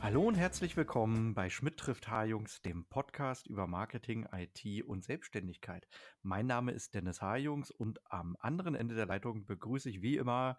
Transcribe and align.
Hallo 0.00 0.22
und 0.26 0.34
herzlich 0.34 0.76
willkommen 0.76 1.34
bei 1.34 1.50
Schmidt 1.50 1.76
trifft 1.76 2.08
H-Jungs, 2.08 2.62
dem 2.62 2.84
Podcast 2.86 3.46
über 3.46 3.66
Marketing, 3.66 4.26
IT 4.32 4.84
und 4.84 5.04
Selbstständigkeit. 5.04 5.86
Mein 6.22 6.46
Name 6.46 6.72
ist 6.72 6.94
Dennis 6.94 7.20
H-Jungs 7.20 7.70
und 7.70 8.00
am 8.10 8.36
anderen 8.40 8.74
Ende 8.74 8.94
der 8.94 9.06
Leitung 9.06 9.44
begrüße 9.44 9.90
ich 9.90 10.02
wie 10.02 10.16
immer 10.16 10.56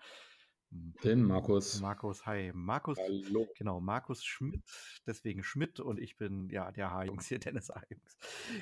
den 0.70 1.24
Markus. 1.24 1.82
Markus, 1.82 2.25
hi. 2.25 2.52
Markus, 2.54 2.98
Hallo. 2.98 3.46
genau, 3.57 3.82
Markus 3.82 4.24
Schmidt, 4.24 4.64
deswegen 5.06 5.43
Schmidt 5.43 5.79
und 5.82 6.00
ich 6.00 6.15
bin 6.18 6.50
ja 6.50 6.71
der 6.71 6.92
H-Jungs 6.92 7.28
hier, 7.28 7.39
Dennis 7.56 7.70
H-Jungs. 7.70 8.18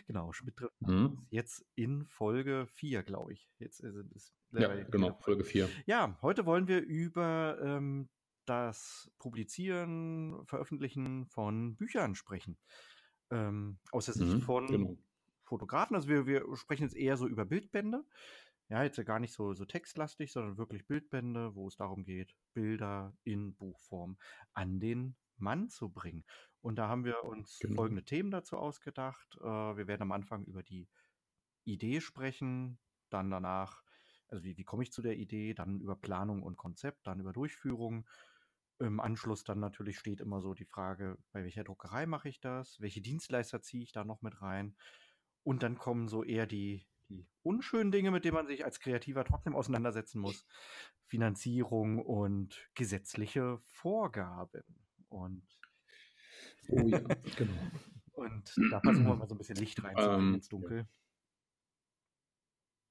Genau, 0.07 0.31
Schmidt 0.31 0.55
trifft 0.55 0.73
Mhm. 0.81 1.27
jetzt 1.29 1.65
in 1.75 2.05
Folge 2.07 2.65
4, 2.67 3.03
glaube 3.03 3.33
ich. 3.33 3.47
Jetzt 3.59 3.77
sind 3.77 4.11
es 4.15 4.33
Ja, 4.53 4.73
genau, 4.85 5.13
Folge 5.19 5.43
4. 5.43 5.69
Ja, 5.85 6.17
heute 6.23 6.45
wollen 6.47 6.67
wir 6.67 6.81
über 6.81 7.59
ähm, 7.61 8.09
das 8.49 9.11
Publizieren, 9.19 10.45
Veröffentlichen 10.45 11.27
von 11.27 11.75
Büchern 11.77 12.15
sprechen. 12.15 12.59
Ähm, 13.31 13.79
aus 13.91 14.05
der 14.05 14.15
Sicht 14.15 14.39
Mhm, 14.39 14.41
von 14.41 14.67
genau. 14.67 14.97
Fotografen. 15.43 15.95
Also 15.95 16.09
wir, 16.09 16.25
wir 16.25 16.45
sprechen 16.55 16.83
jetzt 16.83 16.95
eher 16.95 17.17
so 17.17 17.27
über 17.27 17.45
Bildbände. 17.45 18.05
Ja, 18.69 18.83
jetzt 18.83 18.97
ja 18.97 19.03
gar 19.03 19.19
nicht 19.19 19.33
so, 19.33 19.53
so 19.53 19.65
textlastig, 19.65 20.31
sondern 20.31 20.57
wirklich 20.57 20.85
Bildbände, 20.87 21.55
wo 21.55 21.67
es 21.67 21.75
darum 21.75 22.03
geht, 22.03 22.35
Bilder 22.53 23.17
in 23.23 23.55
Buchform 23.55 24.17
an 24.53 24.79
den 24.79 25.17
Mann 25.37 25.69
zu 25.69 25.89
bringen. 25.91 26.25
Und 26.61 26.75
da 26.77 26.87
haben 26.87 27.03
wir 27.05 27.23
uns 27.23 27.61
Genau. 27.61 27.75
folgende 27.75 28.05
Themen 28.05 28.29
dazu 28.31 28.57
ausgedacht. 28.57 29.37
Äh, 29.41 29.43
wir 29.43 29.87
werden 29.87 30.03
am 30.03 30.11
Anfang 30.11 30.45
über 30.45 30.61
die 30.63 30.89
Idee 31.63 32.01
sprechen, 32.01 32.79
dann 33.09 33.29
danach, 33.31 33.83
also 34.27 34.43
wie, 34.43 34.57
wie 34.57 34.63
komme 34.63 34.83
ich 34.83 34.91
zu 34.91 35.01
der 35.01 35.17
Idee, 35.17 35.53
dann 35.53 35.79
über 35.81 35.95
Planung 35.95 36.43
und 36.43 36.57
Konzept, 36.57 37.07
dann 37.07 37.19
über 37.19 37.33
Durchführung. 37.33 38.07
Im 38.79 38.99
Anschluss 38.99 39.43
dann 39.43 39.59
natürlich 39.59 39.99
steht 39.99 40.21
immer 40.21 40.41
so 40.41 40.53
die 40.53 40.65
Frage, 40.65 41.17
bei 41.33 41.43
welcher 41.43 41.63
Druckerei 41.65 42.05
mache 42.05 42.29
ich 42.29 42.39
das, 42.39 42.79
welche 42.79 43.01
Dienstleister 43.01 43.61
ziehe 43.61 43.83
ich 43.83 43.91
da 43.91 44.05
noch 44.05 44.21
mit 44.21 44.41
rein. 44.41 44.75
Und 45.43 45.63
dann 45.63 45.77
kommen 45.77 46.07
so 46.07 46.23
eher 46.23 46.47
die, 46.47 46.85
die 47.09 47.27
unschönen 47.43 47.91
Dinge, 47.91 48.11
mit 48.11 48.23
denen 48.23 48.35
man 48.35 48.47
sich 48.47 48.63
als 48.63 48.79
Kreativer 48.79 49.25
trotzdem 49.25 49.55
auseinandersetzen 49.55 50.19
muss. 50.21 50.45
Finanzierung 51.07 51.99
und 51.99 52.69
gesetzliche 52.75 53.59
Vorgaben. 53.65 54.63
Und, 55.09 55.43
Oh 56.69 56.87
ja, 56.87 56.99
genau. 56.99 57.71
und 58.13 58.55
da 58.71 58.79
versuchen 58.79 59.07
wir 59.07 59.15
mal 59.15 59.27
so 59.27 59.35
ein 59.35 59.39
bisschen 59.39 59.57
Licht 59.57 59.83
reinzubringen 59.83 60.29
Ähm, 60.29 60.35
ins 60.35 60.49
Dunkel. 60.49 60.87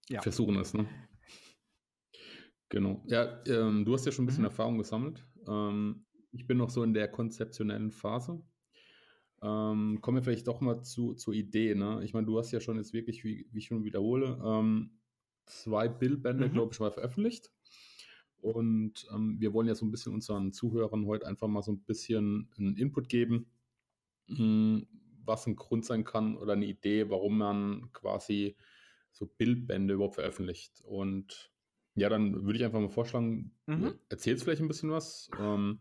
Ja. 0.08 0.20
Versuchen 0.20 0.56
es, 0.56 0.75
ne? 0.75 0.86
Genau. 2.70 3.02
Ja, 3.06 3.42
ähm, 3.47 3.84
du 3.84 3.95
hast 3.95 4.05
ja 4.05 4.12
schon 4.12 4.25
ein 4.25 4.27
bisschen 4.27 4.42
Mhm. 4.42 4.50
Erfahrung 4.50 4.78
gesammelt. 4.78 5.25
Ähm, 5.49 6.05
ich 6.33 6.47
bin 6.47 6.59
noch 6.59 6.71
so 6.71 6.83
in 6.83 6.95
der 6.95 7.09
konzeptionellen 7.09 7.91
Phase. 7.91 8.43
Ähm, 9.41 10.01
kommen 10.01 10.17
wir 10.19 10.23
vielleicht 10.23 10.49
doch 10.49 10.61
mal 10.61 10.83
zu, 10.83 11.15
zur 11.15 11.33
Idee, 11.35 11.75
ne? 11.75 12.03
Ich 12.05 12.13
meine, 12.13 12.27
du 12.27 12.39
hast 12.39 12.51
ja 12.51 12.61
schon 12.61 12.77
jetzt 12.77 12.93
wirklich, 12.93 13.25
wie, 13.25 13.47
wie 13.53 13.59
ich 13.59 13.67
schon 13.67 13.85
wiederhole, 13.85 14.41
ähm, 14.45 14.99
zwei 15.47 15.89
Bildbände, 15.89 16.49
Mhm. 16.49 16.53
glaube 16.53 16.73
ich, 16.73 16.81
mal 16.81 16.91
veröffentlicht. 16.91 17.53
Und 18.41 19.07
ähm, 19.13 19.41
wir 19.41 19.53
wollen 19.53 19.69
ja 19.69 19.75
so 19.75 19.85
ein 19.87 19.91
bisschen 19.91 20.13
unseren 20.15 20.53
Zuhörern 20.53 21.07
heute 21.07 21.27
einfach 21.27 21.49
mal 21.49 21.63
so 21.63 21.73
ein 21.73 21.81
bisschen 21.83 22.49
einen 22.57 22.77
Input 22.77 23.09
geben, 23.09 23.51
mh, 24.29 24.83
was 25.25 25.47
ein 25.47 25.57
Grund 25.57 25.85
sein 25.85 26.05
kann 26.05 26.37
oder 26.37 26.55
eine 26.55 26.67
Idee, 26.67 27.11
warum 27.11 27.39
man 27.39 27.93
quasi 27.93 28.57
so 29.13 29.27
Bildbände 29.27 29.95
überhaupt 29.95 30.14
veröffentlicht. 30.17 30.81
Und 30.83 31.53
ja, 31.98 32.09
dann 32.09 32.45
würde 32.45 32.59
ich 32.59 32.64
einfach 32.64 32.81
mal 32.81 32.89
vorschlagen, 32.89 33.53
Mhm. 33.67 33.95
erzählst 34.09 34.45
vielleicht 34.45 34.63
ein 34.63 34.69
bisschen 34.69 34.91
was, 34.91 35.31
ähm, 35.39 35.81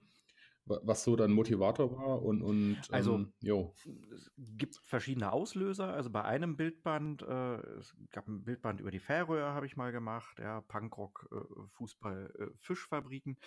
wa- 0.66 0.82
was 0.84 1.04
so 1.06 1.16
dein 1.16 1.32
Motivator 1.32 1.92
war 1.98 2.22
und, 2.22 2.42
und 2.42 2.78
Also- 2.92 3.16
ähm, 3.16 3.34
jo. 3.40 3.74
Es 4.14 4.30
gibt 4.58 4.76
verschiedene 4.84 5.32
Auslöser. 5.32 5.94
Also 5.94 6.10
bei 6.10 6.24
einem 6.24 6.58
Bildband, 6.58 7.22
äh, 7.22 7.56
es 7.78 7.96
gab 8.12 8.28
ein 8.28 8.44
Bildband 8.44 8.82
über 8.82 8.92
die 8.92 9.00
Färöer, 9.00 9.54
habe 9.54 9.66
ich 9.66 9.78
mal 9.78 9.92
gemacht, 9.94 10.40
ja, 10.40 10.60
Punkrock, 10.62 11.30
äh, 11.32 11.68
Fußball, 11.70 12.34
äh, 12.38 12.58
Fischfabriken. 12.60 13.38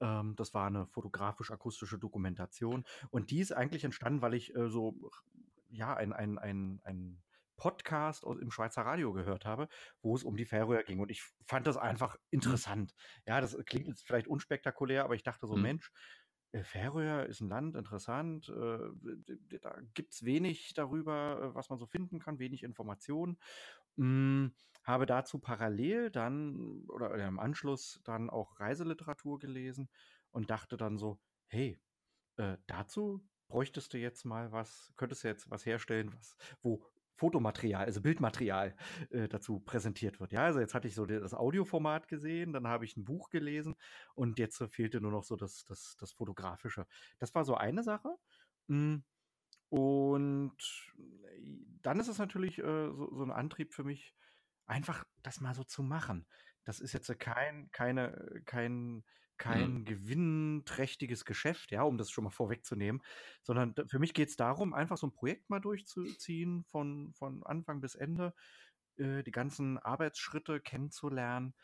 Ähm, 0.00 0.34
das 0.36 0.52
war 0.54 0.66
eine 0.66 0.86
fotografisch-akustische 0.86 1.98
Dokumentation. 1.98 2.84
Und 3.10 3.30
die 3.30 3.38
ist 3.40 3.52
eigentlich 3.52 3.84
entstanden, 3.84 4.20
weil 4.22 4.34
ich 4.34 4.54
äh, 4.56 4.68
so, 4.68 4.94
ja, 5.68 5.94
ein, 5.94 6.12
ein, 6.12 6.38
ein, 6.38 6.80
ein 6.84 7.22
Podcast 7.56 8.24
im 8.24 8.50
Schweizer 8.50 8.82
Radio 8.82 9.12
gehört 9.12 9.44
habe, 9.44 9.68
wo 10.02 10.14
es 10.14 10.24
um 10.24 10.36
die 10.36 10.44
Färöer 10.44 10.82
ging. 10.82 11.00
Und 11.00 11.10
ich 11.10 11.22
fand 11.46 11.66
das 11.66 11.76
einfach 11.76 12.16
interessant. 12.30 12.94
Ja, 13.26 13.40
das 13.40 13.56
klingt 13.66 13.88
jetzt 13.88 14.06
vielleicht 14.06 14.26
unspektakulär, 14.28 15.04
aber 15.04 15.14
ich 15.14 15.22
dachte 15.22 15.46
so, 15.46 15.56
Mhm. 15.56 15.62
Mensch, 15.62 15.92
äh, 16.52 16.62
Färöer 16.62 17.26
ist 17.26 17.40
ein 17.40 17.48
Land, 17.48 17.76
interessant. 17.76 18.48
Äh, 18.48 18.78
da 19.60 19.78
gibt 19.94 20.12
es 20.12 20.24
wenig 20.24 20.72
darüber, 20.74 21.40
äh, 21.42 21.54
was 21.54 21.68
man 21.68 21.78
so 21.78 21.86
finden 21.86 22.20
kann, 22.20 22.38
wenig 22.38 22.62
Informationen. 22.62 23.38
Mm, 23.96 24.48
habe 24.84 25.06
dazu 25.06 25.38
parallel 25.38 26.10
dann 26.10 26.84
oder 26.88 27.14
im 27.26 27.38
Anschluss 27.38 28.00
dann 28.04 28.30
auch 28.30 28.60
Reiseliteratur 28.60 29.38
gelesen 29.38 29.88
und 30.30 30.50
dachte 30.50 30.76
dann 30.76 30.98
so, 30.98 31.20
hey, 31.46 31.80
dazu 32.66 33.24
bräuchtest 33.48 33.94
du 33.94 33.98
jetzt 33.98 34.24
mal 34.24 34.52
was, 34.52 34.92
könntest 34.96 35.24
du 35.24 35.28
jetzt 35.28 35.48
was 35.50 35.64
herstellen, 35.64 36.12
was, 36.12 36.36
wo 36.60 36.84
Fotomaterial, 37.16 37.84
also 37.84 38.00
Bildmaterial 38.00 38.74
äh, 39.10 39.28
dazu 39.28 39.60
präsentiert 39.60 40.20
wird. 40.20 40.32
Ja, 40.32 40.44
also 40.44 40.60
jetzt 40.60 40.74
hatte 40.74 40.88
ich 40.88 40.94
so 40.94 41.06
das 41.06 41.34
Audioformat 41.34 42.08
gesehen, 42.08 42.52
dann 42.52 42.66
habe 42.68 42.84
ich 42.84 42.96
ein 42.96 43.04
Buch 43.04 43.30
gelesen 43.30 43.74
und 44.14 44.38
jetzt 44.38 44.62
fehlte 44.70 45.00
nur 45.00 45.12
noch 45.12 45.24
so 45.24 45.36
das, 45.36 45.64
das, 45.64 45.96
das 45.98 46.12
Fotografische. 46.12 46.86
Das 47.18 47.34
war 47.34 47.44
so 47.44 47.54
eine 47.56 47.82
Sache. 47.82 48.16
Mm, 48.68 48.98
Und 49.68 50.56
äh, 50.98 51.40
dann 51.82 52.00
ist 52.00 52.08
es 52.08 52.18
natürlich 52.18 52.58
äh, 52.58 52.62
so, 52.92 53.14
so 53.14 53.22
ein 53.24 53.30
Antrieb 53.32 53.74
für 53.74 53.84
mich, 53.84 54.14
einfach 54.66 55.04
das 55.22 55.40
mal 55.40 55.54
so 55.54 55.64
zu 55.64 55.82
machen. 55.82 56.26
Das 56.64 56.80
ist 56.80 56.92
jetzt 56.92 57.18
kein, 57.18 57.70
keine, 57.72 58.16
äh, 58.16 58.40
kein, 59.38 59.84
kein 59.84 59.84
gewinnträchtiges 59.84 61.24
Geschäft, 61.24 61.70
ja, 61.72 61.82
um 61.82 61.98
das 61.98 62.10
schon 62.10 62.24
mal 62.24 62.30
vorwegzunehmen, 62.30 63.02
sondern 63.42 63.74
für 63.88 63.98
mich 63.98 64.14
geht 64.14 64.28
es 64.30 64.36
darum, 64.36 64.74
einfach 64.74 64.96
so 64.98 65.06
ein 65.08 65.12
Projekt 65.12 65.50
mal 65.50 65.60
durchzuziehen, 65.60 66.64
von, 66.64 67.12
von 67.14 67.42
Anfang 67.44 67.80
bis 67.80 67.94
Ende, 67.94 68.34
äh, 68.96 69.22
die 69.22 69.30
ganzen 69.32 69.78
Arbeitsschritte 69.78 70.60
kennenzulernen, 70.60 71.54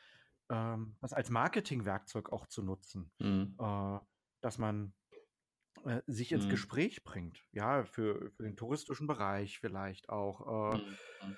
ähm, 0.50 0.96
das 1.00 1.12
als 1.12 1.30
Marketingwerkzeug 1.30 2.30
auch 2.32 2.46
zu 2.46 2.62
nutzen 2.62 3.12
Mhm. 3.20 3.60
äh, 3.60 3.98
dass 4.42 4.58
man 4.58 4.94
äh, 5.84 6.02
sich 6.06 6.32
ins 6.32 6.48
Mhm. 6.48 6.48
Gespräch 6.48 7.04
bringt. 7.04 7.46
Ja, 7.52 7.84
für, 7.84 8.30
für 8.32 8.42
den 8.44 8.56
touristischen 8.56 9.06
Bereich 9.06 9.58
vielleicht 9.60 10.08
auch. 10.08 10.74
Äh, 10.76 10.76
Mhm. 10.76 10.98
äh, 11.26 11.34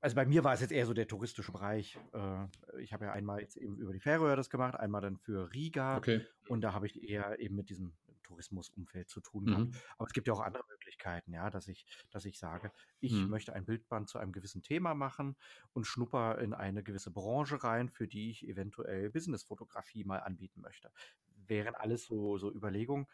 also 0.00 0.16
bei 0.16 0.26
mir 0.26 0.44
war 0.44 0.54
es 0.54 0.60
jetzt 0.60 0.72
eher 0.72 0.86
so 0.86 0.94
der 0.94 1.06
touristische 1.08 1.52
Bereich. 1.52 1.98
Äh, 2.12 2.46
ich 2.80 2.92
habe 2.92 3.06
ja 3.06 3.12
einmal 3.12 3.40
jetzt 3.40 3.56
eben 3.56 3.78
über 3.78 3.92
die 3.92 4.00
Färöer 4.00 4.36
das 4.36 4.50
gemacht, 4.50 4.74
einmal 4.76 5.00
dann 5.02 5.18
für 5.18 5.52
Riga. 5.52 5.98
Okay. 5.98 6.26
Und 6.48 6.60
da 6.62 6.72
habe 6.72 6.86
ich 6.86 7.02
eher 7.02 7.38
eben 7.40 7.54
mit 7.54 7.68
diesem 7.70 7.96
Tourismusumfeld 8.22 9.08
zu 9.10 9.20
tun 9.20 9.44
gehabt. 9.46 9.66
Mhm. 9.66 9.74
Aber 9.98 10.06
es 10.06 10.12
gibt 10.14 10.26
ja 10.26 10.32
auch 10.32 10.40
andere 10.40 10.64
Möglichkeiten, 10.68 11.32
ja, 11.34 11.50
dass 11.50 11.68
ich, 11.68 11.86
dass 12.10 12.24
ich 12.24 12.38
sage, 12.38 12.72
ich 13.00 13.12
Mhm. 13.12 13.28
möchte 13.28 13.52
ein 13.52 13.66
Bildband 13.66 14.08
zu 14.08 14.18
einem 14.18 14.32
gewissen 14.32 14.62
Thema 14.62 14.94
machen 14.94 15.36
und 15.72 15.84
schnupper 15.86 16.38
in 16.38 16.54
eine 16.54 16.82
gewisse 16.82 17.10
Branche 17.10 17.62
rein, 17.62 17.90
für 17.90 18.08
die 18.08 18.30
ich 18.30 18.46
eventuell 18.48 19.10
Businessfotografie 19.10 20.04
mal 20.04 20.20
anbieten 20.20 20.60
möchte. 20.62 20.90
Wären 21.36 21.74
alles 21.74 22.06
so, 22.06 22.38
so 22.38 22.50
Überlegungen. 22.52 23.06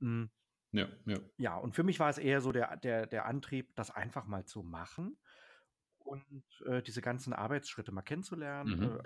Mm, 0.00 0.26
Ja, 0.72 0.88
ja. 1.06 1.20
Ja, 1.40 1.56
und 1.56 1.74
für 1.76 1.84
mich 1.84 2.00
war 2.00 2.10
es 2.10 2.18
eher 2.18 2.40
so 2.40 2.50
der, 2.50 2.76
der, 2.76 3.06
der 3.06 3.24
Antrieb, 3.26 3.74
das 3.76 3.90
einfach 3.92 4.26
mal 4.26 4.44
zu 4.44 4.62
machen 4.64 5.18
und 6.08 6.44
äh, 6.66 6.82
diese 6.82 7.02
ganzen 7.02 7.32
Arbeitsschritte 7.32 7.92
mal 7.92 8.02
kennenzulernen, 8.02 8.74
Mhm. 8.74 8.98
äh, 8.98 9.02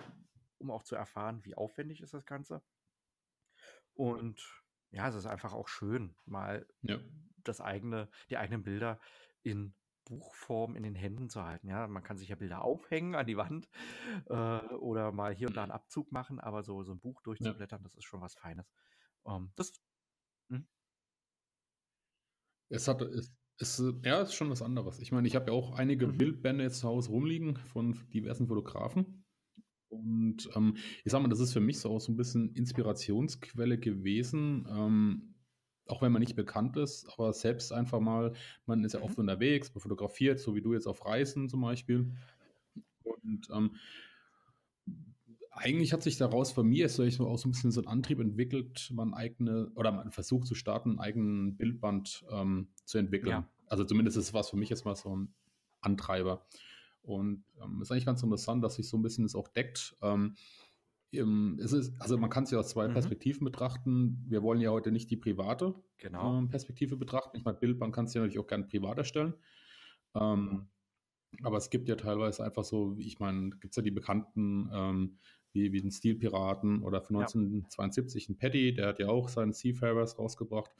um 0.58 0.70
auch 0.70 0.84
zu 0.84 0.96
erfahren, 0.96 1.44
wie 1.44 1.56
aufwendig 1.56 2.00
ist 2.02 2.14
das 2.14 2.26
Ganze. 2.26 2.62
Und 3.94 4.62
ja, 4.90 5.08
es 5.08 5.14
ist 5.14 5.26
einfach 5.26 5.52
auch 5.52 5.68
schön, 5.68 6.16
mal 6.24 6.66
Ja. 6.82 6.98
das 7.36 7.60
eigene, 7.60 8.10
die 8.30 8.36
eigenen 8.36 8.62
Bilder 8.62 9.00
in 9.42 9.74
Buchform 10.04 10.76
in 10.76 10.82
den 10.82 10.94
Händen 10.94 11.28
zu 11.30 11.44
halten. 11.44 11.68
Ja, 11.68 11.86
man 11.88 12.02
kann 12.02 12.18
sich 12.18 12.28
ja 12.28 12.36
Bilder 12.36 12.62
aufhängen 12.62 13.14
an 13.14 13.26
die 13.26 13.36
Wand 13.36 13.68
äh, 14.26 14.34
oder 14.34 15.12
mal 15.12 15.34
hier 15.34 15.48
und 15.48 15.56
da 15.56 15.62
einen 15.62 15.72
Abzug 15.72 16.12
machen, 16.12 16.40
aber 16.40 16.62
so, 16.62 16.82
so 16.82 16.92
ein 16.92 17.00
Buch 17.00 17.22
durchzublättern, 17.22 17.82
das 17.84 17.94
ist 17.96 18.04
schon 18.04 18.20
was 18.20 18.34
Feines. 18.34 18.72
Ähm, 19.26 19.52
das, 19.56 19.72
Es 22.68 22.88
hat, 22.88 23.02
es, 23.02 23.32
es, 23.62 23.78
äh, 23.80 23.92
ja, 24.04 24.22
ist 24.22 24.34
schon 24.34 24.50
was 24.50 24.62
anderes. 24.62 24.98
Ich 25.00 25.12
meine, 25.12 25.28
ich 25.28 25.36
habe 25.36 25.50
ja 25.50 25.56
auch 25.56 25.72
einige 25.72 26.06
Mhm. 26.06 26.08
Bildbände 26.08 26.64
jetzt 26.64 26.80
zu 26.80 26.88
Hause 26.88 27.10
rumliegen 27.10 27.56
von 27.56 27.98
diversen 28.12 28.46
Fotografen. 28.48 29.24
Und 29.88 30.50
ähm, 30.56 30.76
ich 31.04 31.12
sag 31.12 31.22
mal, 31.22 31.28
das 31.28 31.40
ist 31.40 31.52
für 31.52 31.60
mich 31.60 31.78
so 31.80 31.90
auch 31.90 32.00
so 32.00 32.12
ein 32.12 32.16
bisschen 32.16 32.54
Inspirationsquelle 32.54 33.78
gewesen. 33.78 34.66
Ähm, 34.70 35.34
auch 35.88 36.02
wenn 36.02 36.12
man 36.12 36.20
nicht 36.20 36.36
bekannt 36.36 36.76
ist, 36.78 37.08
aber 37.12 37.32
selbst 37.32 37.72
einfach 37.72 38.00
mal, 38.00 38.34
man 38.66 38.84
ist 38.84 38.94
ja 38.94 39.02
oft 39.02 39.18
Mhm. 39.18 39.18
unterwegs, 39.18 39.74
man 39.74 39.82
fotografiert, 39.82 40.40
so 40.40 40.54
wie 40.54 40.62
du 40.62 40.74
jetzt 40.74 40.86
auf 40.86 41.04
Reisen 41.04 41.48
zum 41.48 41.60
Beispiel. 41.62 42.14
Und 43.04 43.48
ähm, 43.52 43.76
eigentlich 45.54 45.92
hat 45.92 46.02
sich 46.02 46.16
daraus 46.16 46.50
von 46.50 46.66
mir 46.66 46.88
so 46.88 47.02
auch 47.02 47.38
so 47.38 47.48
ein 47.48 47.52
bisschen 47.52 47.72
so 47.72 47.80
ein 47.82 47.86
Antrieb 47.86 48.20
entwickelt, 48.20 48.90
man 48.92 49.14
eigene 49.14 49.70
oder 49.74 49.92
man 49.92 50.10
versucht 50.10 50.46
zu 50.46 50.54
starten, 50.54 50.90
einen 50.90 51.00
eigenen 51.00 51.56
Bildband 51.56 52.24
ähm, 52.30 52.68
zu 52.84 52.98
entwickeln. 52.98 53.30
Ja. 53.30 53.48
Also 53.66 53.84
zumindest 53.84 54.16
ist 54.16 54.24
es 54.24 54.34
was 54.34 54.50
für 54.50 54.56
mich 54.56 54.70
jetzt 54.70 54.84
mal 54.84 54.96
so 54.96 55.14
ein 55.14 55.34
Antreiber. 55.80 56.46
Und 57.02 57.44
ähm, 57.62 57.82
ist 57.82 57.90
eigentlich 57.90 58.06
ganz 58.06 58.22
interessant, 58.22 58.64
dass 58.64 58.76
sich 58.76 58.88
so 58.88 58.96
ein 58.96 59.02
bisschen 59.02 59.24
das 59.24 59.34
auch 59.34 59.48
deckt. 59.48 59.96
Ähm, 60.02 60.36
es 61.58 61.72
ist, 61.72 61.92
also 62.00 62.16
man 62.16 62.30
kann 62.30 62.44
es 62.44 62.50
ja 62.50 62.58
aus 62.58 62.70
zwei 62.70 62.88
mhm. 62.88 62.94
Perspektiven 62.94 63.44
betrachten. 63.44 64.24
Wir 64.28 64.42
wollen 64.42 64.60
ja 64.60 64.70
heute 64.70 64.90
nicht 64.90 65.10
die 65.10 65.18
private 65.18 65.74
genau. 65.98 66.38
ähm, 66.38 66.48
Perspektive 66.48 66.96
betrachten. 66.96 67.36
Ich 67.36 67.44
meine, 67.44 67.58
Bildband 67.58 67.94
kannst 67.94 68.14
du 68.14 68.18
ja 68.18 68.22
natürlich 68.22 68.42
auch 68.42 68.46
gerne 68.46 68.64
privat 68.64 68.96
erstellen. 68.96 69.34
Ähm, 70.14 70.68
aber 71.42 71.58
es 71.58 71.68
gibt 71.68 71.88
ja 71.88 71.96
teilweise 71.96 72.44
einfach 72.44 72.64
so, 72.64 72.96
ich 72.98 73.18
meine, 73.18 73.50
gibt 73.50 73.72
es 73.72 73.76
ja 73.76 73.82
die 73.82 73.90
bekannten 73.90 74.70
ähm, 74.72 75.18
wie, 75.52 75.72
wie 75.72 75.80
den 75.80 75.90
Stilpiraten 75.90 76.82
oder 76.82 77.00
von 77.02 77.16
1972 77.16 78.28
ja. 78.28 78.30
ein 78.30 78.38
Paddy, 78.38 78.74
der 78.74 78.88
hat 78.88 78.98
ja 78.98 79.08
auch 79.08 79.28
seinen 79.28 79.52
Seafarers 79.52 80.18
rausgebracht. 80.18 80.70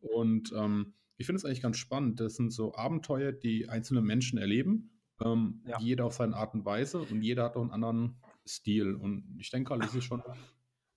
Und 0.00 0.52
ähm, 0.56 0.94
ich 1.16 1.26
finde 1.26 1.38
es 1.38 1.44
eigentlich 1.44 1.62
ganz 1.62 1.76
spannend. 1.76 2.20
Das 2.20 2.36
sind 2.36 2.50
so 2.50 2.74
Abenteuer, 2.74 3.32
die 3.32 3.68
einzelne 3.68 4.00
Menschen 4.00 4.38
erleben, 4.38 4.90
ähm, 5.22 5.62
ja. 5.66 5.78
jeder 5.78 6.06
auf 6.06 6.14
seine 6.14 6.34
Art 6.34 6.54
und 6.54 6.64
Weise 6.64 7.00
und 7.00 7.22
jeder 7.22 7.44
hat 7.44 7.56
auch 7.56 7.62
einen 7.62 7.72
anderen 7.72 8.16
Stil. 8.46 8.94
Und 8.94 9.36
ich 9.38 9.50
denke 9.50 9.74
halt, 9.74 9.84
es 9.84 9.94
ist 9.94 10.04
schon, 10.04 10.22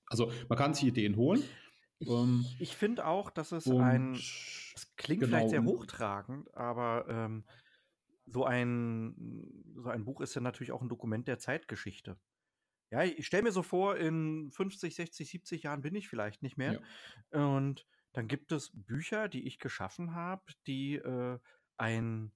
also 0.07 0.31
man 0.47 0.57
kann 0.57 0.73
sich 0.73 0.85
Ideen 0.85 1.17
holen. 1.17 1.43
Ich, 1.99 2.09
ähm, 2.09 2.45
ich 2.59 2.75
finde 2.75 3.05
auch, 3.05 3.29
dass 3.29 3.51
es 3.51 3.67
ein, 3.67 4.13
es 4.13 4.93
klingt 4.95 5.21
genau, 5.21 5.37
vielleicht 5.37 5.49
sehr 5.49 5.63
hochtragend, 5.63 6.53
aber 6.55 7.05
ähm, 7.09 7.43
so 8.25 8.45
ein, 8.45 9.15
so 9.75 9.89
ein 9.89 10.05
Buch 10.05 10.21
ist 10.21 10.35
ja 10.35 10.41
natürlich 10.41 10.71
auch 10.71 10.81
ein 10.81 10.89
Dokument 10.89 11.27
der 11.27 11.39
Zeitgeschichte. 11.39 12.17
Ja, 12.93 13.01
ich 13.01 13.25
stelle 13.25 13.41
mir 13.41 13.51
so 13.51 13.63
vor, 13.63 13.97
in 13.97 14.51
50, 14.51 14.93
60, 14.93 15.27
70 15.27 15.63
Jahren 15.63 15.81
bin 15.81 15.95
ich 15.95 16.07
vielleicht 16.07 16.43
nicht 16.43 16.59
mehr. 16.59 16.79
Ja. 17.31 17.43
Und 17.43 17.87
dann 18.11 18.27
gibt 18.27 18.51
es 18.51 18.69
Bücher, 18.71 19.29
die 19.29 19.47
ich 19.47 19.57
geschaffen 19.57 20.13
habe, 20.13 20.43
die 20.67 20.97
äh, 20.97 21.39
ein 21.77 22.31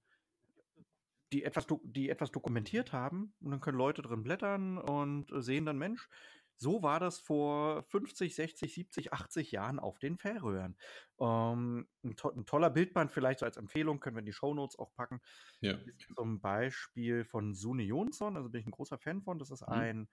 die 1.32 1.44
etwas, 1.44 1.66
die 1.84 2.08
etwas 2.08 2.32
dokumentiert 2.32 2.92
haben 2.92 3.34
und 3.40 3.50
dann 3.50 3.60
können 3.60 3.78
Leute 3.78 4.02
drin 4.02 4.22
blättern 4.22 4.78
und 4.78 5.30
sehen 5.44 5.66
dann, 5.66 5.76
Mensch, 5.76 6.08
so 6.56 6.82
war 6.82 6.98
das 6.98 7.20
vor 7.20 7.84
50, 7.84 8.34
60, 8.34 8.74
70, 8.74 9.12
80 9.12 9.52
Jahren 9.52 9.78
auf 9.78 9.98
den 9.98 10.18
Fährröhren. 10.18 10.76
Ähm, 11.20 11.88
ein, 12.02 12.16
to 12.16 12.30
ein, 12.30 12.46
toller 12.46 12.70
Bildband 12.70 13.12
vielleicht 13.12 13.38
so 13.38 13.46
als 13.46 13.56
Empfehlung, 13.56 14.00
können 14.00 14.16
wir 14.16 14.20
in 14.20 14.26
die 14.26 14.32
Shownotes 14.32 14.76
auch 14.78 14.92
packen. 14.94 15.20
Ja. 15.60 15.74
Ist 15.74 16.08
zum 16.16 16.40
Beispiel 16.40 17.24
von 17.24 17.54
Sune 17.54 17.84
Jonsson, 17.84 18.36
also 18.36 18.48
bin 18.48 18.60
ich 18.60 18.66
ein 18.66 18.72
großer 18.72 18.98
Fan 18.98 19.22
von. 19.22 19.38
Das 19.38 19.52
ist 19.52 19.60
mhm. 19.60 19.72
ein 19.72 20.08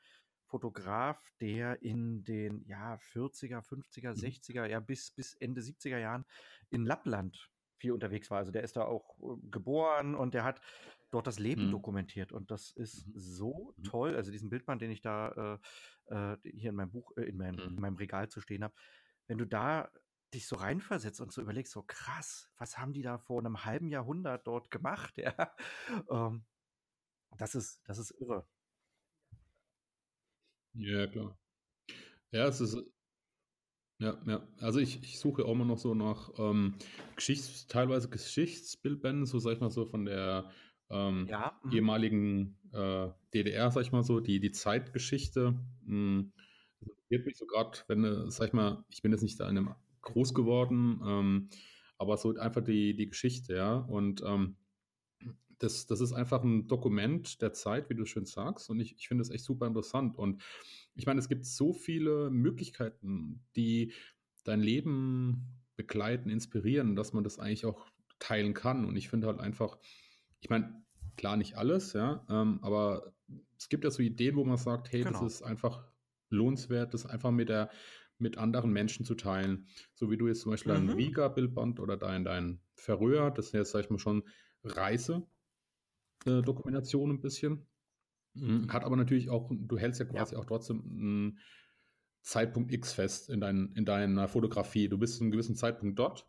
Fotograf, 0.46 1.20
der 1.42 1.82
in 1.82 2.24
den 2.24 2.64
ja, 2.68 2.96
40er, 3.14 3.62
50er, 3.62 4.14
60er, 4.14 4.66
ja, 4.66 4.80
bis, 4.80 5.12
bis 5.12 5.34
Ende 5.36 5.62
70er 5.62 5.98
Jahren 5.98 6.26
in 6.70 6.86
Lappland 6.86 7.50
viel 7.78 7.92
unterwegs 7.92 8.32
war. 8.32 8.40
Also 8.40 8.52
der 8.52 8.64
ist 8.64 8.78
da 8.78 8.84
auch 8.84 9.18
äh, 9.20 9.38
geboren 9.50 10.16
und 10.16 10.34
der 10.34 10.44
hat 10.44 10.62
dort 11.12 11.28
das 11.28 11.40
Leben 11.40 11.68
mhm. 11.68 11.72
dokumentiert. 11.72 12.32
Und 12.32 12.52
das 12.52 12.72
ist 12.72 13.08
mhm. 13.08 13.14
so 13.16 13.74
mhm. 13.78 13.84
toll. 13.84 14.16
Also 14.16 14.32
diesen 14.32 14.50
Bildband, 14.50 14.82
den 14.82 14.92
ich 14.92 15.02
da 15.02 15.60
äh, 16.10 16.34
äh 16.34 16.38
hier 16.44 16.70
in 16.70 16.76
meinem 16.76 16.92
Buch, 16.92 17.12
äh, 17.18 17.24
in, 17.24 17.38
meinem, 17.38 17.60
in 17.60 17.76
mhm. 17.76 17.82
meinem 17.82 17.96
Regal 17.96 18.30
zu 18.30 18.42
stehen 18.42 18.64
habe, 18.64 18.74
wenn 19.28 19.38
du 19.38 19.46
da 19.46 19.90
dich 20.34 20.48
so 20.48 20.56
reinversetzt 20.58 21.22
und 21.22 21.32
so 21.32 21.42
überlegst, 21.42 21.72
so 21.72 21.84
krass, 21.84 22.50
was 22.58 22.78
haben 22.78 22.94
die 22.94 23.02
da 23.02 23.18
vor 23.18 23.40
einem 23.40 23.64
halben 23.66 23.88
Jahrhundert 23.88 24.46
dort 24.48 24.72
gemacht? 24.72 25.16
Ja, 25.26 25.56
ähm, 26.10 26.46
das 27.38 27.56
ist, 27.56 27.82
das 27.86 27.98
ist 27.98 28.12
irre. 28.20 28.48
Ja, 30.76 31.08
klar. 31.08 31.38
Ja, 32.32 32.48
es 32.48 32.62
ist 32.62 32.78
ja, 34.00 34.18
ja. 34.28 34.46
Also 34.60 34.80
ich, 34.80 35.02
ich 35.04 35.20
suche 35.20 35.46
auch 35.46 35.54
immer 35.54 35.66
noch 35.66 35.78
so 35.78 35.94
nach 35.94 36.32
ähm, 36.38 36.76
Geschichts-, 37.16 37.68
teilweise 37.68 38.10
Geschichtsbildbänden, 38.10 39.26
so 39.26 39.40
sag 39.40 39.54
ich 39.54 39.62
mal 39.62 39.72
so 39.72 39.86
von 39.86 40.06
der 40.06 40.52
ähm, 40.90 41.28
Ja, 41.30 41.58
mhm. 41.64 41.72
ehemaligen 41.72 42.58
äh, 42.74 43.08
DDR, 43.34 43.72
sag 43.72 43.82
ich 43.84 43.92
mal 43.94 44.04
so, 44.04 44.20
die, 44.20 44.40
die 44.40 44.52
Zeitgeschichte. 44.52 45.56
Hm, 45.86 46.34
das 46.82 46.90
interessiert 46.90 47.26
mich 47.26 47.38
so 47.38 47.46
gerade, 47.46 47.80
wenn, 47.88 48.04
äh, 48.04 48.30
sag 48.30 48.48
ich 48.48 48.54
mal, 48.54 48.84
ich 48.90 49.02
bin 49.02 49.12
jetzt 49.14 49.22
nicht 49.24 49.40
da 49.40 49.50
in 49.50 49.58
einem 49.58 49.76
groß 50.02 50.34
geworden, 50.34 51.02
ähm, 51.06 51.50
aber 51.98 52.18
so 52.18 52.36
einfach 52.36 52.64
die, 52.64 52.96
die 52.98 53.08
Geschichte, 53.08 53.56
ja. 53.56 53.76
Und 53.76 54.22
ähm, 54.26 54.58
das, 55.60 55.86
das 55.86 56.02
ist 56.02 56.14
einfach 56.14 56.44
ein 56.44 56.68
Dokument 56.68 57.42
der 57.42 57.54
Zeit, 57.54 57.90
wie 57.90 57.96
du 57.96 58.06
schön 58.06 58.26
sagst. 58.26 58.70
Und 58.70 58.80
ich, 58.80 58.96
ich 58.98 59.08
finde 59.08 59.22
es 59.22 59.30
echt 59.30 59.44
super 59.44 59.68
interessant. 59.68 60.18
Und 60.18 60.42
ich 60.96 61.06
meine, 61.06 61.20
es 61.20 61.30
gibt 61.30 61.46
so 61.46 61.74
viele 61.74 62.30
Möglichkeiten, 62.30 63.44
die 63.56 63.94
dein 64.44 64.62
Leben 64.62 65.62
begleiten, 65.76 66.30
inspirieren, 66.30 66.96
dass 66.96 67.14
man 67.14 67.24
das 67.24 67.40
eigentlich 67.40 67.66
auch 67.66 67.86
teilen 68.20 68.54
kann. 68.54 68.86
Und 68.86 68.96
ich 68.96 69.10
finde 69.10 69.28
halt 69.28 69.40
einfach, 69.40 69.78
ich 70.40 70.50
meine, 70.50 70.84
klar 71.18 71.38
nicht 71.38 71.56
alles, 71.56 71.94
ja, 71.94 72.26
ähm, 72.30 72.60
aber 72.62 73.14
es 73.58 73.70
gibt 73.70 73.84
ja 73.84 73.92
so 73.92 74.02
Ideen, 74.02 74.36
wo 74.36 74.44
man 74.44 74.58
sagt, 74.58 74.92
hey, 74.92 75.04
genau. 75.04 75.22
das 75.22 75.36
ist 75.36 75.42
einfach 75.42 75.86
lohnenswert, 76.30 76.94
das 76.94 77.06
einfach 77.06 77.32
mit 77.32 77.50
der 77.50 77.70
mit 78.18 78.38
anderen 78.38 78.72
Menschen 78.72 79.06
zu 79.06 79.16
teilen. 79.16 79.68
So 79.94 80.10
wie 80.10 80.18
du 80.18 80.28
jetzt 80.28 80.42
zum 80.42 80.52
Beispiel 80.52 80.74
mhm. 80.74 80.90
ein 80.90 80.96
Riga-Bildband 80.96 81.80
oder 81.80 81.98
dein, 81.98 82.24
dein 82.24 82.62
Verröhr, 82.74 83.32
das 83.32 83.50
sind 83.50 83.60
jetzt, 83.60 83.72
sag 83.72 83.84
ich 83.84 83.90
mal, 83.90 84.00
schon 84.00 84.24
Reise, 84.64 85.28
äh, 86.26 86.42
Dokumentation 86.42 87.12
ein 87.12 87.22
bisschen. 87.22 87.66
Mhm. 88.34 88.72
Hat 88.72 88.84
aber 88.84 88.96
natürlich 88.96 89.30
auch, 89.30 89.50
du 89.52 89.78
hältst 89.78 90.00
ja 90.00 90.06
quasi 90.06 90.36
ja. 90.36 90.42
auch 90.42 90.46
trotzdem 90.46 90.82
einen 90.84 91.40
Zeitpunkt 92.22 92.72
X 92.74 92.94
fest 92.94 93.30
in, 93.30 93.40
dein, 93.40 93.72
in 93.76 93.86
deiner 93.86 94.28
Fotografie. 94.28 94.90
Du 94.90 94.98
bist 94.98 95.18
zu 95.18 95.24
einem 95.24 95.32
gewissen 95.32 95.56
Zeitpunkt 95.56 95.98
dort 96.00 96.28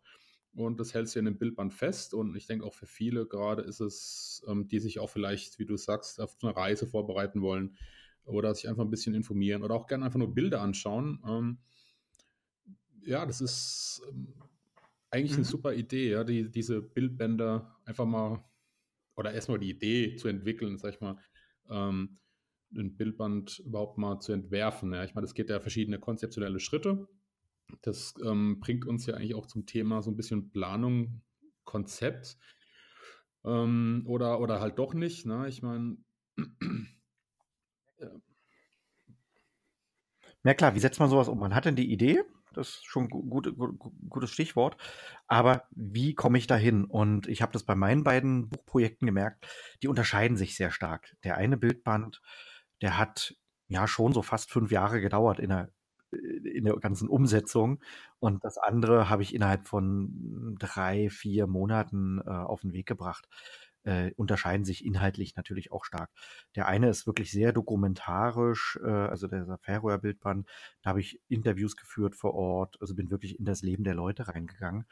und 0.55 0.79
das 0.79 0.95
hältst 0.95 1.15
du 1.15 1.19
in 1.19 1.25
dem 1.25 1.39
Bildband 1.39 1.73
fest. 1.73 2.15
Und 2.15 2.37
ich 2.37 2.47
denke 2.47 2.65
auch 2.65 2.75
für 2.75 2.87
viele 2.87 3.27
gerade 3.27 3.63
ist 3.63 3.81
es, 3.81 4.45
ähm, 4.47 4.69
die 4.69 4.79
sich 4.79 4.99
auch 4.99 5.11
vielleicht, 5.11 5.59
wie 5.59 5.67
du 5.67 5.77
sagst, 5.77 6.21
auf 6.21 6.37
eine 6.43 6.57
Reise 6.57 6.87
vorbereiten 6.87 7.43
wollen 7.43 7.77
oder 8.25 8.55
sich 8.55 8.69
einfach 8.69 8.85
ein 8.85 8.91
bisschen 8.91 9.15
informieren 9.15 9.63
oder 9.63 9.75
auch 9.75 9.87
gerne 9.87 10.05
einfach 10.05 10.19
nur 10.19 10.35
Bilder 10.35 10.61
anschauen. 10.61 11.23
Ähm, 11.27 11.59
ja, 13.03 13.25
das 13.25 13.41
ist 13.41 14.03
ähm, 14.11 14.35
eigentlich 15.11 15.33
mhm. 15.33 15.39
eine 15.39 15.45
super 15.45 15.75
Idee, 15.75 16.11
ja, 16.11 16.25
die, 16.25 16.51
diese 16.51 16.83
Bildbänder 16.83 17.77
einfach 17.85 18.05
mal 18.05 18.45
oder 19.17 19.33
erstmal 19.33 19.59
die 19.59 19.71
Idee 19.71 20.17
zu 20.17 20.29
entwickeln, 20.29 20.79
sag 20.79 20.95
ich 20.95 21.01
mal, 21.01 21.19
ähm, 21.69 22.19
ein 22.75 22.97
Bildband 22.97 23.61
überhaupt 23.61 23.99
mal 23.99 24.21
zu 24.21 24.33
entwerfen. 24.33 24.93
Ja. 24.93 25.05
Ich 25.05 25.15
meine, 25.15 25.25
es 25.25 25.35
geht 25.35 25.51
ja 25.51 25.61
verschiedene 25.61 25.99
konzeptionelle 25.99 26.61
Schritte. 26.61 27.09
Das 27.83 28.15
ähm, 28.25 28.61
bringt 28.61 28.87
uns 28.87 29.07
ja 29.07 29.15
eigentlich 29.15 29.35
auch 29.35 29.47
zum 29.47 29.67
Thema 29.67 30.03
so 30.03 30.11
ein 30.11 30.17
bisschen 30.17 30.51
Planung, 30.51 31.23
Konzept 31.65 32.37
ähm, 33.45 34.05
oder, 34.07 34.41
oder 34.41 34.61
halt 34.61 34.79
doch 34.79 34.95
nicht. 34.95 35.27
Ne? 35.27 35.49
Ich 35.49 35.63
meine, 35.63 35.97
ja. 37.99 38.11
ja 40.45 40.55
klar, 40.55 40.75
wie 40.75 40.81
setzt 40.81 41.01
man 41.01 41.11
sowas 41.11 41.29
um? 41.29 41.39
Man 41.39 41.55
hat 41.55 41.65
denn 41.65 41.77
die 41.77 41.91
Idee, 41.91 42.23
das 42.57 42.69
ist 42.69 42.87
schon 42.87 43.09
gut, 43.09 43.55
gut, 43.57 43.79
gutes 44.09 44.31
Stichwort. 44.31 44.77
Aber 45.27 45.65
wie 45.71 46.15
komme 46.15 46.39
ich 46.39 46.47
dahin? 46.47 46.85
Und 46.85 47.29
ich 47.29 47.43
habe 47.43 47.53
das 47.53 47.65
bei 47.65 47.75
meinen 47.75 48.05
beiden 48.05 48.49
Buchprojekten 48.49 49.07
gemerkt, 49.07 49.47
die 49.83 49.89
unterscheiden 49.89 50.37
sich 50.37 50.57
sehr 50.57 50.71
stark. 50.71 51.17
Der 51.25 51.37
eine 51.37 51.57
Bildband, 51.57 52.23
der 52.83 52.99
hat 52.99 53.35
ja 53.69 53.87
schon 53.87 54.13
so 54.13 54.23
fast 54.23 54.51
fünf 54.51 54.71
Jahre 54.71 55.01
gedauert 55.01 55.39
in 55.39 55.51
der, 55.51 55.71
in 56.11 56.65
der 56.65 56.77
ganzen 56.77 57.09
Umsetzung. 57.09 57.83
Und 58.19 58.45
das 58.45 58.59
andere 58.59 59.11
habe 59.11 59.23
ich 59.23 59.35
innerhalb 59.35 59.67
von 59.67 60.57
drei, 60.59 61.11
vier 61.11 61.47
Monaten 61.47 62.21
äh, 62.25 62.31
auf 62.31 62.63
den 62.63 62.73
Weg 62.73 62.87
gebracht 62.87 63.29
äh, 63.87 64.11
unterscheiden 64.17 64.65
sich 64.65 64.85
inhaltlich 64.85 65.37
natürlich 65.37 65.73
auch 65.73 65.85
stark. 65.85 66.11
Der 66.57 66.67
eine 66.67 66.89
ist 66.91 67.07
wirklich 67.07 67.31
sehr 67.31 67.53
dokumentarisch, 67.53 68.79
äh, 68.83 68.91
also 68.91 69.29
der 69.29 69.59
Färöer 69.63 69.99
Bildband, 69.99 70.49
da 70.83 70.91
habe 70.91 71.01
ich 71.01 71.21
Interviews 71.29 71.77
geführt 71.77 72.17
vor 72.17 72.35
Ort, 72.35 72.77
also 72.81 72.95
bin 72.95 73.11
wirklich 73.11 73.39
in 73.39 73.45
das 73.45 73.63
Leben 73.63 73.85
der 73.85 73.95
Leute 73.95 74.29
reingegangen. 74.29 74.87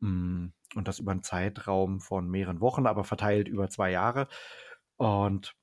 Mm, 0.00 0.48
und 0.74 0.88
das 0.88 0.98
über 0.98 1.12
einen 1.12 1.22
Zeitraum 1.22 2.00
von 2.00 2.28
mehreren 2.28 2.60
Wochen, 2.60 2.86
aber 2.86 3.04
verteilt 3.04 3.48
über 3.48 3.70
zwei 3.70 3.90
Jahre. 3.90 4.28
Und 4.96 5.54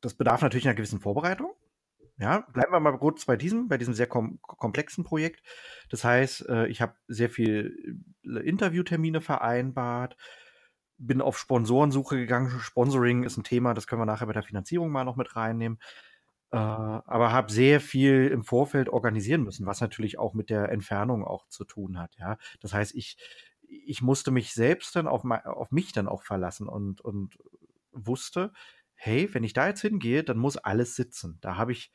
das 0.00 0.14
bedarf 0.14 0.42
natürlich 0.42 0.66
einer 0.66 0.76
gewissen 0.76 1.00
Vorbereitung. 1.00 1.52
Ja, 2.16 2.42
bleiben 2.52 2.72
wir 2.72 2.78
mal 2.78 2.96
kurz 2.96 3.24
bei 3.24 3.36
diesem, 3.36 3.66
bei 3.66 3.76
diesem 3.76 3.94
sehr 3.94 4.06
kom 4.06 4.38
komplexen 4.40 5.02
Projekt. 5.02 5.42
Das 5.90 6.04
heißt, 6.04 6.48
äh, 6.48 6.68
ich 6.68 6.80
habe 6.80 6.94
sehr 7.08 7.28
viel 7.28 7.98
äh, 8.22 8.38
Interviewtermine 8.48 9.20
vereinbart, 9.20 10.16
bin 10.98 11.20
auf 11.20 11.38
Sponsorensuche 11.38 12.16
gegangen. 12.16 12.50
Sponsoring 12.60 13.24
ist 13.24 13.36
ein 13.36 13.44
Thema, 13.44 13.74
das 13.74 13.86
können 13.86 14.00
wir 14.02 14.06
nachher 14.06 14.26
bei 14.26 14.32
der 14.32 14.42
Finanzierung 14.42 14.90
mal 14.90 15.04
noch 15.04 15.16
mit 15.16 15.36
reinnehmen. 15.36 15.78
Äh, 16.52 16.56
aber 16.56 17.32
habe 17.32 17.52
sehr 17.52 17.80
viel 17.80 18.28
im 18.28 18.44
Vorfeld 18.44 18.88
organisieren 18.88 19.42
müssen, 19.42 19.66
was 19.66 19.80
natürlich 19.80 20.18
auch 20.18 20.34
mit 20.34 20.50
der 20.50 20.70
Entfernung 20.70 21.24
auch 21.24 21.48
zu 21.48 21.64
tun 21.64 21.98
hat. 21.98 22.14
Ja, 22.18 22.38
das 22.60 22.72
heißt, 22.72 22.94
ich 22.94 23.16
ich 23.66 24.02
musste 24.02 24.30
mich 24.30 24.52
selbst 24.54 24.94
dann 24.94 25.08
auf, 25.08 25.24
auf 25.24 25.72
mich 25.72 25.92
dann 25.92 26.08
auch 26.08 26.22
verlassen 26.22 26.68
und 26.68 27.00
und 27.00 27.36
wusste, 27.92 28.52
hey, 28.94 29.28
wenn 29.32 29.44
ich 29.44 29.52
da 29.52 29.66
jetzt 29.68 29.80
hingehe, 29.80 30.24
dann 30.24 30.38
muss 30.38 30.56
alles 30.56 30.94
sitzen. 30.96 31.38
Da 31.40 31.56
habe 31.56 31.72
ich 31.72 31.92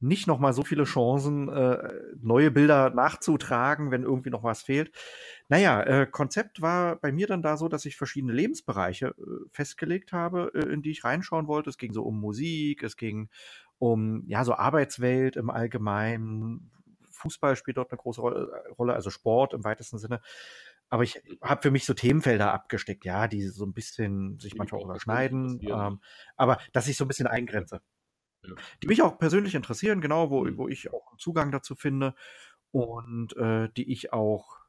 nicht 0.00 0.26
noch 0.26 0.38
mal 0.38 0.52
so 0.54 0.64
viele 0.64 0.84
Chancen, 0.84 1.48
äh, 1.48 1.92
neue 2.20 2.50
Bilder 2.50 2.90
nachzutragen, 2.90 3.90
wenn 3.90 4.02
irgendwie 4.02 4.30
noch 4.30 4.42
was 4.42 4.62
fehlt. 4.62 4.92
Naja, 5.50 5.82
äh, 5.82 6.06
Konzept 6.06 6.62
war 6.62 6.94
bei 6.94 7.10
mir 7.10 7.26
dann 7.26 7.42
da 7.42 7.56
so, 7.56 7.68
dass 7.68 7.84
ich 7.84 7.96
verschiedene 7.96 8.32
Lebensbereiche 8.32 9.08
äh, 9.08 9.48
festgelegt 9.50 10.12
habe, 10.12 10.52
äh, 10.54 10.72
in 10.72 10.80
die 10.80 10.92
ich 10.92 11.02
reinschauen 11.02 11.48
wollte. 11.48 11.70
Es 11.70 11.76
ging 11.76 11.92
so 11.92 12.04
um 12.04 12.20
Musik, 12.20 12.84
es 12.84 12.96
ging 12.96 13.28
um 13.80 14.22
ja 14.28 14.44
so 14.44 14.54
Arbeitswelt 14.54 15.34
im 15.34 15.50
Allgemeinen. 15.50 16.70
Fußball 17.10 17.56
spielt 17.56 17.78
dort 17.78 17.90
eine 17.90 17.98
große 17.98 18.20
Rolle, 18.20 18.94
also 18.94 19.10
Sport 19.10 19.52
im 19.52 19.64
weitesten 19.64 19.98
Sinne. 19.98 20.20
Aber 20.88 21.02
ich 21.02 21.20
habe 21.42 21.62
für 21.62 21.72
mich 21.72 21.84
so 21.84 21.94
Themenfelder 21.94 22.54
abgesteckt, 22.54 23.04
ja, 23.04 23.26
die 23.26 23.42
so 23.42 23.64
ein 23.64 23.72
bisschen 23.72 24.38
sich 24.38 24.54
manchmal 24.54 24.82
überschneiden, 24.82 25.60
ähm, 25.62 26.00
aber 26.36 26.58
dass 26.72 26.86
ich 26.86 26.96
so 26.96 27.04
ein 27.04 27.08
bisschen 27.08 27.26
eingrenze. 27.26 27.80
Ja. 28.44 28.54
Die 28.84 28.86
mich 28.86 29.02
auch 29.02 29.18
persönlich 29.18 29.56
interessieren, 29.56 30.00
genau, 30.00 30.30
wo, 30.30 30.44
mhm. 30.44 30.56
wo 30.56 30.68
ich 30.68 30.92
auch 30.92 31.16
Zugang 31.16 31.50
dazu 31.50 31.74
finde 31.74 32.14
und 32.70 33.36
äh, 33.36 33.68
die 33.76 33.90
ich 33.90 34.12
auch 34.12 34.58
äh, 34.58 34.59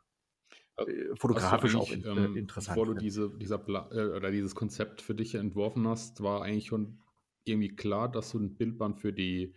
fotografisch 1.15 1.75
auch 1.75 1.91
in, 1.91 2.03
äh, 2.03 2.09
ähm, 2.09 2.38
interessant 2.38 2.75
Bevor 2.75 2.93
du 2.93 3.00
diese, 3.00 3.29
dieser 3.38 3.59
äh, 3.91 4.15
oder 4.15 4.31
dieses 4.31 4.55
Konzept 4.55 5.01
für 5.01 5.15
dich 5.15 5.35
entworfen 5.35 5.88
hast, 5.88 6.21
war 6.21 6.41
eigentlich 6.43 6.67
schon 6.67 7.00
irgendwie 7.45 7.75
klar, 7.75 8.11
dass 8.11 8.31
du 8.31 8.39
ein 8.39 8.55
Bildband 8.55 9.00
für 9.00 9.13
die 9.13 9.53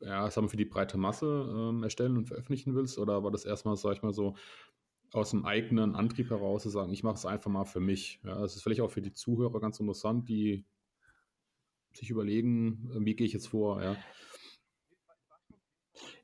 ja, 0.00 0.30
sagen 0.30 0.46
wir, 0.46 0.50
für 0.50 0.56
die 0.56 0.64
breite 0.64 0.98
Masse 0.98 1.26
ähm, 1.26 1.82
erstellen 1.82 2.16
und 2.16 2.26
veröffentlichen 2.26 2.74
willst? 2.74 2.98
Oder 2.98 3.22
war 3.24 3.30
das 3.30 3.44
erstmal, 3.44 3.76
sag 3.76 3.94
ich 3.94 4.02
mal 4.02 4.12
so, 4.12 4.36
aus 5.12 5.30
dem 5.30 5.44
eigenen 5.44 5.94
Antrieb 5.94 6.30
heraus 6.30 6.62
zu 6.62 6.68
sagen, 6.68 6.92
ich 6.92 7.02
mache 7.02 7.14
es 7.14 7.26
einfach 7.26 7.50
mal 7.50 7.64
für 7.64 7.80
mich? 7.80 8.20
Ja, 8.24 8.40
das 8.40 8.56
ist 8.56 8.62
vielleicht 8.62 8.80
auch 8.80 8.90
für 8.90 9.02
die 9.02 9.12
Zuhörer 9.12 9.60
ganz 9.60 9.80
interessant, 9.80 10.28
die 10.28 10.64
sich 11.92 12.10
überlegen, 12.10 12.90
äh, 12.94 13.04
wie 13.04 13.16
gehe 13.16 13.26
ich 13.26 13.32
jetzt 13.32 13.48
vor, 13.48 13.82
ja. 13.82 13.96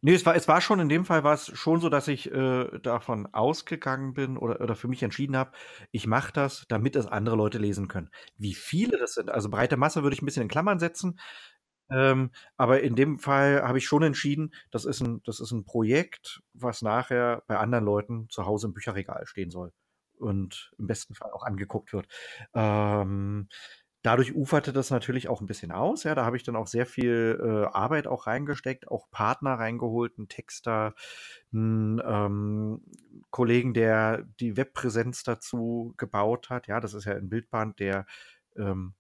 Nee, 0.01 0.15
es 0.15 0.27
war, 0.27 0.35
es 0.37 0.49
war 0.49 0.61
schon, 0.61 0.81
in 0.81 0.89
dem 0.89 1.05
Fall 1.05 1.25
war 1.25 1.35
es 1.35 1.47
schon 1.57 1.81
so, 1.81 1.89
dass 1.89 2.09
ich 2.09 2.31
äh, 2.31 2.79
davon 2.81 3.27
ausgegangen 3.33 4.15
bin 4.15 4.37
oder, 4.37 4.61
oder 4.61 4.75
für 4.77 4.89
mich 4.89 5.03
entschieden 5.03 5.37
habe, 5.37 5.53
ich 5.91 6.07
mache 6.07 6.33
das, 6.33 6.65
damit 6.69 6.97
es 6.97 7.07
andere 7.07 7.37
Leute 7.37 7.59
lesen 7.59 7.89
können. 7.89 8.11
Wie 8.37 8.55
viele 8.55 8.99
das 8.99 9.15
sind, 9.15 9.31
also 9.31 9.49
breite 9.49 9.77
Masse 9.77 10.03
würde 10.03 10.15
ich 10.15 10.23
ein 10.23 10.27
bisschen 10.27 10.43
in 10.43 10.49
Klammern 10.49 10.79
setzen, 10.79 11.19
ähm, 11.91 12.31
aber 12.57 12.83
in 12.83 12.97
dem 12.97 13.19
Fall 13.19 13.63
habe 13.63 13.79
ich 13.79 13.87
schon 13.87 14.03
entschieden, 14.03 14.55
das 14.71 14.85
ist, 14.85 15.01
ein, 15.01 15.23
das 15.25 15.41
ist 15.41 15.53
ein 15.53 15.65
Projekt, 15.65 16.43
was 16.55 16.83
nachher 16.83 17.43
bei 17.47 17.59
anderen 17.59 17.85
Leuten 17.85 18.29
zu 18.31 18.47
Hause 18.47 18.69
im 18.69 18.75
Bücherregal 18.75 19.27
stehen 19.27 19.51
soll 19.51 19.73
und 20.19 20.73
im 20.79 20.87
besten 20.87 21.15
Fall 21.15 21.33
auch 21.33 21.43
angeguckt 21.45 21.93
wird. 21.93 22.07
Ähm, 22.55 23.49
Dadurch 24.03 24.35
uferte 24.35 24.73
das 24.73 24.91
natürlich 24.91 25.29
auch 25.29 25.41
ein 25.41 25.47
bisschen 25.47 25.71
aus. 25.71 26.03
Ja, 26.03 26.15
da 26.15 26.25
habe 26.25 26.37
ich 26.37 26.43
dann 26.43 26.57
auch 26.57 26.67
sehr 26.67 26.87
viel 26.87 27.39
äh, 27.41 27.67
Arbeit 27.73 28.09
auch 28.09 28.27
reingesteckt, 28.27 28.89
auch 28.89 29.09
Partner 29.11 29.55
reingeholt, 29.55 30.19
einen 30.19 30.29
Texter, 30.29 30.95
einen 31.53 32.01
ähm, 32.05 32.83
Kollegen, 33.31 33.75
der 33.75 34.25
die 34.41 34.57
Webpräsenz 34.57 35.23
dazu 35.23 35.95
gebaut 35.97 36.51
hat. 36.51 36.67
Ja, 36.67 36.81
das 36.81 36.95
ist 36.95 37.05
ja 37.05 37.15
ein 37.15 37.29
Bildband, 37.29 37.79
der 37.79 38.07
ähm, 38.57 38.95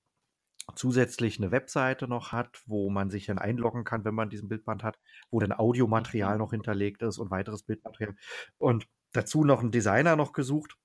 zusätzlich 0.76 1.38
eine 1.38 1.50
Webseite 1.50 2.06
noch 2.06 2.32
hat, 2.32 2.62
wo 2.66 2.90
man 2.90 3.11
sich 3.11 3.26
dann 3.26 3.38
einloggen 3.38 3.85
kann, 3.85 4.04
wenn 4.04 4.14
man 4.14 4.30
diesen 4.30 4.49
Bildband 4.49 4.85
hat, 4.85 4.99
wo 5.30 5.40
dann 5.40 5.52
Audiomaterial 5.52 6.35
mhm. 6.35 6.38
noch 6.38 6.50
hinterlegt 6.52 7.02
ist 7.02 7.18
und 7.18 7.30
weiteres 7.30 7.64
Bildmaterial. 7.64 8.14
Und 8.59 8.87
dazu 9.12 9.44
noch 9.44 9.61
einen 9.61 9.73
Designer 9.73 10.16
noch 10.16 10.32
gesucht. 10.32 10.76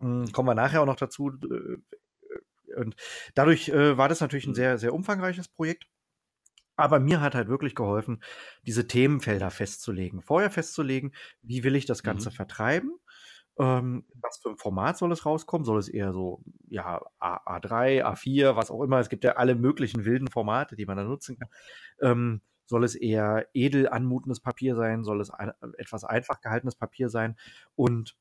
Hm, 0.00 0.32
kommen 0.32 0.48
wir 0.48 0.54
nachher 0.54 0.82
auch 0.82 0.86
noch 0.86 0.96
dazu, 0.96 1.30
äh, 1.30 1.76
und 2.82 2.96
dadurch 3.34 3.68
äh, 3.68 3.96
war 3.96 4.08
das 4.08 4.20
natürlich 4.20 4.46
ein 4.46 4.50
mhm. 4.50 4.56
sehr, 4.56 4.78
sehr 4.78 4.94
umfangreiches 4.94 5.48
Projekt. 5.48 5.86
Aber 6.76 7.00
mir 7.00 7.20
hat 7.20 7.34
halt 7.34 7.48
wirklich 7.48 7.74
geholfen, 7.74 8.22
diese 8.66 8.86
Themenfelder 8.86 9.50
festzulegen. 9.50 10.22
Vorher 10.22 10.50
festzulegen, 10.50 11.12
wie 11.42 11.64
will 11.64 11.76
ich 11.76 11.84
das 11.84 12.02
Ganze 12.02 12.30
mhm. 12.30 12.34
vertreiben? 12.34 12.98
Ähm, 13.58 14.06
was 14.14 14.38
für 14.38 14.50
ein 14.50 14.56
Format 14.56 14.96
soll 14.96 15.12
es 15.12 15.26
rauskommen? 15.26 15.64
Soll 15.64 15.78
es 15.78 15.88
eher 15.88 16.12
so, 16.12 16.42
ja, 16.68 17.02
A, 17.18 17.58
A3, 17.58 18.02
A4, 18.02 18.56
was 18.56 18.70
auch 18.70 18.82
immer? 18.82 18.98
Es 18.98 19.10
gibt 19.10 19.24
ja 19.24 19.32
alle 19.32 19.54
möglichen 19.54 20.04
wilden 20.04 20.28
Formate, 20.28 20.74
die 20.74 20.86
man 20.86 20.96
da 20.96 21.04
nutzen 21.04 21.38
kann. 21.38 21.48
Ähm, 22.00 22.40
soll 22.66 22.84
es 22.84 22.94
eher 22.94 23.46
edel 23.52 23.88
anmutendes 23.88 24.40
Papier 24.40 24.74
sein? 24.74 25.04
Soll 25.04 25.20
es 25.20 25.30
ein, 25.30 25.52
etwas 25.76 26.04
einfach 26.04 26.40
gehaltenes 26.40 26.74
Papier 26.74 27.10
sein? 27.10 27.36
Und 27.74 28.16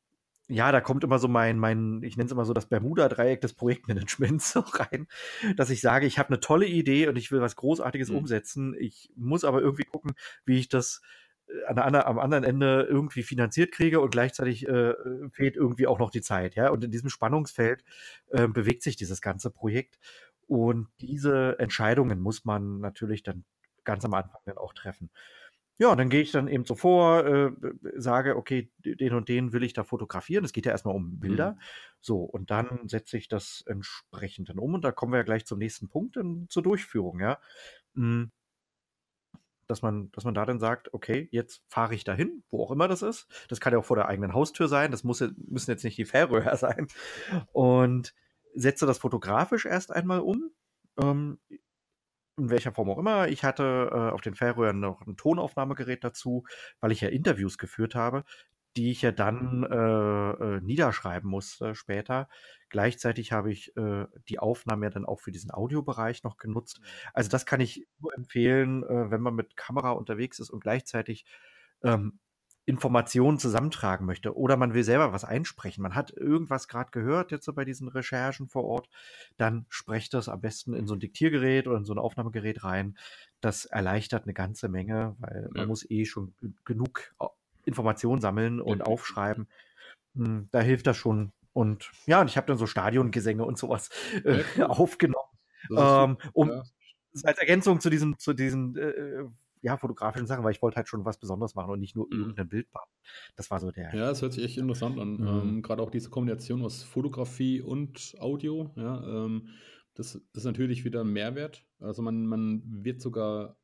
ja, 0.52 0.72
da 0.72 0.82
kommt 0.82 1.04
immer 1.04 1.20
so 1.20 1.28
mein, 1.28 1.58
mein 1.58 2.02
ich 2.04 2.18
nenne 2.18 2.26
es 2.26 2.32
immer 2.32 2.46
so 2.46 2.54
das 2.54 2.68
Bermuda-Dreieck 2.68 3.42
des 3.42 3.54
Projektmanagements 3.54 4.52
so 4.54 4.60
rein, 4.60 5.08
dass 5.56 5.70
ich 5.70 5.82
sage, 5.82 6.06
ich 6.06 6.20
habe 6.20 6.30
eine 6.30 6.40
tolle 6.40 6.66
Idee 6.66 7.08
und 7.08 7.16
ich 7.16 7.32
will 7.32 7.42
was 7.42 7.56
Großartiges 7.56 8.10
mhm. 8.10 8.18
umsetzen. 8.18 8.76
Ich 8.78 9.12
muss 9.16 9.44
aber 9.44 9.62
irgendwie 9.62 9.86
gucken, 9.86 10.14
wie 10.46 10.60
ich 10.60 10.70
das 10.70 11.02
äh, 11.48 11.66
an 11.66 11.94
der, 11.94 12.08
am 12.08 12.20
anderen 12.20 12.44
Ende 12.44 12.88
irgendwie 12.90 13.24
finanziert 13.24 13.72
kriege 13.72 14.00
und 14.02 14.12
gleichzeitig 14.12 14.68
äh, 14.68 14.94
fehlt 15.32 15.56
irgendwie 15.56 15.88
auch 15.88 16.00
noch 16.00 16.12
die 16.12 16.22
Zeit. 16.22 16.56
Ja? 16.56 16.70
Und 16.70 16.84
in 16.84 16.92
diesem 16.92 17.10
Spannungsfeld 17.10 17.84
äh, 18.30 18.48
bewegt 18.48 18.84
sich 18.84 18.96
dieses 18.96 19.22
ganze 19.22 19.52
Projekt. 19.52 20.00
Und 20.48 20.88
diese 21.00 21.58
Entscheidungen 21.60 22.20
muss 22.20 22.44
man 22.44 22.80
natürlich 22.80 23.24
dann 23.24 23.46
ganz 23.86 24.04
am 24.04 24.14
Anfang 24.14 24.42
dann 24.46 24.58
auch 24.58 24.74
treffen. 24.74 25.10
Ja, 25.78 25.96
dann 25.96 26.10
gehe 26.10 26.22
ich 26.22 26.32
dann 26.32 26.48
eben 26.48 26.66
so 26.66 26.76
vor, 26.76 27.26
äh, 27.26 27.52
sage, 27.96 28.36
okay, 28.36 28.72
den 28.78 29.14
und 29.14 29.30
den 29.30 29.52
will 29.52 29.64
ich 29.64 29.74
da 29.74 29.84
fotografieren. 29.84 30.46
Es 30.46 30.54
geht 30.54 30.66
ja 30.66 30.72
erstmal 30.72 30.96
um 30.96 31.20
Bilder. 31.20 31.54
Mhm. 31.54 31.60
So, 32.02 32.24
und 32.24 32.52
dann 32.52 32.88
setze 32.88 33.18
ich 33.18 33.28
das 33.28 33.64
entsprechend 33.66 34.50
dann 34.50 34.60
um 34.60 34.76
und 34.76 34.84
da 34.84 34.92
kommen 34.92 35.14
wir 35.14 35.18
ja 35.18 35.24
gleich 35.24 35.46
zum 35.46 35.60
nächsten 35.60 35.90
Punkt, 35.90 36.18
in, 36.18 36.48
zur 36.50 36.62
Durchführung, 36.62 37.20
ja. 37.20 37.40
Mhm. 37.94 38.32
Dass 39.68 39.82
man, 39.82 40.12
dass 40.12 40.24
man 40.24 40.34
da 40.34 40.46
dann 40.46 40.60
sagt, 40.60 40.94
okay, 40.94 41.30
jetzt 41.32 41.64
fahre 41.68 41.96
ich 41.96 42.04
dahin, 42.04 42.44
wo 42.52 42.64
auch 42.64 42.72
immer 42.72 42.88
das 42.88 43.02
ist. 43.02 43.28
Das 43.48 43.60
kann 43.60 43.74
ja 43.74 43.80
auch 43.80 43.86
vor 43.86 43.96
der 43.96 44.08
eigenen 44.08 44.34
Haustür 44.34 44.68
sein, 44.68 44.92
das 44.92 45.04
muss, 45.04 45.24
müssen 45.48 45.72
jetzt 45.72 45.84
nicht 45.84 45.98
die 45.98 46.06
Färöer 46.06 46.56
sein. 46.58 46.88
Und 47.54 48.14
setze 48.54 48.86
das 48.86 48.98
fotografisch 48.98 49.66
erst 49.66 49.92
einmal 49.92 50.20
um. 50.20 50.52
Ähm, 51.02 51.40
in 52.38 52.50
welcher 52.50 52.72
Form 52.72 52.90
auch 52.90 52.98
immer. 52.98 53.28
Ich 53.28 53.44
hatte 53.44 53.90
äh, 53.92 54.12
auf 54.12 54.22
den 54.22 54.36
Färöern 54.36 54.80
noch 54.80 55.02
ein 55.06 55.18
Tonaufnahmegerät 55.18 56.04
dazu, 56.04 56.44
weil 56.80 56.92
ich 56.92 57.02
ja 57.02 57.10
Interviews 57.10 57.58
geführt 57.58 57.96
habe, 57.96 58.24
die 58.78 58.92
ich 58.92 59.02
ja 59.02 59.12
dann 59.12 59.64
äh, 59.64 60.32
äh, 60.58 60.62
niederschreiben 60.62 61.30
musste 61.30 61.76
später. 61.76 62.30
Gleichzeitig 62.70 63.34
habe 63.34 63.52
ich 63.52 63.76
äh, 63.76 64.06
die 64.30 64.40
Aufnahme 64.40 64.86
ja 64.86 64.90
dann 64.90 65.06
auch 65.06 65.20
für 65.20 65.32
diesen 65.32 65.52
Audiobereich 65.52 66.24
noch 66.24 66.38
genutzt. 66.38 66.80
Mhm. 66.80 66.86
Also 67.14 67.30
das 67.30 67.46
kann 67.46 67.60
ich 67.60 67.86
nur 68.00 68.14
empfehlen, 68.16 68.84
äh, 68.84 69.12
wenn 69.12 69.22
man 69.22 69.36
mit 69.36 69.58
Kamera 69.58 69.92
unterwegs 69.92 70.40
ist 70.40 70.50
und 70.50 70.62
gleichzeitig 70.62 71.26
ähm, 71.84 72.20
Informationen 72.66 73.40
zusammentragen 73.40 74.06
möchte 74.06 74.36
oder 74.36 74.56
man 74.56 74.74
will 74.74 74.84
selber 74.84 75.14
was 75.14 75.24
einsprechen. 75.24 75.82
Man 75.82 75.96
hat 75.96 76.12
irgendwas 76.12 76.68
gerade 76.68 76.92
gehört 76.92 77.32
jetzt 77.32 77.46
so 77.46 77.54
bei 77.54 77.66
diesen 77.66 77.88
Recherchen 77.88 78.48
vor 78.48 78.66
Ort, 78.66 78.90
dann 79.38 79.66
sprecht 79.70 80.14
das 80.14 80.30
am 80.30 80.42
besten 80.42 80.74
in 80.74 80.86
so 80.88 80.94
ein 80.94 81.00
Diktiergerät 81.00 81.68
oder 81.68 81.78
in 81.78 81.86
so 81.86 81.94
ein 81.94 82.00
Aufnahmegerät 82.00 82.64
rein. 82.64 82.98
Das 83.42 83.66
erleichtert 83.66 84.24
eine 84.24 84.34
ganze 84.34 84.70
Menge, 84.70 85.16
weil 85.20 85.50
ja. 85.54 85.62
man 85.62 85.68
muss 85.68 85.90
eh 85.90 86.06
schon 86.06 86.34
genug 86.64 87.16
Informationen 87.66 88.22
sammeln 88.22 88.62
und 88.62 88.80
ja. 88.80 88.86
aufschreiben. 88.86 89.48
Hm, 90.16 90.48
da 90.52 90.62
hilft 90.62 90.88
das 90.88 90.98
schon. 90.98 91.32
Und 91.54 91.92
ja, 92.06 92.22
und 92.22 92.30
ich 92.30 92.38
habe 92.38 92.48
dann 92.48 92.58
so 92.58 92.68
Stadiongesänge 92.68 93.44
und 93.44 93.58
sowas 93.58 93.90
äh, 94.24 94.44
aufgenommen, 94.64 95.30
ähm, 95.76 96.18
um 96.34 96.64
als 97.24 97.40
Ergänzung 97.40 97.82
zu 97.82 97.90
diesem, 97.90 98.18
zu 98.18 98.34
diesen 98.34 98.78
äh, 98.78 99.24
ja, 99.62 99.78
fotografischen 99.78 100.28
Sachen, 100.28 100.44
weil 100.44 100.54
ich 100.54 100.62
wollte 100.62 100.78
halt 100.78 100.88
schon 100.88 101.06
was 101.06 101.20
Besonderes 101.20 101.56
machen 101.56 101.72
und 101.72 101.80
nicht 101.80 101.96
nur 101.96 102.08
mhm. 102.08 102.20
irgendein 102.20 102.50
Bild 102.50 102.74
machen. 102.74 102.90
Das 103.36 103.52
war 103.52 103.60
so 103.60 103.72
der. 103.72 103.94
Ja, 103.94 104.08
das 104.08 104.22
hört 104.22 104.34
sich 104.34 104.44
echt 104.44 104.58
interessant 104.58 105.00
an. 105.00 105.18
Mhm. 105.18 105.28
Ähm, 105.28 105.62
Gerade 105.62 105.82
auch 105.82 105.92
diese 105.92 106.10
Kombination 106.10 106.64
aus 106.64 106.84
Fotografie 106.84 107.62
und 107.62 108.16
Audio, 108.20 108.72
ja, 108.76 109.26
ähm, 109.26 109.50
das, 109.94 110.16
ist 110.16 110.46
natürlich 110.46 110.84
wieder 110.84 111.02
ein 111.02 111.14
Mehrwert. 111.14 111.66
Also 111.80 112.02
man, 112.02 112.26
man 112.26 112.64
wird 112.66 113.02
sogar 113.02 113.58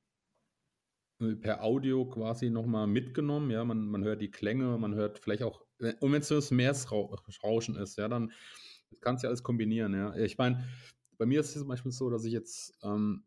äh, 1.20 1.36
per 1.36 1.64
Audio 1.64 2.06
quasi 2.06 2.50
nochmal 2.50 2.88
mitgenommen, 2.88 3.50
ja, 3.50 3.64
man, 3.66 3.88
man 3.88 4.04
hört 4.04 4.22
die 4.22 4.32
Klänge, 4.32 4.78
man 4.78 4.94
hört 4.94 5.20
vielleicht 5.20 5.44
auch, 5.44 5.66
und 5.80 6.12
wenn 6.12 6.22
es 6.22 6.28
so 6.28 6.36
das 6.36 6.52
Meeresrauschen 6.52 7.76
ist, 7.76 7.98
ja, 7.98 8.08
dann 8.08 8.32
kannst 9.02 9.24
du 9.24 9.28
ja 9.28 9.30
alles 9.30 9.44
kombinieren, 9.44 9.94
ja. 9.94 10.16
Ich 10.16 10.38
meine, 10.38 10.64
bei 11.18 11.26
mir 11.26 11.40
ist 11.40 11.56
es 11.56 11.60
zum 11.60 11.68
Beispiel 11.68 11.92
so, 11.92 12.10
dass 12.10 12.26
ich 12.26 12.34
jetzt 12.34 12.78
ähm, 12.84 13.24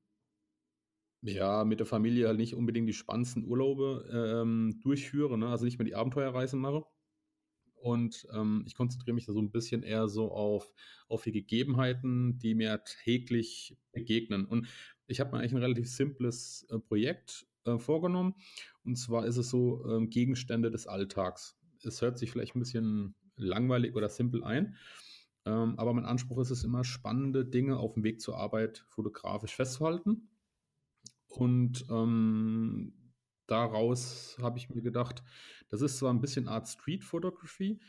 ja, 1.23 1.65
mit 1.65 1.81
der 1.81 1.87
Familie 1.87 2.29
halt 2.29 2.39
nicht 2.39 2.55
unbedingt 2.55 2.89
die 2.89 2.95
spannendsten 2.95 3.45
Urlaube 3.45 4.09
ähm, 4.13 4.81
durchführe, 4.83 5.39
ne? 5.39 5.49
also 5.49 5.65
nicht 5.65 5.79
mehr 5.79 5.87
die 5.87 5.95
Abenteuerreisen 5.95 6.61
mache. 6.61 6.85
Und 7.75 8.27
ähm, 8.35 8.63
ich 8.67 8.75
konzentriere 8.75 9.15
mich 9.15 9.25
da 9.25 9.33
so 9.33 9.41
ein 9.41 9.51
bisschen 9.51 9.83
eher 9.83 10.09
so 10.09 10.31
auf, 10.33 10.73
auf 11.09 11.23
die 11.23 11.33
Gegebenheiten, 11.33 12.39
die 12.39 12.55
mir 12.55 12.83
täglich 12.85 13.77
begegnen. 13.93 14.45
Und 14.45 14.69
ich 15.07 15.21
habe 15.21 15.33
mir 15.33 15.39
eigentlich 15.39 15.55
ein 15.55 15.63
relativ 15.63 15.89
simples 15.89 16.67
äh, 16.71 16.79
Projekt 16.79 17.47
äh, 17.65 17.79
vorgenommen. 17.79 18.35
Und 18.85 18.97
zwar 18.97 19.27
ist 19.27 19.39
es 19.39 19.49
so 19.49 19.85
ähm, 19.89 20.11
Gegenstände 20.11 20.71
des 20.71 20.87
Alltags. 20.87 21.59
Es 21.83 22.03
hört 22.03 22.19
sich 22.19 22.31
vielleicht 22.31 22.55
ein 22.55 22.61
bisschen 22.61 23.15
langweilig 23.37 23.95
oder 23.95 24.11
simpel 24.11 24.45
ein. 24.45 24.77
Ähm, 25.47 25.79
aber 25.79 25.95
mein 25.95 26.05
Anspruch 26.05 26.39
ist 26.41 26.51
es 26.51 26.65
immer, 26.65 26.85
spannende 26.85 27.47
Dinge 27.47 27.79
auf 27.79 27.95
dem 27.95 28.05
Weg 28.05 28.21
zur 28.21 28.37
Arbeit 28.37 28.85
fotografisch 28.89 29.57
festzuhalten. 29.57 30.29
Und 31.31 31.87
ähm, 31.91 32.93
daraus 33.47 34.37
habe 34.43 34.59
ich 34.59 34.69
mir 34.69 34.83
gedacht, 34.83 35.23
das 35.69 35.81
ist 35.81 35.99
zwar 35.99 36.13
ein 36.13 36.21
bisschen 36.21 36.49
Art 36.49 36.69
Street 36.69 37.05
Photography, 37.05 37.81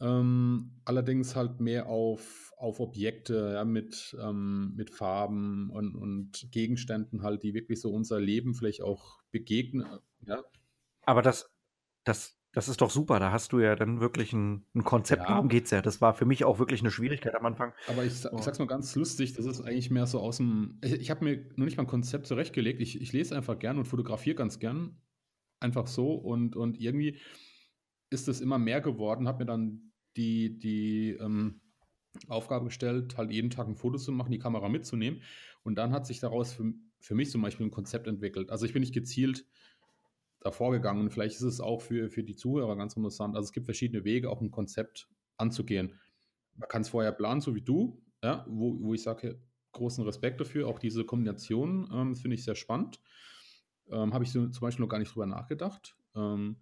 ähm, 0.00 0.80
allerdings 0.84 1.36
halt 1.36 1.60
mehr 1.60 1.86
auf, 1.86 2.52
auf 2.56 2.80
Objekte, 2.80 3.52
ja, 3.54 3.64
mit, 3.64 4.16
ähm, 4.20 4.72
mit 4.74 4.90
Farben 4.90 5.70
und, 5.70 5.94
und 5.94 6.50
Gegenständen 6.50 7.22
halt, 7.22 7.42
die 7.42 7.54
wirklich 7.54 7.80
so 7.80 7.92
unser 7.92 8.18
Leben 8.18 8.54
vielleicht 8.54 8.82
auch 8.82 9.20
begegnen. 9.30 9.86
Ja. 10.26 10.42
Aber 11.02 11.22
das, 11.22 11.50
das, 12.04 12.39
das 12.52 12.68
ist 12.68 12.80
doch 12.80 12.90
super. 12.90 13.20
Da 13.20 13.30
hast 13.30 13.52
du 13.52 13.60
ja 13.60 13.76
dann 13.76 14.00
wirklich 14.00 14.32
ein, 14.32 14.64
ein 14.74 14.82
Konzept. 14.82 15.22
Ja. 15.22 15.28
Darum 15.28 15.48
geht 15.48 15.66
es 15.66 15.70
ja. 15.70 15.82
Das 15.82 16.00
war 16.00 16.14
für 16.14 16.24
mich 16.24 16.44
auch 16.44 16.58
wirklich 16.58 16.80
eine 16.80 16.90
Schwierigkeit 16.90 17.34
am 17.34 17.46
Anfang. 17.46 17.72
Aber 17.86 18.04
ich, 18.04 18.12
ich 18.12 18.42
sag's 18.42 18.58
mal 18.58 18.66
ganz 18.66 18.94
lustig, 18.96 19.34
das 19.34 19.46
ist 19.46 19.60
eigentlich 19.60 19.90
mehr 19.90 20.06
so 20.06 20.20
aus 20.20 20.38
dem. 20.38 20.78
Ich, 20.82 20.92
ich 20.92 21.10
habe 21.10 21.24
mir 21.24 21.46
noch 21.56 21.64
nicht 21.64 21.76
mal 21.76 21.84
ein 21.84 21.88
Konzept 21.88 22.26
zurechtgelegt. 22.26 22.80
Ich, 22.80 23.00
ich 23.00 23.12
lese 23.12 23.36
einfach 23.36 23.58
gern 23.58 23.78
und 23.78 23.86
fotografiere 23.86 24.34
ganz 24.34 24.58
gern. 24.58 25.00
Einfach 25.60 25.86
so. 25.86 26.14
Und, 26.14 26.56
und 26.56 26.80
irgendwie 26.80 27.20
ist 28.10 28.26
es 28.26 28.40
immer 28.40 28.58
mehr 28.58 28.80
geworden. 28.80 29.28
Habe 29.28 29.44
mir 29.44 29.46
dann 29.46 29.92
die, 30.16 30.58
die 30.58 31.10
ähm, 31.20 31.60
Aufgabe 32.26 32.64
gestellt, 32.64 33.16
halt 33.16 33.30
jeden 33.30 33.50
Tag 33.50 33.68
ein 33.68 33.76
Foto 33.76 33.96
zu 33.96 34.10
machen, 34.10 34.32
die 34.32 34.40
Kamera 34.40 34.68
mitzunehmen. 34.68 35.22
Und 35.62 35.76
dann 35.76 35.92
hat 35.92 36.04
sich 36.04 36.18
daraus 36.18 36.52
für, 36.52 36.72
für 36.98 37.14
mich 37.14 37.30
zum 37.30 37.42
Beispiel 37.42 37.66
ein 37.66 37.70
Konzept 37.70 38.08
entwickelt. 38.08 38.50
Also 38.50 38.66
ich 38.66 38.72
bin 38.72 38.80
nicht 38.80 38.94
gezielt 38.94 39.46
davor 40.40 40.72
gegangen. 40.72 41.00
Und 41.00 41.10
vielleicht 41.10 41.36
ist 41.36 41.42
es 41.42 41.60
auch 41.60 41.80
für, 41.80 42.10
für 42.10 42.22
die 42.22 42.36
Zuhörer 42.36 42.76
ganz 42.76 42.96
interessant. 42.96 43.36
Also 43.36 43.46
es 43.46 43.52
gibt 43.52 43.66
verschiedene 43.66 44.04
Wege, 44.04 44.30
auch 44.30 44.40
ein 44.40 44.50
Konzept 44.50 45.08
anzugehen. 45.36 45.98
Man 46.56 46.68
kann 46.68 46.82
es 46.82 46.88
vorher 46.88 47.12
planen, 47.12 47.40
so 47.40 47.54
wie 47.54 47.62
du, 47.62 48.02
ja, 48.22 48.44
wo, 48.48 48.76
wo 48.80 48.94
ich 48.94 49.02
sage, 49.02 49.40
großen 49.72 50.04
Respekt 50.04 50.40
dafür. 50.40 50.68
Auch 50.68 50.78
diese 50.78 51.04
Kombination 51.04 51.88
ähm, 51.92 52.16
finde 52.16 52.34
ich 52.34 52.44
sehr 52.44 52.54
spannend. 52.54 53.00
Ähm, 53.90 54.12
Habe 54.12 54.24
ich 54.24 54.32
so 54.32 54.46
zum 54.48 54.60
Beispiel 54.60 54.84
noch 54.84 54.90
gar 54.90 54.98
nicht 54.98 55.14
drüber 55.14 55.26
nachgedacht. 55.26 55.96
Ähm, 56.14 56.56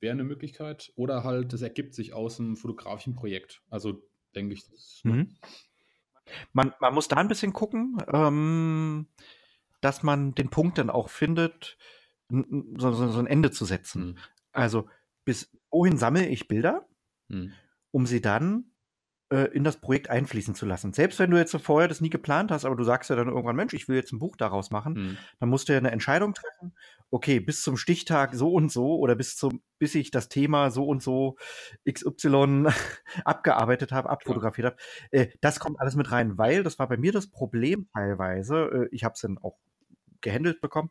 Wäre 0.00 0.12
eine 0.12 0.24
Möglichkeit. 0.24 0.92
Oder 0.96 1.24
halt, 1.24 1.52
das 1.52 1.62
ergibt 1.62 1.94
sich 1.94 2.12
aus 2.12 2.38
einem 2.38 2.56
fotografischen 2.56 3.14
Projekt. 3.14 3.62
Also 3.68 4.02
denke 4.34 4.54
ich. 4.54 4.68
Das, 4.68 5.00
mhm. 5.04 5.36
man, 6.52 6.72
man 6.80 6.94
muss 6.94 7.08
da 7.08 7.16
ein 7.16 7.28
bisschen 7.28 7.52
gucken, 7.52 7.98
ähm, 8.12 9.08
dass 9.80 10.02
man 10.02 10.34
den 10.34 10.50
Punkt 10.50 10.78
dann 10.78 10.90
auch 10.90 11.08
findet, 11.08 11.78
so, 12.28 12.92
so, 12.92 13.08
so 13.08 13.18
ein 13.18 13.26
Ende 13.26 13.50
zu 13.50 13.64
setzen. 13.64 14.06
Mhm. 14.06 14.16
Also, 14.52 14.88
bis 15.24 15.50
wohin 15.70 15.98
sammle 15.98 16.26
ich 16.26 16.48
Bilder, 16.48 16.86
mhm. 17.28 17.52
um 17.90 18.06
sie 18.06 18.20
dann 18.20 18.72
äh, 19.28 19.50
in 19.52 19.64
das 19.64 19.80
Projekt 19.80 20.08
einfließen 20.08 20.54
zu 20.54 20.66
lassen. 20.66 20.92
Selbst 20.92 21.18
wenn 21.18 21.30
du 21.30 21.36
jetzt 21.36 21.56
vorher 21.56 21.88
das 21.88 22.00
nie 22.00 22.10
geplant 22.10 22.50
hast, 22.50 22.64
aber 22.64 22.76
du 22.76 22.84
sagst 22.84 23.10
ja 23.10 23.16
dann 23.16 23.28
irgendwann, 23.28 23.56
Mensch, 23.56 23.74
ich 23.74 23.88
will 23.88 23.96
jetzt 23.96 24.12
ein 24.12 24.18
Buch 24.18 24.36
daraus 24.36 24.70
machen, 24.70 24.92
mhm. 24.94 25.18
dann 25.40 25.48
musst 25.48 25.68
du 25.68 25.72
ja 25.72 25.78
eine 25.78 25.90
Entscheidung 25.90 26.34
treffen. 26.34 26.76
Okay, 27.10 27.40
bis 27.40 27.62
zum 27.62 27.76
Stichtag 27.76 28.34
so 28.34 28.52
und 28.52 28.70
so 28.70 28.98
oder 28.98 29.14
bis 29.14 29.36
zum, 29.36 29.62
bis 29.78 29.94
ich 29.94 30.10
das 30.10 30.28
Thema 30.28 30.70
so 30.70 30.86
und 30.86 31.02
so 31.02 31.36
XY 31.90 32.66
abgearbeitet 33.24 33.92
habe, 33.92 34.10
abfotografiert 34.10 34.66
habe. 34.66 34.76
Äh, 35.10 35.28
das 35.40 35.60
kommt 35.60 35.80
alles 35.80 35.96
mit 35.96 36.10
rein, 36.12 36.38
weil 36.38 36.62
das 36.62 36.78
war 36.78 36.88
bei 36.88 36.96
mir 36.96 37.12
das 37.12 37.28
Problem 37.28 37.88
teilweise. 37.92 38.56
Äh, 38.56 38.88
ich 38.90 39.04
habe 39.04 39.14
es 39.14 39.20
dann 39.20 39.38
auch 39.38 39.58
gehandelt 40.20 40.60
bekommen. 40.60 40.90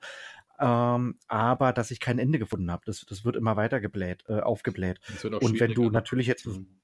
Ähm, 0.60 1.18
aber 1.28 1.74
dass 1.74 1.92
ich 1.92 2.00
kein 2.00 2.20
Ende 2.20 2.40
gefunden 2.40 2.72
habe. 2.72 2.84
Das, 2.86 3.06
das 3.08 3.26
wird 3.26 3.36
immer 3.36 3.56
weiter 3.58 3.82
gebläht, 3.82 4.24
äh, 4.28 4.40
aufgebläht. 4.40 5.00
Und 5.42 5.60
wenn 5.60 5.74
du 5.74 5.90
natürlich 5.90 6.28
jetzt, 6.28 6.46
mhm. 6.48 6.80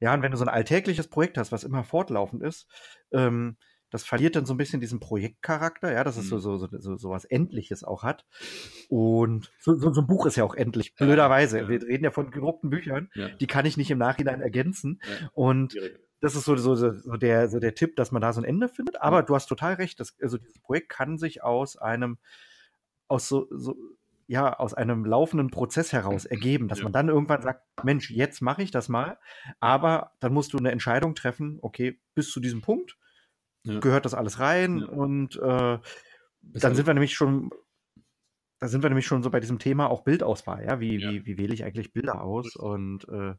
ja, 0.00 0.14
und 0.14 0.22
wenn 0.22 0.30
du 0.30 0.36
so 0.36 0.44
ein 0.44 0.48
alltägliches 0.48 1.08
Projekt 1.08 1.38
hast, 1.38 1.52
was 1.52 1.64
immer 1.64 1.84
fortlaufend 1.84 2.42
ist, 2.42 2.68
ähm, 3.12 3.56
das 3.94 4.02
verliert 4.02 4.34
dann 4.34 4.44
so 4.44 4.54
ein 4.54 4.56
bisschen 4.56 4.80
diesen 4.80 4.98
Projektcharakter, 4.98 5.92
ja, 5.92 6.02
dass 6.02 6.16
es 6.16 6.28
so, 6.28 6.34
mhm. 6.34 6.40
so, 6.40 6.56
so, 6.56 6.96
so, 6.96 7.10
was 7.10 7.24
Endliches 7.24 7.84
auch 7.84 8.02
hat. 8.02 8.24
Und 8.88 9.52
so, 9.60 9.76
so, 9.76 9.92
so 9.92 10.00
ein 10.00 10.08
Buch 10.08 10.26
ist 10.26 10.34
ja 10.34 10.42
auch 10.42 10.56
endlich, 10.56 10.96
blöderweise. 10.96 11.60
Ja. 11.60 11.68
Wir 11.68 11.80
reden 11.80 12.02
ja 12.02 12.10
von 12.10 12.32
gedruckten 12.32 12.70
Büchern, 12.70 13.08
ja. 13.14 13.28
die 13.28 13.46
kann 13.46 13.66
ich 13.66 13.76
nicht 13.76 13.92
im 13.92 13.98
Nachhinein 13.98 14.40
ergänzen. 14.40 15.00
Ja. 15.08 15.28
Und 15.32 15.74
Direkt. 15.74 16.00
das 16.20 16.34
ist 16.34 16.44
so, 16.44 16.56
so, 16.56 16.74
so, 16.74 16.90
der, 17.16 17.48
so 17.48 17.60
der 17.60 17.76
Tipp, 17.76 17.94
dass 17.94 18.10
man 18.10 18.20
da 18.20 18.32
so 18.32 18.40
ein 18.40 18.44
Ende 18.44 18.68
findet. 18.68 19.00
Aber 19.00 19.22
du 19.22 19.32
hast 19.32 19.46
total 19.46 19.74
recht, 19.74 20.00
das, 20.00 20.16
also 20.20 20.38
dieses 20.38 20.58
Projekt 20.58 20.88
kann 20.88 21.16
sich 21.16 21.44
aus 21.44 21.76
einem 21.76 22.18
aus 23.08 23.28
so, 23.28 23.46
so 23.50 23.76
ja, 24.26 24.58
aus 24.58 24.74
einem 24.74 25.04
laufenden 25.04 25.50
Prozess 25.50 25.92
heraus 25.92 26.24
ergeben, 26.24 26.68
dass 26.68 26.78
ja. 26.78 26.84
man 26.84 26.92
dann 26.92 27.08
irgendwann 27.08 27.42
sagt, 27.42 27.62
Mensch, 27.82 28.10
jetzt 28.10 28.40
mache 28.40 28.62
ich 28.62 28.70
das 28.70 28.88
mal, 28.88 29.18
aber 29.60 30.12
dann 30.20 30.32
musst 30.32 30.52
du 30.52 30.58
eine 30.58 30.70
Entscheidung 30.70 31.14
treffen, 31.14 31.58
okay, 31.60 32.00
bis 32.14 32.30
zu 32.30 32.40
diesem 32.40 32.62
Punkt 32.62 32.96
ja. 33.64 33.80
gehört 33.80 34.04
das 34.04 34.14
alles 34.14 34.38
rein 34.40 34.78
ja. 34.78 34.86
und 34.86 35.36
äh, 35.36 35.78
dann 36.40 36.74
sind 36.74 36.86
wir 36.86 36.94
nämlich 36.94 37.14
schon, 37.14 37.50
da 38.60 38.68
sind 38.68 38.82
wir 38.82 38.90
nämlich 38.90 39.06
schon 39.06 39.22
so 39.22 39.30
bei 39.30 39.40
diesem 39.40 39.58
Thema 39.58 39.90
auch 39.90 40.04
Bildauswahl, 40.04 40.64
ja, 40.64 40.80
wie, 40.80 41.00
wie, 41.00 41.26
wie 41.26 41.38
wähle 41.38 41.54
ich 41.54 41.64
eigentlich 41.64 41.92
Bilder 41.92 42.22
aus 42.22 42.56
und 42.56 43.06
äh, 43.08 43.34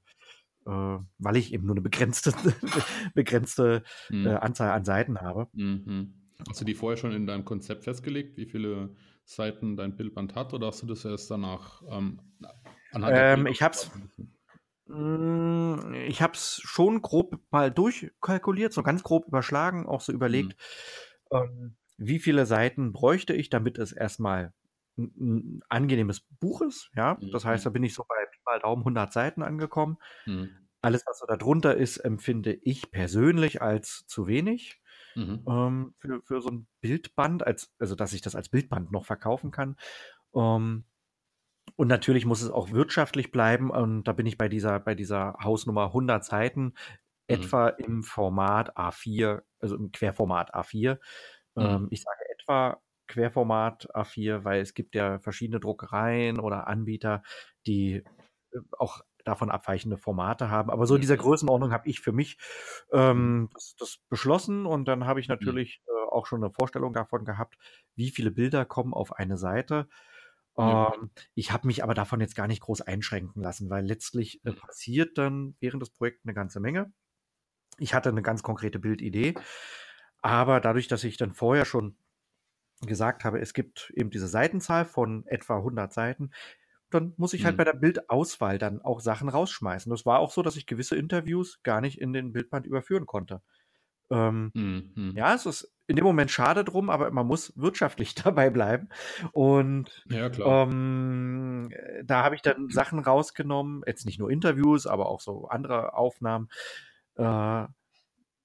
äh, 0.67 0.99
weil 1.17 1.38
ich 1.38 1.54
eben 1.54 1.65
nur 1.65 1.75
eine 1.75 1.82
begrenzte, 1.82 2.32
begrenzte 3.13 3.84
mhm. 4.10 4.28
äh, 4.28 4.36
Anzahl 4.36 4.71
an 4.71 4.86
Seiten 4.86 5.21
habe. 5.21 5.47
Mhm. 5.54 6.13
Hast 6.47 6.62
du 6.62 6.65
die 6.65 6.73
vorher 6.73 6.97
schon 6.97 7.12
in 7.12 7.25
deinem 7.25 7.45
Konzept 7.45 7.86
festgelegt, 7.86 8.38
wie 8.38 8.45
viele 8.45 8.95
Seiten 9.25 9.75
dein 9.75 9.95
Bildband 9.95 10.35
hat 10.35 10.53
oder 10.53 10.67
hast 10.67 10.81
du 10.81 10.88
das 10.88 11.03
erst 11.03 11.31
danach 11.31 11.81
ähm, 11.89 12.19
anhand 12.91 13.15
ähm, 13.17 13.47
Ich 13.47 13.61
habe 13.61 13.73
es 13.73 13.91
hm, 14.88 15.95
ich 16.07 16.21
habe 16.21 16.33
es 16.33 16.61
schon 16.63 17.01
grob 17.01 17.39
mal 17.49 17.71
durchkalkuliert, 17.71 18.71
so 18.71 18.83
ganz 18.83 19.01
grob 19.01 19.27
überschlagen, 19.27 19.88
auch 19.88 20.01
so 20.01 20.13
überlegt, 20.13 20.55
mhm. 21.31 21.38
ähm, 21.38 21.75
wie 21.97 22.19
viele 22.19 22.45
Seiten 22.45 22.93
bräuchte 22.93 23.33
ich, 23.33 23.49
damit 23.49 23.79
es 23.79 23.91
erstmal 23.91 24.53
ein, 24.97 25.11
ein 25.17 25.61
angenehmes 25.69 26.21
Buch 26.39 26.61
ist. 26.61 26.91
Ja, 26.95 27.17
mhm. 27.19 27.31
das 27.31 27.45
heißt, 27.45 27.65
da 27.65 27.71
bin 27.71 27.83
ich 27.83 27.95
so 27.95 28.05
bei 28.07 28.15
mal 28.45 28.59
Daumen 28.59 28.81
100 28.81 29.11
Seiten 29.11 29.41
angekommen. 29.41 29.97
Mhm. 30.25 30.49
Alles, 30.81 31.03
was 31.07 31.19
so 31.19 31.25
darunter 31.25 31.75
ist, 31.75 31.97
empfinde 31.97 32.53
ich 32.53 32.91
persönlich 32.91 33.61
als 33.61 34.05
zu 34.07 34.27
wenig. 34.27 34.79
Mhm. 35.15 35.43
Ähm, 35.47 35.95
für, 35.97 36.21
für 36.23 36.41
so 36.41 36.49
ein 36.49 36.67
Bildband, 36.82 37.45
als, 37.45 37.73
also 37.80 37.95
dass 37.95 38.13
ich 38.13 38.21
das 38.21 38.36
als 38.36 38.49
Bildband 38.49 38.91
noch 38.91 39.06
verkaufen 39.06 39.51
kann. 39.51 39.78
Ähm, 40.36 40.86
und 41.75 41.88
natürlich 41.88 42.25
muss 42.25 42.41
es 42.41 42.51
auch 42.51 42.71
wirtschaftlich 42.71 43.32
bleiben. 43.32 43.71
Und 43.71 44.04
da 44.04 44.13
bin 44.13 44.25
ich 44.25 44.38
bei 44.38 44.47
dieser, 44.47 44.80
bei 44.80 44.95
dieser 44.95 45.36
Hausnummer 45.41 45.88
100 45.88 46.23
Seiten, 46.23 46.63
mhm. 46.63 46.73
etwa 47.28 47.69
im 47.69 48.04
Format 48.04 48.78
A4, 48.78 49.41
also 49.60 49.75
im 49.75 49.91
Querformat 49.91 50.54
A4. 50.54 50.99
Mhm. 51.56 51.63
Ähm, 51.63 51.88
ich 51.91 52.01
sage 52.04 52.19
etwa 52.34 52.82
Querformat 53.08 53.88
A4, 53.95 54.43
weil 54.43 54.62
es 54.62 54.73
gibt 54.73 54.95
ja 54.95 55.19
verschiedene 55.19 55.60
Druckereien 55.60 56.39
oder 56.39 56.67
Anbieter, 56.67 57.23
die 57.67 58.04
äh, 58.51 58.60
auch 58.78 59.01
davon 59.25 59.51
abweichende 59.51 59.97
Formate 59.97 60.49
haben. 60.49 60.69
Aber 60.69 60.85
so 60.85 60.95
in 60.95 61.01
dieser 61.01 61.15
mhm. 61.15 61.21
Größenordnung 61.21 61.71
habe 61.71 61.89
ich 61.89 61.99
für 61.99 62.11
mich 62.11 62.38
ähm, 62.91 63.49
das, 63.53 63.75
das, 63.77 63.97
beschlossen 64.09 64.65
und 64.65 64.88
dann 64.88 65.05
habe 65.05 65.19
ich 65.19 65.27
mhm. 65.27 65.35
natürlich 65.35 65.81
äh, 65.88 66.11
auch 66.11 66.25
schon 66.25 66.43
eine 66.43 66.53
Vorstellung 66.53 66.93
davon 66.93 67.25
gehabt, 67.25 67.57
wie 67.95 68.09
viele 68.09 68.31
Bilder 68.31 68.65
kommen 68.65 68.93
auf 68.93 69.13
eine 69.13 69.38
Seite. 69.38 69.88
Ähm, 70.57 71.11
ich 71.33 71.51
habe 71.51 71.67
mich 71.67 71.83
aber 71.83 71.93
davon 71.93 72.21
jetzt 72.21 72.35
gar 72.35 72.47
nicht 72.47 72.61
groß 72.61 72.81
einschränken 72.81 73.41
lassen, 73.41 73.69
weil 73.69 73.85
letztlich 73.85 74.43
äh, 74.45 74.53
passiert 74.53 75.17
dann 75.17 75.55
während 75.59 75.81
des 75.81 75.89
Projekts 75.89 76.25
eine 76.25 76.33
ganze 76.33 76.59
Menge. 76.59 76.93
Ich 77.77 77.93
hatte 77.93 78.09
eine 78.09 78.21
ganz 78.21 78.41
konkrete 78.41 78.79
Bildidee, 78.79 79.35
aber 80.21 80.61
dadurch, 80.61 80.88
dass 80.88 81.03
ich 81.03 81.17
dann 81.17 81.33
vorher 81.33 81.65
schon 81.65 81.97
gesagt 82.81 83.25
habe, 83.25 83.39
es 83.39 83.53
gibt 83.53 83.91
eben 83.95 84.09
diese 84.09 84.27
Seitenzahl 84.27 84.85
von 84.85 85.25
etwa 85.27 85.57
100 85.57 85.91
Seiten, 85.91 86.31
dann 86.89 87.13
muss 87.17 87.33
ich 87.33 87.45
halt 87.45 87.55
mhm. 87.55 87.57
bei 87.57 87.63
der 87.63 87.73
Bildauswahl 87.73 88.57
dann 88.57 88.81
auch 88.81 88.99
Sachen 88.99 89.29
rausschmeißen. 89.29 89.89
Das 89.89 90.05
war 90.05 90.19
auch 90.19 90.31
so, 90.31 90.41
dass 90.41 90.55
ich 90.55 90.65
gewisse 90.65 90.95
Interviews 90.95 91.61
gar 91.63 91.81
nicht 91.81 91.99
in 91.99 92.13
den 92.13 92.31
Bildband 92.31 92.65
überführen 92.65 93.05
konnte. 93.05 93.41
Ähm, 94.11 94.51
mhm. 94.53 95.13
Ja, 95.15 95.33
es 95.33 95.45
ist 95.45 95.73
in 95.87 95.95
dem 95.95 96.05
Moment 96.05 96.31
schade 96.31 96.63
drum, 96.63 96.89
aber 96.89 97.11
man 97.11 97.27
muss 97.27 97.53
wirtschaftlich 97.55 98.15
dabei 98.15 98.49
bleiben. 98.49 98.89
Und 99.31 100.03
ja, 100.09 100.29
ähm, 100.39 101.69
da 102.03 102.23
habe 102.23 102.35
ich 102.35 102.41
dann 102.41 102.69
Sachen 102.69 102.99
rausgenommen, 102.99 103.83
jetzt 103.85 104.05
nicht 104.05 104.19
nur 104.19 104.29
Interviews, 104.29 104.87
aber 104.87 105.07
auch 105.07 105.21
so 105.21 105.47
andere 105.47 105.93
Aufnahmen, 105.93 106.49
äh, 107.15 107.65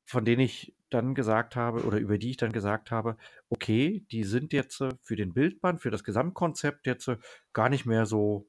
von 0.05 0.25
denen 0.25 0.41
ich 0.41 0.75
dann 0.91 1.15
gesagt 1.15 1.57
habe 1.57 1.85
oder 1.85 1.99
über 1.99 2.19
die 2.19 2.31
ich 2.31 2.37
dann 2.37 2.53
gesagt 2.53 2.91
habe, 2.91 3.17
okay, 3.51 4.07
die 4.11 4.25
sind 4.25 4.53
jetzt 4.53 4.81
äh, 4.81 4.91
für 5.03 5.17
den 5.17 5.35
Bildband, 5.35 5.83
für 5.83 5.91
das 5.91 6.05
Gesamtkonzept 6.05 6.87
jetzt 6.87 7.09
äh, 7.09 7.19
gar 7.53 7.69
nicht 7.69 7.85
mehr 7.87 8.07
so 8.07 8.47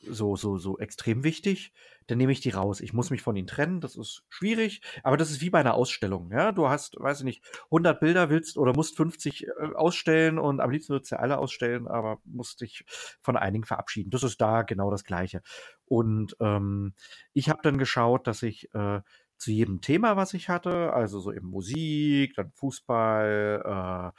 so 0.00 0.36
so 0.36 0.58
so 0.58 0.78
extrem 0.78 1.24
wichtig, 1.24 1.72
dann 2.06 2.18
nehme 2.18 2.30
ich 2.30 2.40
die 2.40 2.50
raus. 2.50 2.80
Ich 2.80 2.92
muss 2.92 3.10
mich 3.10 3.20
von 3.20 3.34
ihnen 3.34 3.48
trennen, 3.48 3.80
das 3.80 3.96
ist 3.96 4.24
schwierig, 4.28 4.80
aber 5.02 5.16
das 5.16 5.30
ist 5.30 5.40
wie 5.40 5.50
bei 5.50 5.58
einer 5.58 5.74
Ausstellung, 5.74 6.30
ja? 6.30 6.52
Du 6.52 6.68
hast, 6.68 6.96
weiß 7.00 7.18
ich 7.20 7.24
nicht, 7.24 7.44
100 7.64 7.98
Bilder 7.98 8.30
willst 8.30 8.56
oder 8.58 8.72
musst 8.74 8.96
50 8.96 9.46
äh, 9.46 9.50
ausstellen 9.74 10.38
und 10.38 10.60
am 10.60 10.70
liebsten 10.70 10.92
würdest 10.92 11.12
du 11.12 11.18
alle 11.18 11.38
ausstellen, 11.38 11.88
aber 11.88 12.20
musst 12.24 12.60
dich 12.60 12.84
von 13.20 13.36
einigen 13.36 13.64
verabschieden. 13.64 14.10
Das 14.10 14.22
ist 14.22 14.40
da 14.40 14.62
genau 14.62 14.90
das 14.90 15.04
Gleiche. 15.04 15.42
Und 15.84 16.36
ähm, 16.40 16.94
ich 17.32 17.48
habe 17.48 17.60
dann 17.62 17.78
geschaut, 17.78 18.26
dass 18.28 18.42
ich 18.42 18.72
äh, 18.74 19.00
zu 19.38 19.50
jedem 19.52 19.80
Thema, 19.80 20.16
was 20.16 20.34
ich 20.34 20.48
hatte, 20.48 20.92
also 20.92 21.20
so 21.20 21.32
eben 21.32 21.48
Musik, 21.48 22.34
dann 22.34 22.52
Fußball, 22.52 24.12
äh, 24.14 24.18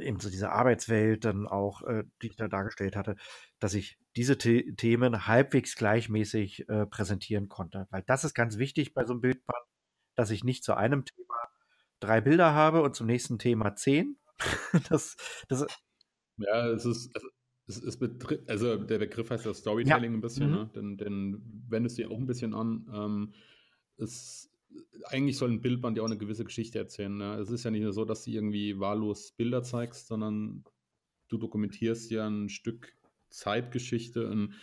eben 0.00 0.20
so 0.20 0.30
diese 0.30 0.52
Arbeitswelt 0.52 1.24
dann 1.24 1.46
auch, 1.46 1.82
äh, 1.82 2.04
die 2.20 2.28
ich 2.28 2.36
da 2.36 2.48
dargestellt 2.48 2.96
hatte, 2.96 3.16
dass 3.58 3.74
ich 3.74 3.98
diese 4.16 4.36
The 4.40 4.74
Themen 4.76 5.26
halbwegs 5.26 5.74
gleichmäßig 5.76 6.68
äh, 6.68 6.86
präsentieren 6.86 7.48
konnte. 7.48 7.86
Weil 7.90 8.02
das 8.06 8.24
ist 8.24 8.34
ganz 8.34 8.58
wichtig 8.58 8.94
bei 8.94 9.04
so 9.04 9.14
einem 9.14 9.22
Bildband, 9.22 9.64
dass 10.14 10.30
ich 10.30 10.44
nicht 10.44 10.64
zu 10.64 10.74
einem 10.74 11.04
Thema 11.04 11.34
drei 12.00 12.20
Bilder 12.20 12.54
habe 12.54 12.82
und 12.82 12.94
zum 12.94 13.06
nächsten 13.06 13.38
Thema 13.38 13.74
zehn. 13.74 14.18
das, 14.88 15.16
das, 15.48 15.66
ja, 16.36 16.68
es 16.68 16.84
ist, 16.84 17.12
es 17.66 17.78
ist 17.78 17.98
betrifft, 17.98 18.48
also 18.48 18.76
der 18.76 18.98
Begriff 18.98 19.30
heißt 19.30 19.46
ja 19.46 19.54
Storytelling 19.54 20.12
ja. 20.12 20.18
ein 20.18 20.20
bisschen, 20.20 20.50
mhm. 20.50 20.56
ne? 20.56 20.70
denn, 20.74 20.96
denn 20.96 21.64
wendest 21.68 21.98
du 21.98 22.02
ja 22.02 22.08
auch 22.08 22.18
ein 22.18 22.26
bisschen 22.26 22.54
an. 22.54 22.86
Ähm, 22.92 23.34
es, 23.98 24.50
eigentlich 25.04 25.36
soll 25.36 25.50
ein 25.50 25.60
Bildband 25.60 25.96
ja 25.96 26.02
auch 26.02 26.08
eine 26.08 26.18
gewisse 26.18 26.44
Geschichte 26.44 26.78
erzählen. 26.78 27.16
Ne? 27.16 27.34
Es 27.36 27.50
ist 27.50 27.64
ja 27.64 27.70
nicht 27.70 27.82
nur 27.82 27.92
so, 27.92 28.04
dass 28.04 28.24
du 28.24 28.30
irgendwie 28.30 28.78
wahllos 28.80 29.32
Bilder 29.32 29.62
zeigst, 29.62 30.08
sondern 30.08 30.64
du 31.28 31.38
dokumentierst 31.38 32.10
ja 32.10 32.26
ein 32.26 32.48
Stück 32.48 32.94
Zeitgeschichte, 33.30 34.28
ein, 34.28 34.54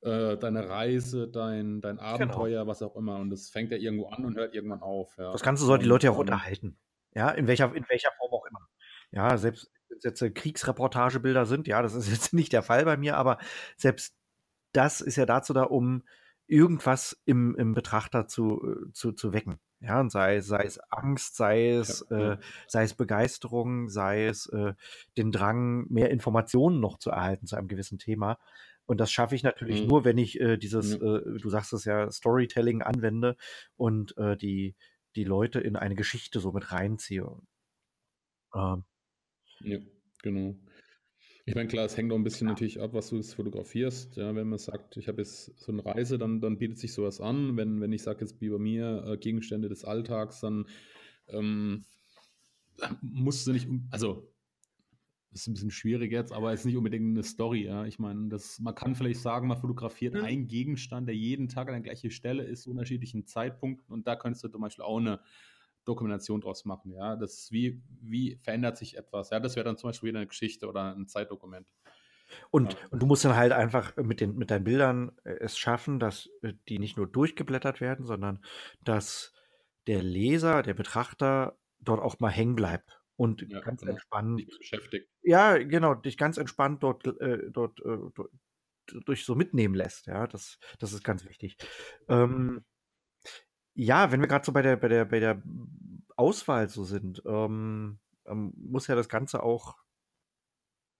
äh, 0.00 0.36
deine 0.36 0.68
Reise, 0.68 1.28
dein, 1.28 1.80
dein 1.80 1.96
genau. 1.96 2.08
Abenteuer, 2.08 2.60
genau. 2.60 2.66
was 2.66 2.82
auch 2.82 2.96
immer. 2.96 3.18
Und 3.18 3.30
das 3.30 3.50
fängt 3.50 3.70
ja 3.70 3.76
irgendwo 3.76 4.06
an 4.08 4.24
und 4.24 4.36
hört 4.36 4.54
irgendwann 4.54 4.82
auf. 4.82 5.16
Ja. 5.18 5.32
Das 5.32 5.42
Ganze 5.42 5.64
soll 5.64 5.78
die 5.78 5.86
Leute 5.86 6.06
ja 6.06 6.12
auch 6.12 6.16
ähm, 6.16 6.22
unterhalten. 6.22 6.78
Ja, 7.14 7.30
in 7.30 7.46
welcher, 7.46 7.74
in 7.74 7.84
welcher 7.88 8.10
Form 8.18 8.32
auch 8.32 8.46
immer. 8.46 8.68
Ja, 9.10 9.36
selbst 9.38 9.64
es 9.64 9.77
jetzt 10.04 10.22
äh, 10.22 10.30
Kriegsreportagebilder 10.30 11.46
sind, 11.46 11.66
ja, 11.66 11.82
das 11.82 11.94
ist 11.94 12.10
jetzt 12.10 12.32
nicht 12.32 12.52
der 12.52 12.62
Fall 12.62 12.84
bei 12.84 12.96
mir, 12.96 13.16
aber 13.16 13.38
selbst 13.76 14.14
das 14.72 15.00
ist 15.00 15.16
ja 15.16 15.26
dazu 15.26 15.52
da, 15.52 15.62
um 15.62 16.02
irgendwas 16.46 17.20
im, 17.24 17.54
im 17.56 17.74
Betrachter 17.74 18.26
zu, 18.26 18.62
äh, 18.64 18.92
zu, 18.92 19.12
zu 19.12 19.32
wecken. 19.32 19.58
Ja, 19.80 20.00
und 20.00 20.10
sei, 20.10 20.40
sei 20.40 20.64
es 20.64 20.78
Angst, 20.90 21.36
sei 21.36 21.70
es, 21.70 22.04
ja, 22.10 22.32
äh, 22.32 22.38
sei 22.66 22.82
es 22.82 22.94
Begeisterung, 22.94 23.88
sei 23.88 24.26
es 24.26 24.46
äh, 24.46 24.74
den 25.16 25.30
Drang, 25.30 25.86
mehr 25.88 26.10
Informationen 26.10 26.80
noch 26.80 26.98
zu 26.98 27.10
erhalten 27.10 27.46
zu 27.46 27.54
einem 27.54 27.68
gewissen 27.68 27.98
Thema. 27.98 28.38
Und 28.86 28.98
das 28.98 29.12
schaffe 29.12 29.36
ich 29.36 29.44
natürlich 29.44 29.82
mhm. 29.82 29.88
nur, 29.88 30.04
wenn 30.04 30.18
ich 30.18 30.40
äh, 30.40 30.56
dieses, 30.56 30.98
mhm. 30.98 31.06
äh, 31.06 31.38
du 31.38 31.48
sagst 31.48 31.72
es 31.74 31.84
ja, 31.84 32.10
Storytelling 32.10 32.82
anwende 32.82 33.36
und 33.76 34.16
äh, 34.16 34.36
die, 34.36 34.74
die 35.14 35.24
Leute 35.24 35.60
in 35.60 35.76
eine 35.76 35.94
Geschichte 35.94 36.40
so 36.40 36.50
mit 36.52 36.72
reinziehe. 36.72 37.30
Ähm. 38.54 38.84
Ja, 39.60 39.78
genau. 40.22 40.56
Ich 41.46 41.54
meine, 41.54 41.68
klar, 41.68 41.86
es 41.86 41.96
hängt 41.96 42.12
auch 42.12 42.16
ein 42.16 42.24
bisschen 42.24 42.46
natürlich 42.46 42.78
ab, 42.78 42.92
was 42.92 43.08
du 43.08 43.22
fotografierst. 43.22 44.16
Ja, 44.16 44.34
wenn 44.34 44.48
man 44.48 44.58
sagt, 44.58 44.98
ich 44.98 45.08
habe 45.08 45.22
jetzt 45.22 45.58
so 45.58 45.72
eine 45.72 45.84
Reise, 45.84 46.18
dann, 46.18 46.42
dann 46.42 46.58
bietet 46.58 46.78
sich 46.78 46.92
sowas 46.92 47.22
an. 47.22 47.56
Wenn, 47.56 47.80
wenn 47.80 47.92
ich 47.92 48.02
sage 48.02 48.20
jetzt 48.20 48.40
wie 48.42 48.50
bei 48.50 48.58
mir 48.58 49.04
äh, 49.06 49.16
Gegenstände 49.16 49.70
des 49.70 49.82
Alltags, 49.82 50.40
dann 50.40 50.66
ähm, 51.28 51.86
musst 53.00 53.46
du 53.46 53.52
nicht, 53.52 53.66
also 53.90 54.30
das 55.30 55.42
ist 55.42 55.46
ein 55.46 55.54
bisschen 55.54 55.70
schwierig 55.70 56.12
jetzt, 56.12 56.32
aber 56.32 56.52
es 56.52 56.60
ist 56.60 56.66
nicht 56.66 56.76
unbedingt 56.76 57.16
eine 57.16 57.22
Story. 57.22 57.64
Ja. 57.64 57.84
Ich 57.86 57.98
meine, 57.98 58.28
das, 58.28 58.58
man 58.60 58.74
kann 58.74 58.94
vielleicht 58.94 59.20
sagen, 59.20 59.48
man 59.48 59.58
fotografiert 59.58 60.14
mhm. 60.14 60.24
einen 60.24 60.48
Gegenstand, 60.48 61.08
der 61.08 61.16
jeden 61.16 61.48
Tag 61.48 61.68
an 61.68 61.74
der 61.74 61.82
gleichen 61.82 62.10
Stelle 62.10 62.44
ist, 62.44 62.64
zu 62.64 62.70
unterschiedlichen 62.70 63.26
Zeitpunkten. 63.26 63.92
Und 63.92 64.06
da 64.06 64.16
könntest 64.16 64.44
du 64.44 64.48
zum 64.48 64.60
Beispiel 64.60 64.84
auch 64.84 64.98
eine 64.98 65.20
Dokumentation 65.88 66.40
draus 66.40 66.64
machen. 66.64 66.92
Ja, 66.92 67.16
das 67.16 67.34
ist 67.34 67.52
wie, 67.52 67.82
wie 68.00 68.36
verändert 68.36 68.76
sich 68.76 68.96
etwas. 68.96 69.30
Ja, 69.30 69.40
das 69.40 69.56
wäre 69.56 69.64
dann 69.64 69.76
zum 69.76 69.88
Beispiel 69.88 70.10
wieder 70.10 70.20
eine 70.20 70.28
Geschichte 70.28 70.68
oder 70.68 70.94
ein 70.94 71.08
Zeitdokument. 71.08 71.66
Und, 72.50 72.74
ja. 72.74 72.78
und 72.90 73.00
du 73.00 73.06
musst 73.06 73.24
dann 73.24 73.36
halt 73.36 73.52
einfach 73.52 73.96
mit, 73.96 74.20
den, 74.20 74.36
mit 74.36 74.50
deinen 74.50 74.64
Bildern 74.64 75.12
äh, 75.24 75.30
es 75.40 75.58
schaffen, 75.58 75.98
dass 75.98 76.28
äh, 76.42 76.52
die 76.68 76.78
nicht 76.78 76.96
nur 76.96 77.06
durchgeblättert 77.06 77.80
werden, 77.80 78.04
sondern 78.04 78.44
dass 78.84 79.32
der 79.86 80.02
Leser, 80.02 80.62
der 80.62 80.74
Betrachter 80.74 81.58
dort 81.80 82.00
auch 82.00 82.20
mal 82.20 82.30
hängen 82.30 82.54
bleibt 82.54 83.00
und 83.16 83.42
ja, 83.48 83.60
ganz 83.60 83.80
genau. 83.80 83.92
entspannt 83.92 84.46
beschäftigt. 84.58 85.08
Ja, 85.22 85.56
genau, 85.56 85.94
dich 85.94 86.18
ganz 86.18 86.36
entspannt 86.36 86.82
dort, 86.82 87.06
äh, 87.06 87.50
dort, 87.50 87.80
äh, 87.80 87.96
durch 89.04 89.24
so 89.24 89.34
mitnehmen 89.34 89.74
lässt. 89.74 90.06
Ja, 90.06 90.26
das, 90.26 90.58
das 90.78 90.92
ist 90.92 91.04
ganz 91.04 91.24
wichtig. 91.24 91.56
Ähm, 92.08 92.64
ja, 93.78 94.10
wenn 94.10 94.20
wir 94.20 94.26
gerade 94.26 94.44
so 94.44 94.50
bei 94.50 94.60
der, 94.60 94.76
bei 94.76 94.88
der, 94.88 95.04
bei 95.04 95.20
der 95.20 95.40
Auswahl 96.16 96.68
so 96.68 96.82
sind, 96.82 97.22
ähm, 97.24 98.00
ähm, 98.26 98.52
muss 98.56 98.88
ja 98.88 98.96
das 98.96 99.08
Ganze 99.08 99.40
auch 99.44 99.76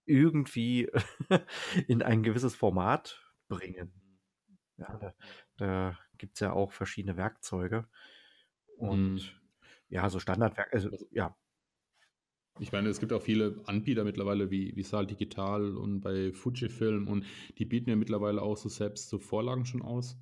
irgendwie 0.04 0.88
in 1.88 2.02
ein 2.02 2.22
gewisses 2.22 2.54
Format 2.54 3.20
bringen. 3.48 3.92
Ja, 4.76 4.96
da, 4.96 5.14
da 5.56 5.98
gibt 6.18 6.34
es 6.34 6.40
ja 6.40 6.52
auch 6.52 6.70
verschiedene 6.70 7.16
Werkzeuge. 7.16 7.88
Und 8.76 9.14
mhm. 9.14 9.20
ja, 9.88 10.08
so 10.08 10.20
Standardwerk, 10.20 10.72
also, 10.72 10.88
also 10.90 11.04
ja. 11.10 11.36
Ich 12.60 12.70
meine, 12.70 12.90
es 12.90 13.00
gibt 13.00 13.12
auch 13.12 13.22
viele 13.22 13.60
Anbieter 13.66 14.04
mittlerweile 14.04 14.52
wie, 14.52 14.76
wie 14.76 14.84
Saal 14.84 15.08
Digital 15.08 15.76
und 15.76 16.00
bei 16.00 16.32
Fujifilm 16.32 17.08
und 17.08 17.26
die 17.58 17.64
bieten 17.64 17.90
ja 17.90 17.96
mittlerweile 17.96 18.40
auch 18.40 18.56
so 18.56 18.68
selbst 18.68 19.08
so 19.08 19.18
Vorlagen 19.18 19.66
schon 19.66 19.82
aus 19.82 20.16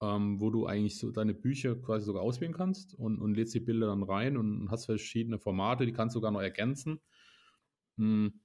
ähm, 0.00 0.40
wo 0.40 0.50
du 0.50 0.66
eigentlich 0.66 0.98
so 0.98 1.10
deine 1.10 1.34
Bücher 1.34 1.76
quasi 1.76 2.06
sogar 2.06 2.22
auswählen 2.22 2.54
kannst 2.54 2.94
und, 2.94 3.20
und 3.20 3.34
lädst 3.34 3.54
die 3.54 3.60
Bilder 3.60 3.88
dann 3.88 4.02
rein 4.02 4.36
und 4.36 4.70
hast 4.70 4.86
verschiedene 4.86 5.38
Formate, 5.38 5.86
die 5.86 5.92
kannst 5.92 6.14
du 6.14 6.18
sogar 6.18 6.30
noch 6.30 6.40
ergänzen. 6.40 7.00
Hm, 7.98 8.40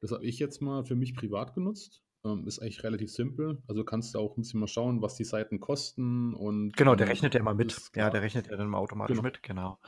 das 0.00 0.12
habe 0.12 0.24
ich 0.24 0.38
jetzt 0.38 0.62
mal 0.62 0.84
für 0.84 0.94
mich 0.94 1.14
privat 1.14 1.54
genutzt. 1.54 2.02
Ähm, 2.24 2.46
ist 2.46 2.58
eigentlich 2.58 2.84
relativ 2.84 3.10
simpel. 3.10 3.62
Also 3.66 3.82
kannst 3.82 4.14
du 4.14 4.18
auch 4.18 4.36
ein 4.36 4.42
bisschen 4.42 4.60
mal 4.60 4.66
schauen, 4.66 5.00
was 5.00 5.16
die 5.16 5.24
Seiten 5.24 5.58
kosten 5.58 6.34
und. 6.34 6.76
Genau, 6.76 6.94
der 6.94 7.08
rechnet 7.08 7.34
ja 7.34 7.40
immer 7.40 7.54
mit. 7.54 7.90
Ja, 7.94 8.10
der 8.10 8.22
rechnet 8.22 8.48
ja 8.48 8.56
dann 8.56 8.68
mal 8.68 8.78
automatisch 8.78 9.16
genau. 9.16 9.26
mit, 9.26 9.42
genau. 9.42 9.78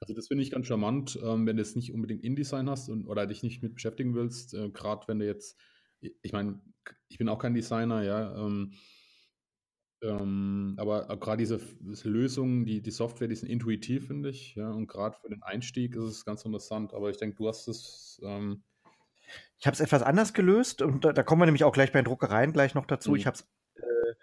Also 0.00 0.14
das 0.14 0.28
finde 0.28 0.42
ich 0.42 0.50
ganz 0.50 0.66
charmant, 0.66 1.18
ähm, 1.22 1.46
wenn 1.46 1.56
du 1.56 1.62
jetzt 1.62 1.76
nicht 1.76 1.92
unbedingt 1.92 2.24
InDesign 2.24 2.68
hast 2.68 2.88
und, 2.88 3.06
oder 3.06 3.26
dich 3.26 3.42
nicht 3.44 3.62
mit 3.62 3.74
beschäftigen 3.74 4.14
willst. 4.14 4.54
Äh, 4.54 4.70
Gerade 4.70 5.06
wenn 5.06 5.20
du 5.20 5.26
jetzt, 5.26 5.60
ich 6.00 6.32
meine, 6.32 6.60
ich 7.08 7.18
bin 7.18 7.28
auch 7.28 7.38
kein 7.38 7.54
Designer, 7.54 8.02
ja. 8.02 8.34
Ähm, 8.36 8.72
ähm, 10.02 10.74
aber 10.78 11.16
gerade 11.18 11.38
diese, 11.38 11.60
Lösungen, 12.04 12.64
die, 12.64 12.82
die 12.82 12.90
Software, 12.90 13.28
die 13.28 13.36
sind 13.36 13.48
intuitiv, 13.48 14.08
finde 14.08 14.30
ich. 14.30 14.56
Ja, 14.56 14.70
und 14.70 14.88
gerade 14.88 15.16
für 15.16 15.28
den 15.28 15.42
Einstieg 15.42 15.94
ist 15.94 16.04
es 16.04 16.24
ganz 16.24 16.44
interessant. 16.44 16.92
Aber 16.92 17.10
ich 17.10 17.18
denke, 17.18 17.36
du 17.36 17.48
hast 17.48 17.68
es. 17.68 18.20
Ähm 18.24 18.62
ich 19.58 19.66
habe 19.66 19.74
es 19.74 19.80
etwas 19.80 20.02
anders 20.02 20.34
gelöst 20.34 20.82
und 20.82 21.04
da, 21.04 21.12
da, 21.12 21.22
kommen 21.22 21.40
wir 21.40 21.46
nämlich 21.46 21.64
auch 21.64 21.72
gleich 21.72 21.92
bei 21.92 22.00
den 22.00 22.06
Druckereien 22.06 22.52
gleich 22.52 22.74
noch 22.74 22.84
dazu. 22.84 23.10
Mhm. 23.10 23.16
Ich 23.16 23.26
habe 23.26 23.36
es 23.36 23.48
äh, 23.76 24.14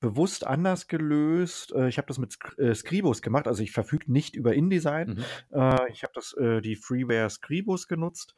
bewusst 0.00 0.46
anders 0.46 0.86
gelöst. 0.86 1.72
Äh, 1.72 1.88
ich 1.88 1.96
habe 1.96 2.06
das 2.06 2.18
mit 2.18 2.36
äh, 2.58 2.74
Scribus 2.74 3.22
gemacht. 3.22 3.48
Also 3.48 3.62
ich 3.62 3.72
verfüge 3.72 4.12
nicht 4.12 4.36
über 4.36 4.54
InDesign. 4.54 5.08
Mhm. 5.14 5.24
Äh, 5.58 5.90
ich 5.90 6.02
habe 6.02 6.12
das 6.14 6.34
äh, 6.34 6.60
die 6.60 6.76
Freeware 6.76 7.30
Scribus 7.30 7.88
genutzt. 7.88 8.34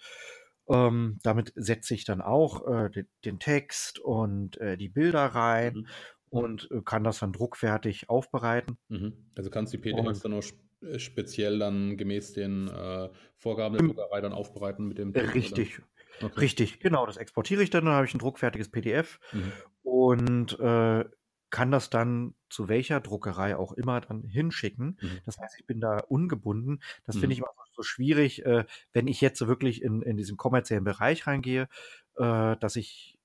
Ähm, 0.66 1.18
damit 1.22 1.52
setze 1.56 1.92
ich 1.92 2.04
dann 2.04 2.22
auch 2.22 2.66
äh, 2.66 3.04
den, 3.24 3.38
Text 3.38 3.98
und 3.98 4.56
äh, 4.58 4.78
die 4.78 4.88
Bilder 4.88 5.26
rein 5.26 5.74
mhm 5.74 5.86
und 6.30 6.68
äh, 6.70 6.80
kann 6.84 7.04
das 7.04 7.18
dann 7.20 7.32
druckfertig 7.32 8.08
aufbereiten. 8.08 8.78
Mhm. 8.88 9.12
Also 9.36 9.50
kannst 9.50 9.72
du 9.72 9.78
die 9.78 9.82
PDFs 9.82 10.20
dann 10.20 10.34
auch 10.34 10.44
äh, 10.82 10.98
speziell 10.98 11.58
dann 11.58 11.96
gemäß 11.96 12.32
den 12.32 12.68
äh, 12.68 13.08
Vorgaben 13.36 13.76
der 13.76 13.86
Druckerei 13.86 14.20
dann 14.20 14.32
aufbereiten 14.32 14.86
mit 14.86 14.98
dem 14.98 15.12
Druck, 15.12 15.34
Richtig. 15.34 15.80
Okay. 16.22 16.40
Richtig, 16.40 16.78
genau. 16.80 17.06
Das 17.06 17.16
exportiere 17.16 17.62
ich 17.62 17.70
dann, 17.70 17.84
dann 17.86 17.94
habe 17.94 18.06
ich 18.06 18.14
ein 18.14 18.20
druckfertiges 18.20 18.70
PDF 18.70 19.18
mhm. 19.32 19.52
und 19.82 20.60
äh, 20.60 21.04
kann 21.50 21.70
das 21.70 21.90
dann 21.90 22.34
zu 22.50 22.68
welcher 22.68 23.00
Druckerei 23.00 23.56
auch 23.56 23.72
immer 23.72 24.00
dann 24.00 24.22
hinschicken. 24.22 24.98
Mhm. 25.00 25.20
Das 25.24 25.38
heißt, 25.38 25.56
ich 25.58 25.66
bin 25.66 25.80
da 25.80 25.98
ungebunden. 25.98 26.80
Das 27.04 27.16
mhm. 27.16 27.20
finde 27.20 27.34
ich 27.34 27.38
immer 27.40 27.50
so 27.72 27.82
schwierig, 27.82 28.44
äh, 28.44 28.64
wenn 28.92 29.06
ich 29.06 29.20
jetzt 29.20 29.46
wirklich 29.46 29.82
in, 29.82 30.02
in 30.02 30.16
diesen 30.16 30.36
kommerziellen 30.36 30.84
Bereich 30.84 31.26
reingehe, 31.26 31.68
äh, 32.16 32.56
dass 32.56 32.76
ich 32.76 33.18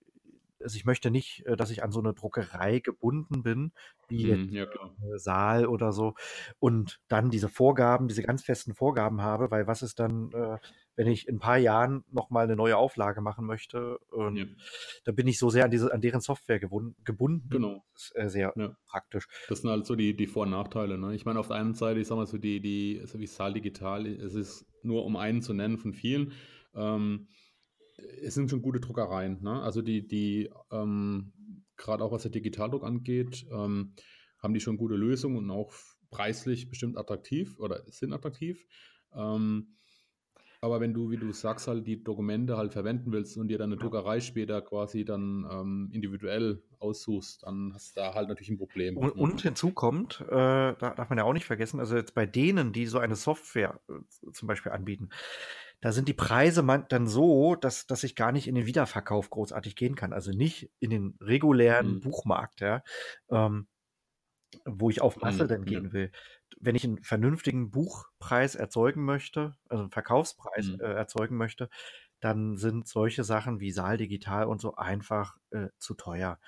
also 0.62 0.76
ich 0.76 0.86
möchte 0.86 1.12
nicht, 1.12 1.46
äh, 1.46 1.56
dass 1.56 1.72
ich 1.72 1.84
an 1.84 1.92
so 1.92 2.00
eine 2.00 2.14
Druckerei 2.14 2.80
gebunden 2.80 3.44
bin, 3.44 3.72
wie 4.08 4.28
jetzt 4.28 4.52
ja, 4.52 4.64
äh, 4.64 5.18
Saal 5.18 5.66
oder 5.66 5.92
so, 5.92 6.16
und 6.60 7.00
dann 7.08 7.30
diese 7.30 7.50
Vorgaben, 7.50 8.08
diese 8.08 8.24
ganz 8.24 8.44
festen 8.44 8.74
Vorgaben 8.74 9.22
habe, 9.22 9.52
weil 9.52 9.68
was 9.68 9.82
ist 9.82 10.00
dann, 10.00 10.32
äh, 10.34 10.58
wenn 10.96 11.08
ich 11.08 11.28
in 11.28 11.36
ein 11.36 11.40
paar 11.40 11.58
Jahren 11.58 12.04
nochmal 12.12 12.44
eine 12.44 12.56
neue 12.56 12.78
Auflage 12.78 13.22
machen 13.22 13.46
möchte? 13.46 14.00
Und 14.12 14.36
ja. 14.36 14.46
da 15.06 15.12
bin 15.12 15.28
ich 15.28 15.40
so 15.40 15.50
sehr 15.50 15.66
an 15.66 15.72
diese, 15.72 15.94
an 15.94 16.02
deren 16.02 16.22
Software 16.22 16.60
gebunden. 16.60 17.50
Genau. 17.50 17.86
Das 17.94 18.04
ist 18.04 18.18
äh, 18.18 18.30
sehr 18.30 18.54
ja. 18.56 18.76
praktisch. 18.86 19.28
Das 19.48 19.62
sind 19.62 19.70
halt 19.70 19.86
so 19.86 19.96
die, 19.96 20.16
die 20.16 20.28
Vor- 20.28 20.44
und 20.44 20.52
Nachteile. 20.52 20.98
Ne? 20.98 21.16
Ich 21.16 21.26
meine, 21.26 21.40
auf 21.40 21.48
der 21.48 21.58
einen 21.58 21.74
Seite, 21.74 22.00
ich 22.00 22.08
sag 22.08 22.18
mal 22.18 22.28
so, 22.28 22.38
die, 22.38 22.60
die, 22.60 23.02
so 23.06 23.20
wie 23.20 23.28
Saal 23.28 23.54
Digital, 23.54 24.06
es 24.08 24.36
ist 24.36 24.66
nur 24.84 25.06
um 25.06 25.16
einen 25.16 25.42
zu 25.42 25.54
nennen 25.54 25.78
von 25.78 25.94
vielen. 25.94 26.34
Ähm, 26.76 27.28
es 28.22 28.34
sind 28.34 28.50
schon 28.50 28.62
gute 28.62 28.80
Druckereien. 28.80 29.42
Ne? 29.42 29.62
Also 29.62 29.82
die, 29.82 30.08
die 30.08 30.50
ähm, 30.72 31.34
gerade 31.78 32.04
auch 32.04 32.12
was 32.12 32.24
der 32.24 32.32
Digitaldruck 32.32 32.84
angeht, 32.84 33.46
ähm, 33.52 33.94
haben 34.38 34.54
die 34.54 34.60
schon 34.60 34.78
gute 34.78 34.96
Lösungen 34.96 35.38
und 35.38 35.52
auch 35.52 35.74
preislich 36.12 36.70
bestimmt 36.70 36.98
attraktiv 36.98 37.60
oder 37.60 37.84
sind 37.88 38.14
attraktiv. 38.14 38.66
Ähm, 39.14 39.76
Aber 40.62 40.82
wenn 40.82 40.94
du, 40.94 41.10
wie 41.10 41.18
du 41.18 41.32
sagst, 41.32 41.68
halt 41.68 41.88
die 41.88 42.04
Dokumente 42.04 42.58
halt 42.58 42.74
verwenden 42.74 43.12
willst 43.14 43.38
und 43.38 43.48
dir 43.48 43.58
dann 43.58 43.72
eine 43.72 43.80
Druckerei 43.80 44.20
später 44.20 44.62
quasi 44.62 45.06
dann 45.06 45.48
ähm, 45.50 45.90
individuell 45.94 46.62
aussuchst, 46.80 47.44
dann 47.44 47.74
hast 47.74 47.96
du 47.96 48.02
da 48.02 48.14
halt 48.14 48.28
natürlich 48.28 48.50
ein 48.50 48.58
Problem. 48.58 48.98
Und, 48.98 49.16
ne? 49.16 49.22
und 49.22 49.42
hinzu 49.42 49.72
kommt, 49.72 50.22
äh, 50.22 50.28
da 50.30 50.74
darf 50.74 51.10
man 51.10 51.18
ja 51.18 51.24
auch 51.24 51.34
nicht 51.34 51.46
vergessen, 51.46 51.80
also 51.80 51.96
jetzt 51.96 52.14
bei 52.14 52.26
denen, 52.26 52.74
die 52.74 52.88
so 52.88 53.00
eine 53.00 53.16
Software 53.16 53.80
äh, 53.88 54.32
zum 54.32 54.48
Beispiel 54.48 54.72
anbieten, 54.72 55.10
da 55.82 55.92
sind 55.92 56.08
die 56.10 56.14
Preise 56.14 56.64
dann 56.90 57.08
so, 57.08 57.56
dass, 57.56 57.88
dass 57.88 58.04
ich 58.04 58.16
gar 58.16 58.32
nicht 58.32 58.48
in 58.48 58.56
den 58.56 58.66
Wiederverkauf 58.66 59.30
großartig 59.30 59.76
gehen 59.76 59.96
kann. 59.96 60.14
Also 60.14 60.32
nicht 60.32 60.72
in 60.80 60.90
den 60.90 61.18
regulären 61.22 62.00
Mhm. 62.00 62.00
Buchmarkt, 62.00 62.62
ja, 62.62 62.84
ähm, 63.32 63.68
wo 64.66 64.90
ich 64.90 65.02
auf 65.02 65.18
Masse 65.22 65.48
Mhm, 65.48 65.48
dann 65.48 65.66
gehen 65.66 65.94
will. 65.94 66.12
Wenn 66.60 66.76
ich 66.76 66.84
einen 66.84 67.04
vernünftigen 67.04 67.72
Buchpreis 67.72 68.56
erzeugen 68.56 69.06
möchte, 69.06 69.58
also 69.70 69.84
einen 69.84 69.92
Verkaufspreis 69.92 70.72
Mhm. 70.72 70.80
äh, 70.80 70.86
erzeugen 70.88 71.38
möchte, 71.38 71.70
dann 72.20 72.58
sind 72.58 72.88
solche 72.88 73.24
Sachen 73.24 73.60
wie 73.62 73.72
Saal 73.72 73.98
Digital 73.98 74.46
und 74.46 74.60
so 74.60 74.76
einfach 74.76 75.38
äh, 75.52 75.68
zu 75.80 75.94
teuer. 75.94 76.40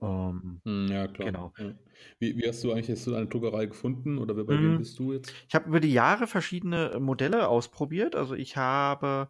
Ähm, 0.00 0.62
Hm, 0.64 0.88
Ja, 0.90 1.06
klar. 1.08 1.34
genau. 1.34 1.54
Ja. 1.56 1.74
Wie, 2.18 2.36
wie 2.36 2.48
hast 2.48 2.62
du 2.64 2.72
eigentlich 2.72 2.90
hast 2.90 3.06
du 3.06 3.14
eine 3.14 3.26
Druckerei 3.28 3.66
gefunden 3.66 4.18
oder 4.18 4.34
bei 4.34 4.60
wem 4.60 4.74
Mm, 4.74 4.78
bist 4.78 4.98
du 4.98 5.12
jetzt? 5.14 5.38
Ich 5.48 5.54
habe 5.54 5.68
über 5.68 5.80
die 5.80 5.92
Jahre 5.92 6.26
verschiedene 6.26 6.92
äh, 6.92 7.00
Modelle 7.00 7.48
ausprobiert. 7.48 8.16
Also 8.16 8.34
ich 8.34 8.56
habe 8.56 9.28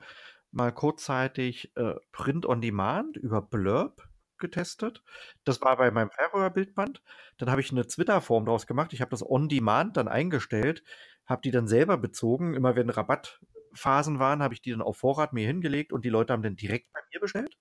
mal 0.52 0.72
kurzzeitig 0.72 1.72
äh, 1.76 1.94
Print 2.12 2.46
on 2.46 2.60
Demand 2.60 3.16
über 3.16 3.42
Blurb 3.42 4.08
getestet. 4.38 5.02
Das 5.44 5.62
war 5.62 5.76
bei 5.78 5.90
meinem 5.90 6.10
Fernrohrbildband. 6.10 7.02
Dann 7.38 7.50
habe 7.50 7.60
ich 7.62 7.70
eine 7.72 7.86
Twitter-Form 7.86 8.46
daraus 8.46 8.66
gemacht. 8.66 8.92
Ich 8.92 9.00
habe 9.00 9.10
das 9.10 9.28
On 9.28 9.48
Demand 9.48 9.96
dann 9.96 10.08
eingestellt, 10.08 10.84
habe 11.26 11.42
die 11.42 11.50
dann 11.50 11.68
selber 11.68 11.98
bezogen. 11.98 12.54
Immer 12.54 12.76
wenn 12.76 12.90
Rabattphasen 12.90 14.18
waren, 14.18 14.42
habe 14.42 14.54
ich 14.54 14.62
die 14.62 14.70
dann 14.72 14.82
auf 14.82 14.98
Vorrat 14.98 15.32
mir 15.32 15.46
hingelegt 15.46 15.92
und 15.92 16.04
die 16.04 16.10
Leute 16.10 16.32
haben 16.34 16.42
dann 16.42 16.56
direkt 16.56 16.92
bei 16.92 17.00
mir 17.12 17.20
bestellt. 17.20 17.56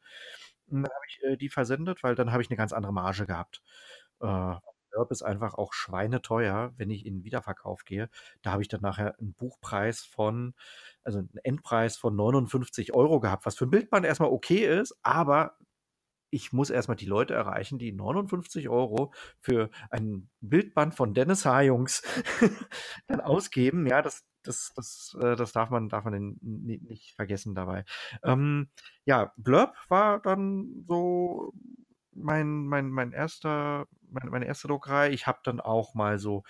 Und 0.68 0.84
dann 0.84 0.92
habe 0.92 1.06
ich 1.08 1.24
äh, 1.24 1.38
die 1.38 1.50
versendet, 1.50 2.04
weil 2.04 2.16
dann 2.16 2.32
habe 2.32 2.42
ich 2.42 2.50
eine 2.50 2.58
ganz 2.58 2.74
andere 2.74 2.94
Marge 2.94 3.26
gehabt. 3.26 3.62
Äh, 4.22 4.56
Blurb 4.96 5.12
ist 5.12 5.24
einfach 5.24 5.56
auch 5.56 5.74
schweineteuer, 5.74 6.74
wenn 6.78 6.90
ich 6.90 7.06
in 7.06 7.24
Wiederverkauf 7.26 7.84
gehe. 7.84 8.10
Da 8.42 8.54
habe 8.54 8.62
ich 8.62 8.70
dann 8.70 8.82
nachher 8.82 9.20
einen 9.20 9.34
Buchpreis 9.34 10.04
von, 10.04 10.54
also 11.04 11.20
einen 11.20 11.38
Endpreis 11.44 11.98
von 11.98 12.16
59 12.16 12.94
Euro 12.94 13.20
gehabt, 13.20 13.46
was 13.46 13.58
für 13.58 13.66
ein 13.66 13.72
Bildband 13.72 14.06
erstmal 14.06 14.30
okay 14.30 14.66
ist, 14.80 14.98
aber 15.04 15.58
ich 16.30 16.54
muss 16.54 16.70
erstmal 16.70 16.98
die 16.98 17.06
Leute 17.06 17.34
erreichen, 17.34 17.78
die 17.78 17.92
59 17.92 18.70
Euro 18.70 19.14
für 19.40 19.70
ein 19.90 20.30
Bildband 20.42 20.96
von 20.96 21.14
Dennis 21.14 21.46
H. 21.46 21.62
dann 23.08 23.22
ausgeben. 23.22 23.86
Ja, 23.88 24.02
das, 24.02 24.26
das, 24.46 24.72
das, 24.76 25.16
äh, 25.22 25.36
das 25.36 25.52
darf 25.52 25.70
man, 25.70 25.90
darf 25.90 26.06
man 26.06 26.38
nicht 26.42 27.14
vergessen 27.16 27.56
dabei. 27.56 27.86
Ähm, 28.24 28.70
ja, 29.06 29.34
Blurb 29.38 29.76
war 29.90 30.22
dann 30.22 30.86
so 30.88 31.54
mein, 32.12 32.66
mein, 32.68 32.90
mein 32.90 33.12
erster, 33.12 33.88
meine, 34.10 34.32
meine 34.32 34.46
erste 34.46 34.68
Druckerei. 34.68 35.12
Ich 35.12 35.28
habe 35.28 35.40
dann 35.44 35.60
auch 35.60 35.94
mal 35.96 36.20
so 36.20 36.44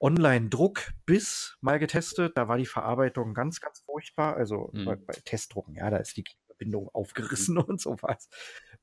Online-Druck 0.00 0.92
bis 1.06 1.56
mal 1.60 1.78
getestet. 1.78 2.36
Da 2.36 2.48
war 2.48 2.56
die 2.56 2.66
Verarbeitung 2.66 3.34
ganz, 3.34 3.60
ganz 3.60 3.80
furchtbar. 3.80 4.36
Also 4.36 4.74
bei, 4.82 4.96
Mhm. 4.96 5.06
bei 5.06 5.14
Testdrucken, 5.24 5.74
ja, 5.74 5.90
da 5.90 5.98
ist 5.98 6.16
die 6.16 6.24
Verbindung 6.46 6.88
aufgerissen 6.92 7.58
und 7.58 7.80
sowas. 7.80 8.28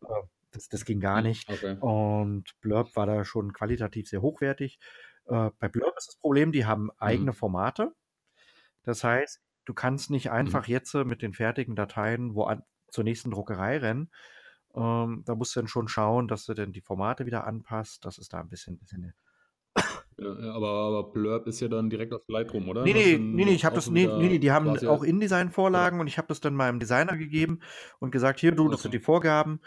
Äh, 0.02 0.24
Das, 0.52 0.70
das 0.70 0.86
ging 0.86 1.00
gar 1.00 1.22
Mhm, 1.22 1.24
nicht. 1.24 1.50
Okay. 1.50 1.78
Und 1.80 2.46
Blurb 2.62 2.96
war 2.96 3.06
da 3.06 3.26
schon 3.26 3.54
qualitativ 3.54 4.08
sehr 4.10 4.22
hochwertig. 4.22 4.80
Äh, 5.26 5.52
bei 5.60 5.68
Blurb 5.70 5.96
ist 5.98 6.08
das 6.08 6.18
Problem, 6.18 6.52
die 6.52 6.66
haben 6.66 6.90
eigene 6.98 7.34
Mhm. 7.34 7.34
Formate. 7.34 7.94
Das 8.88 9.04
heißt, 9.04 9.42
du 9.66 9.74
kannst 9.74 10.10
nicht 10.10 10.32
einfach 10.32 10.68
Mhm. 10.68 10.74
jetzt 10.74 10.96
äh, 10.96 11.04
mit 11.04 11.22
den 11.22 11.34
fertigen 11.34 11.76
Dateien 11.76 12.36
wo 12.36 12.46
an, 12.46 12.64
zur 12.88 13.04
nächsten 13.04 13.32
Druckerei 13.32 13.78
rennen. 13.80 14.10
Ähm, 14.74 15.24
da 15.26 15.36
musst 15.36 15.56
du 15.56 15.60
dann 15.60 15.68
schon 15.68 15.90
schauen, 15.90 16.28
dass 16.30 16.46
du 16.46 16.54
dann 16.54 16.72
die 16.72 16.82
Formate 16.82 17.26
wieder 17.26 17.46
anpasst. 17.46 18.06
Das 18.06 18.18
ist 18.18 18.32
da 18.32 18.40
ein 18.40 18.50
bisschen, 18.50 18.80
bisschen 18.80 19.14
Ja, 20.18 20.40
ja, 20.40 20.54
aber, 20.54 20.70
aber 20.70 21.12
Blurb 21.12 21.48
ist 21.48 21.60
ja 21.60 21.68
dann 21.68 21.90
direkt 21.90 22.14
auf 22.14 22.22
Lightroom, 22.28 22.70
oder? 22.70 22.84
Nee, 22.86 22.94
nee, 22.94 23.04
sind 23.04 23.36
nee, 23.36 23.46
nee, 23.46 23.54
ich 23.54 23.66
habe 23.66 23.76
das, 23.76 23.90
nee, 23.90 24.08
nee, 24.08 24.40
die 24.40 24.52
haben 24.52 24.70
auch 24.88 25.04
InDesign-Vorlagen 25.04 26.00
und 26.00 26.08
ich 26.08 26.18
habe 26.18 26.28
das 26.30 26.40
dann 26.40 26.56
meinem 26.56 26.80
Designer 26.80 27.18
gegeben 27.18 27.60
und 28.00 28.12
gesagt, 28.12 28.40
hier, 28.40 28.54
du, 28.54 28.70
das 28.70 28.82
sind 28.82 28.92
Okay. 28.92 29.00
die 29.00 29.04
Vorgaben. 29.04 29.60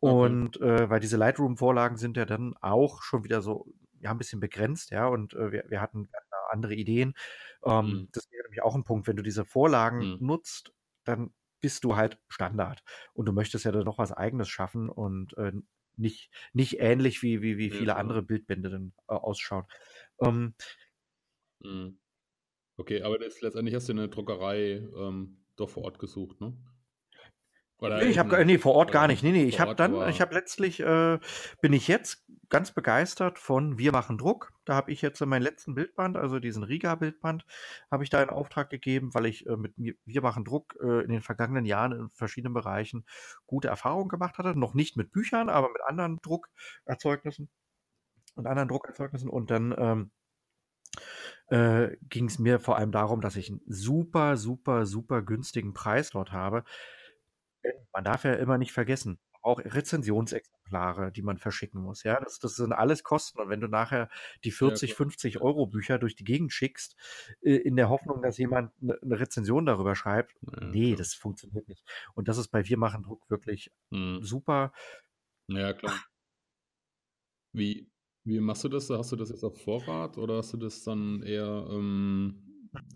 Okay. 0.00 0.10
Und 0.10 0.60
äh, 0.60 0.90
weil 0.90 1.00
diese 1.00 1.16
Lightroom-Vorlagen 1.16 1.96
sind 1.96 2.16
ja 2.16 2.26
dann 2.26 2.54
auch 2.60 3.02
schon 3.02 3.24
wieder 3.24 3.40
so, 3.40 3.66
ja, 4.00 4.10
ein 4.10 4.18
bisschen 4.18 4.38
begrenzt, 4.40 4.90
ja, 4.90 5.08
und 5.08 5.32
äh, 5.34 5.50
wir, 5.50 5.64
wir 5.68 5.80
hatten 5.80 6.08
andere 6.56 6.74
Ideen. 6.74 7.14
Ähm, 7.64 8.02
Mhm. 8.02 8.06
Das 8.12 8.30
wäre 8.30 8.44
nämlich 8.44 8.62
auch 8.62 8.74
ein 8.74 8.84
Punkt, 8.84 9.06
wenn 9.08 9.16
du 9.16 9.22
diese 9.22 9.44
Vorlagen 9.44 10.08
Mhm. 10.08 10.18
nutzt, 10.18 10.72
dann 11.04 11.32
bist 11.60 11.84
du 11.84 11.96
halt 11.96 12.18
Standard. 12.28 12.82
Und 13.14 13.26
du 13.26 13.32
möchtest 13.32 13.64
ja 13.64 13.72
dann 13.72 13.84
noch 13.84 13.98
was 13.98 14.12
Eigenes 14.12 14.48
schaffen 14.48 14.88
und 14.90 15.36
äh, 15.38 15.52
nicht, 15.96 16.30
nicht 16.52 16.80
ähnlich 16.80 17.22
wie, 17.22 17.40
wie, 17.42 17.56
wie 17.58 17.70
Ja, 17.70 17.70
viele 17.70 17.96
klar. 17.96 17.96
andere 17.96 18.22
Bildbände 18.22 18.70
dann 18.70 18.92
äh, 19.08 19.14
ausschauen. 19.14 19.64
Ähm, 20.20 20.54
Mhm. 21.60 21.98
Okay, 22.78 23.02
aber 23.02 23.18
das, 23.18 23.40
letztendlich 23.42 23.74
hast 23.76 23.88
du 23.88 23.92
eine 23.94 24.08
Druckerei 24.10 24.74
ähm, 24.96 25.46
doch 25.56 25.70
vor 25.70 25.84
Ort 25.84 25.98
gesucht, 26.00 26.40
ne? 26.40 26.56
Oder 27.78 27.98
Nee, 27.98 28.06
ich 28.06 28.18
habe 28.18 28.44
nee, 28.44 28.58
vor 28.58 28.74
Ort 28.74 28.90
gar 28.90 29.06
nicht. 29.06 29.22
Nee, 29.22 29.32
nee, 29.32 29.44
ich 29.44 29.60
habe 29.60 29.74
dann, 29.74 30.08
ich 30.08 30.20
habe 30.20 30.34
letztlich, 30.34 30.80
äh, 30.80 31.18
bin 31.60 31.72
ich 31.74 31.88
jetzt 31.88 32.24
ganz 32.48 32.70
begeistert 32.70 33.38
von 33.38 33.76
Wir 33.76 33.92
machen 33.92 34.16
Druck. 34.16 34.52
Da 34.64 34.74
habe 34.74 34.92
ich 34.92 35.02
jetzt 35.02 35.20
meinen 35.20 35.42
letzten 35.42 35.74
Bildband, 35.74 36.16
also 36.16 36.38
diesen 36.38 36.62
Riga-Bildband, 36.62 37.44
habe 37.90 38.04
ich 38.04 38.10
da 38.10 38.22
in 38.22 38.30
Auftrag 38.30 38.70
gegeben, 38.70 39.12
weil 39.12 39.26
ich 39.26 39.46
äh, 39.46 39.56
mit 39.56 39.74
Wir 39.76 40.22
machen 40.22 40.44
Druck 40.44 40.76
äh, 40.80 41.02
in 41.02 41.10
den 41.10 41.20
vergangenen 41.20 41.66
Jahren 41.66 41.92
in 41.92 42.10
verschiedenen 42.10 42.54
Bereichen 42.54 43.04
gute 43.46 43.68
Erfahrungen 43.68 44.08
gemacht 44.08 44.38
hatte. 44.38 44.58
Noch 44.58 44.74
nicht 44.74 44.96
mit 44.96 45.12
Büchern, 45.12 45.48
aber 45.48 45.68
mit 45.68 45.82
anderen 45.86 46.18
Druckerzeugnissen 46.22 47.50
und 48.36 48.46
anderen 48.46 48.68
Druckerzeugnissen. 48.68 49.28
Und 49.28 49.50
dann 49.50 49.74
ähm, 49.76 50.10
äh, 51.48 51.96
ging 52.08 52.26
es 52.26 52.38
mir 52.38 52.58
vor 52.60 52.76
allem 52.76 52.92
darum, 52.92 53.20
dass 53.20 53.36
ich 53.36 53.50
einen 53.50 53.60
super, 53.66 54.36
super, 54.36 54.86
super 54.86 55.22
günstigen 55.22 55.74
Preis 55.74 56.10
dort 56.10 56.32
habe. 56.32 56.64
Man 57.92 58.04
darf 58.04 58.24
ja 58.24 58.34
immer 58.34 58.58
nicht 58.58 58.72
vergessen, 58.72 59.18
auch 59.42 59.60
Rezensionsexemplare, 59.60 61.12
die 61.12 61.22
man 61.22 61.38
verschicken 61.38 61.80
muss. 61.80 62.02
Ja, 62.02 62.20
das, 62.20 62.38
das 62.40 62.56
sind 62.56 62.72
alles 62.72 63.04
Kosten. 63.04 63.40
Und 63.40 63.48
wenn 63.48 63.60
du 63.60 63.68
nachher 63.68 64.08
die 64.44 64.50
40, 64.50 64.90
klar. 64.90 64.96
50 64.96 65.40
Euro 65.40 65.66
Bücher 65.66 65.98
durch 65.98 66.16
die 66.16 66.24
Gegend 66.24 66.52
schickst, 66.52 66.96
äh, 67.42 67.54
in 67.56 67.76
der 67.76 67.88
Hoffnung, 67.88 68.22
dass 68.22 68.38
jemand 68.38 68.72
eine 68.82 68.98
eine 69.02 69.20
Rezension 69.20 69.64
darüber 69.66 69.94
schreibt, 69.94 70.34
Ja, 70.40 70.64
nee, 70.64 70.94
klar. 70.94 70.98
das 70.98 71.14
funktioniert 71.14 71.68
nicht. 71.68 71.84
Und 72.14 72.28
das 72.28 72.38
ist 72.38 72.48
bei 72.48 72.66
Wir 72.68 72.76
machen 72.78 73.02
Druck 73.02 73.28
wirklich 73.30 73.72
Mhm. 73.90 74.22
super. 74.22 74.72
Ja, 75.48 75.72
klar. 75.74 75.94
Wie, 77.52 77.88
wie 78.24 78.40
machst 78.40 78.64
du 78.64 78.68
das? 78.68 78.90
Hast 78.90 79.12
du 79.12 79.16
das 79.16 79.30
jetzt 79.30 79.44
auf 79.44 79.60
Vorrat 79.62 80.18
oder 80.18 80.38
hast 80.38 80.52
du 80.52 80.56
das 80.56 80.82
dann 80.84 81.22
eher, 81.22 81.66
ähm, 81.70 82.45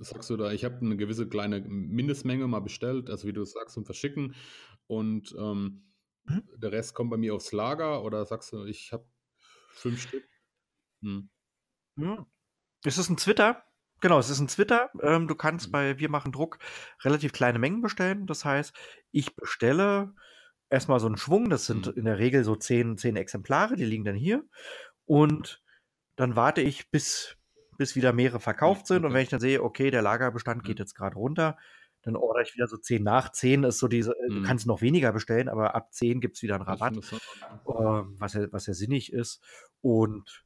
sagst 0.00 0.30
du 0.30 0.36
da, 0.36 0.52
ich 0.52 0.64
habe 0.64 0.76
eine 0.80 0.96
gewisse 0.96 1.28
kleine 1.28 1.60
Mindestmenge 1.60 2.46
mal 2.48 2.60
bestellt, 2.60 3.10
also 3.10 3.26
wie 3.28 3.32
du 3.32 3.42
es 3.42 3.52
sagst, 3.52 3.74
zum 3.74 3.84
Verschicken 3.84 4.34
und 4.86 5.34
ähm, 5.38 5.86
Mhm. 6.24 6.42
der 6.58 6.72
Rest 6.72 6.94
kommt 6.94 7.10
bei 7.10 7.16
mir 7.16 7.34
aufs 7.34 7.52
Lager 7.52 8.04
oder 8.04 8.26
sagst 8.26 8.52
du, 8.52 8.64
ich 8.64 8.92
habe 8.92 9.06
fünf 9.72 10.02
Stück? 10.02 10.28
Hm. 11.02 11.30
Ja. 11.96 12.26
Es 12.84 12.98
ist 12.98 13.10
ein 13.10 13.16
Twitter. 13.16 13.64
Genau, 14.00 14.18
es 14.18 14.30
ist 14.30 14.40
ein 14.40 14.48
Twitter. 14.48 14.90
Ähm, 15.02 15.28
du 15.28 15.34
kannst 15.34 15.68
Mhm. 15.68 15.72
bei 15.72 15.98
Wir 15.98 16.10
machen 16.10 16.32
Druck 16.32 16.58
relativ 17.04 17.32
kleine 17.32 17.58
Mengen 17.58 17.82
bestellen. 17.82 18.26
Das 18.26 18.44
heißt, 18.44 18.74
ich 19.12 19.36
bestelle 19.36 20.14
erstmal 20.70 21.00
so 21.00 21.06
einen 21.06 21.16
Schwung. 21.18 21.50
Das 21.50 21.66
sind 21.66 21.86
Mhm. 21.86 21.92
in 21.96 22.04
der 22.06 22.18
Regel 22.18 22.44
so 22.44 22.56
zehn, 22.56 22.96
zehn 22.98 23.16
Exemplare, 23.16 23.76
die 23.76 23.84
liegen 23.84 24.04
dann 24.04 24.16
hier. 24.16 24.44
Und 25.06 25.62
dann 26.16 26.36
warte 26.36 26.60
ich, 26.62 26.90
bis, 26.90 27.36
bis 27.80 27.96
wieder 27.96 28.12
mehrere 28.12 28.40
verkauft 28.40 28.86
sind. 28.86 29.06
Und 29.06 29.14
wenn 29.14 29.22
ich 29.22 29.30
dann 29.30 29.40
sehe, 29.40 29.62
okay, 29.62 29.90
der 29.90 30.02
Lagerbestand 30.02 30.64
geht 30.64 30.78
jetzt 30.78 30.94
gerade 30.94 31.16
runter, 31.16 31.56
dann 32.02 32.14
ordere 32.14 32.42
ich 32.42 32.54
wieder 32.54 32.66
so 32.66 32.76
zehn 32.76 33.02
nach. 33.02 33.32
Zehn 33.32 33.64
ist 33.64 33.78
so 33.78 33.88
diese, 33.88 34.12
äh, 34.12 34.28
du 34.28 34.40
Mhm. 34.40 34.42
kannst 34.42 34.66
noch 34.66 34.82
weniger 34.82 35.12
bestellen, 35.12 35.48
aber 35.48 35.74
ab 35.74 35.92
zehn 35.94 36.20
gibt 36.20 36.36
es 36.36 36.42
wieder 36.42 36.56
einen 36.56 36.64
Rabatt, 36.64 36.94
ähm, 36.94 38.16
was, 38.18 38.34
ja, 38.34 38.52
was 38.52 38.66
ja 38.66 38.74
sinnig 38.74 39.12
ist. 39.14 39.42
Und 39.80 40.44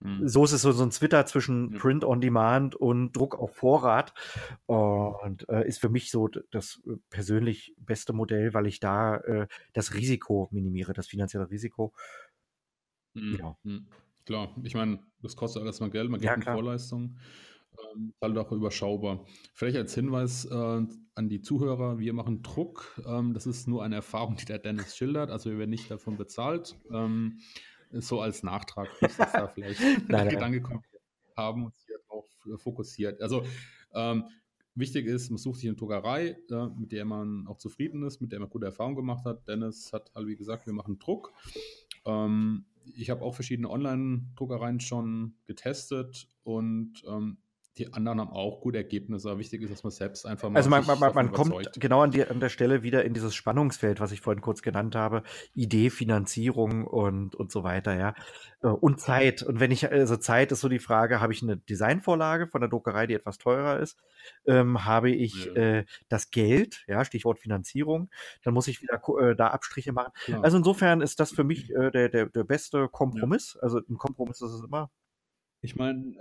Mhm. 0.00 0.26
so 0.26 0.44
ist 0.44 0.50
es 0.50 0.62
so, 0.62 0.72
so 0.72 0.82
ein 0.82 0.90
Twitter 0.90 1.24
zwischen. 1.26 1.70
Print 1.78 2.04
on 2.04 2.20
Demand 2.20 2.74
und 2.74 3.12
Druck 3.12 3.38
auf 3.38 3.54
Vorrat. 3.54 4.12
Und 4.66 5.48
äh, 5.48 5.64
ist 5.68 5.80
für 5.80 5.88
mich 5.90 6.10
so 6.10 6.26
das 6.26 6.82
äh, 6.86 6.96
persönlich 7.10 7.72
beste 7.78 8.12
Modell, 8.12 8.52
weil 8.54 8.66
ich 8.66 8.80
da 8.80 9.18
äh, 9.18 9.46
das 9.72 9.94
Risiko 9.94 10.48
minimiere, 10.50 10.92
das 10.92 11.06
finanzielle 11.06 11.48
Risiko. 11.50 11.94
Mhm. 13.14 13.38
Ja. 13.38 13.56
Klar, 14.24 14.54
ich 14.62 14.74
meine, 14.74 15.00
das 15.22 15.36
kostet 15.36 15.62
alles 15.62 15.80
mal 15.80 15.90
Geld, 15.90 16.10
man 16.10 16.20
Ja, 16.20 16.34
gibt 16.34 16.34
eine 16.34 16.42
klar. 16.44 16.54
Vorleistung. 16.56 17.18
Ähm, 17.94 18.10
ist 18.10 18.20
halt 18.20 18.36
auch 18.38 18.52
überschaubar. 18.52 19.24
Vielleicht 19.54 19.76
als 19.78 19.94
Hinweis 19.94 20.44
äh, 20.44 20.54
an 21.14 21.28
die 21.28 21.40
Zuhörer, 21.40 21.98
wir 21.98 22.12
machen 22.12 22.42
Druck. 22.42 23.00
Ähm, 23.06 23.32
das 23.34 23.46
ist 23.46 23.66
nur 23.66 23.82
eine 23.82 23.96
Erfahrung, 23.96 24.36
die 24.36 24.44
der 24.44 24.58
Dennis 24.58 24.96
schildert. 24.96 25.30
Also 25.30 25.50
wir 25.50 25.58
werden 25.58 25.70
nicht 25.70 25.90
davon 25.90 26.16
bezahlt. 26.16 26.76
Ähm, 26.92 27.38
so 27.90 28.20
als 28.20 28.42
Nachtrag, 28.42 28.88
nicht, 29.02 29.18
dass 29.18 29.32
da 29.32 29.48
vielleicht 29.48 29.80
Nein. 30.08 30.28
Gedanke 30.28 30.60
kommt, 30.62 30.84
wir 30.92 31.00
haben 31.36 31.64
uns 31.64 31.82
hier 31.86 31.98
drauf 32.08 32.26
äh, 32.46 32.56
fokussiert. 32.58 33.20
Also 33.20 33.42
ähm, 33.94 34.24
wichtig 34.74 35.06
ist, 35.06 35.30
man 35.30 35.38
sucht 35.38 35.60
sich 35.60 35.68
eine 35.68 35.76
Druckerei, 35.76 36.36
äh, 36.50 36.66
mit 36.78 36.92
der 36.92 37.04
man 37.04 37.46
auch 37.46 37.58
zufrieden 37.58 38.02
ist, 38.04 38.20
mit 38.20 38.32
der 38.32 38.40
man 38.40 38.48
gute 38.50 38.66
Erfahrungen 38.66 38.96
gemacht 38.96 39.24
hat. 39.24 39.46
Dennis 39.48 39.92
hat 39.92 40.10
halt, 40.14 40.26
wie 40.26 40.36
gesagt, 40.36 40.66
wir 40.66 40.72
machen 40.72 40.98
Druck. 40.98 41.32
Ähm, 42.04 42.64
ich 42.94 43.10
habe 43.10 43.22
auch 43.22 43.34
verschiedene 43.34 43.70
Online-Druckereien 43.70 44.80
schon 44.80 45.34
getestet 45.46 46.28
und 46.42 47.02
ähm, 47.06 47.38
die 47.78 47.92
anderen 47.94 48.20
haben 48.20 48.30
auch 48.30 48.60
gute 48.60 48.76
Ergebnisse. 48.76 49.30
Aber 49.30 49.38
wichtig 49.38 49.62
ist, 49.62 49.72
dass 49.72 49.82
man 49.82 49.90
selbst 49.90 50.26
einfach 50.26 50.50
mal. 50.50 50.58
Also 50.58 50.68
man, 50.68 50.84
man, 50.84 50.98
man 50.98 51.32
kommt 51.32 51.70
genau 51.80 52.02
an, 52.02 52.10
die, 52.10 52.24
an 52.24 52.38
der 52.38 52.50
Stelle 52.50 52.82
wieder 52.82 53.04
in 53.04 53.14
dieses 53.14 53.34
Spannungsfeld, 53.34 53.98
was 53.98 54.12
ich 54.12 54.20
vorhin 54.20 54.42
kurz 54.42 54.60
genannt 54.60 54.94
habe. 54.94 55.22
Idee, 55.54 55.88
Finanzierung 55.88 56.86
und, 56.86 57.34
und 57.34 57.50
so 57.50 57.64
weiter, 57.64 57.96
ja. 57.96 58.14
Äh, 58.62 58.68
und 58.68 59.00
Zeit. 59.00 59.42
Und 59.42 59.58
wenn 59.58 59.70
ich, 59.70 59.90
also 59.90 60.18
Zeit 60.18 60.52
ist 60.52 60.60
so 60.60 60.68
die 60.68 60.78
Frage, 60.78 61.20
habe 61.20 61.32
ich 61.32 61.42
eine 61.42 61.56
Designvorlage 61.56 62.46
von 62.46 62.60
der 62.60 62.68
Druckerei, 62.68 63.06
die 63.06 63.14
etwas 63.14 63.38
teurer 63.38 63.80
ist? 63.80 63.98
Ähm, 64.46 64.84
habe 64.84 65.10
ich 65.10 65.46
ja. 65.46 65.52
äh, 65.52 65.84
das 66.10 66.30
Geld, 66.30 66.84
ja, 66.88 67.04
Stichwort 67.06 67.38
Finanzierung, 67.38 68.10
dann 68.44 68.52
muss 68.52 68.68
ich 68.68 68.82
wieder 68.82 69.00
äh, 69.20 69.34
da 69.34 69.48
Abstriche 69.48 69.92
machen. 69.92 70.12
Ja. 70.26 70.42
Also 70.42 70.58
insofern 70.58 71.00
ist 71.00 71.20
das 71.20 71.32
für 71.32 71.44
mich 71.44 71.70
äh, 71.70 71.90
der, 71.90 72.10
der, 72.10 72.26
der 72.26 72.44
beste 72.44 72.88
Kompromiss. 72.88 73.54
Ja. 73.54 73.62
Also 73.62 73.78
ein 73.78 73.96
Kompromiss 73.96 74.42
ist 74.42 74.52
es 74.52 74.62
immer. 74.62 74.90
Ich 75.62 75.76
meine, 75.76 76.16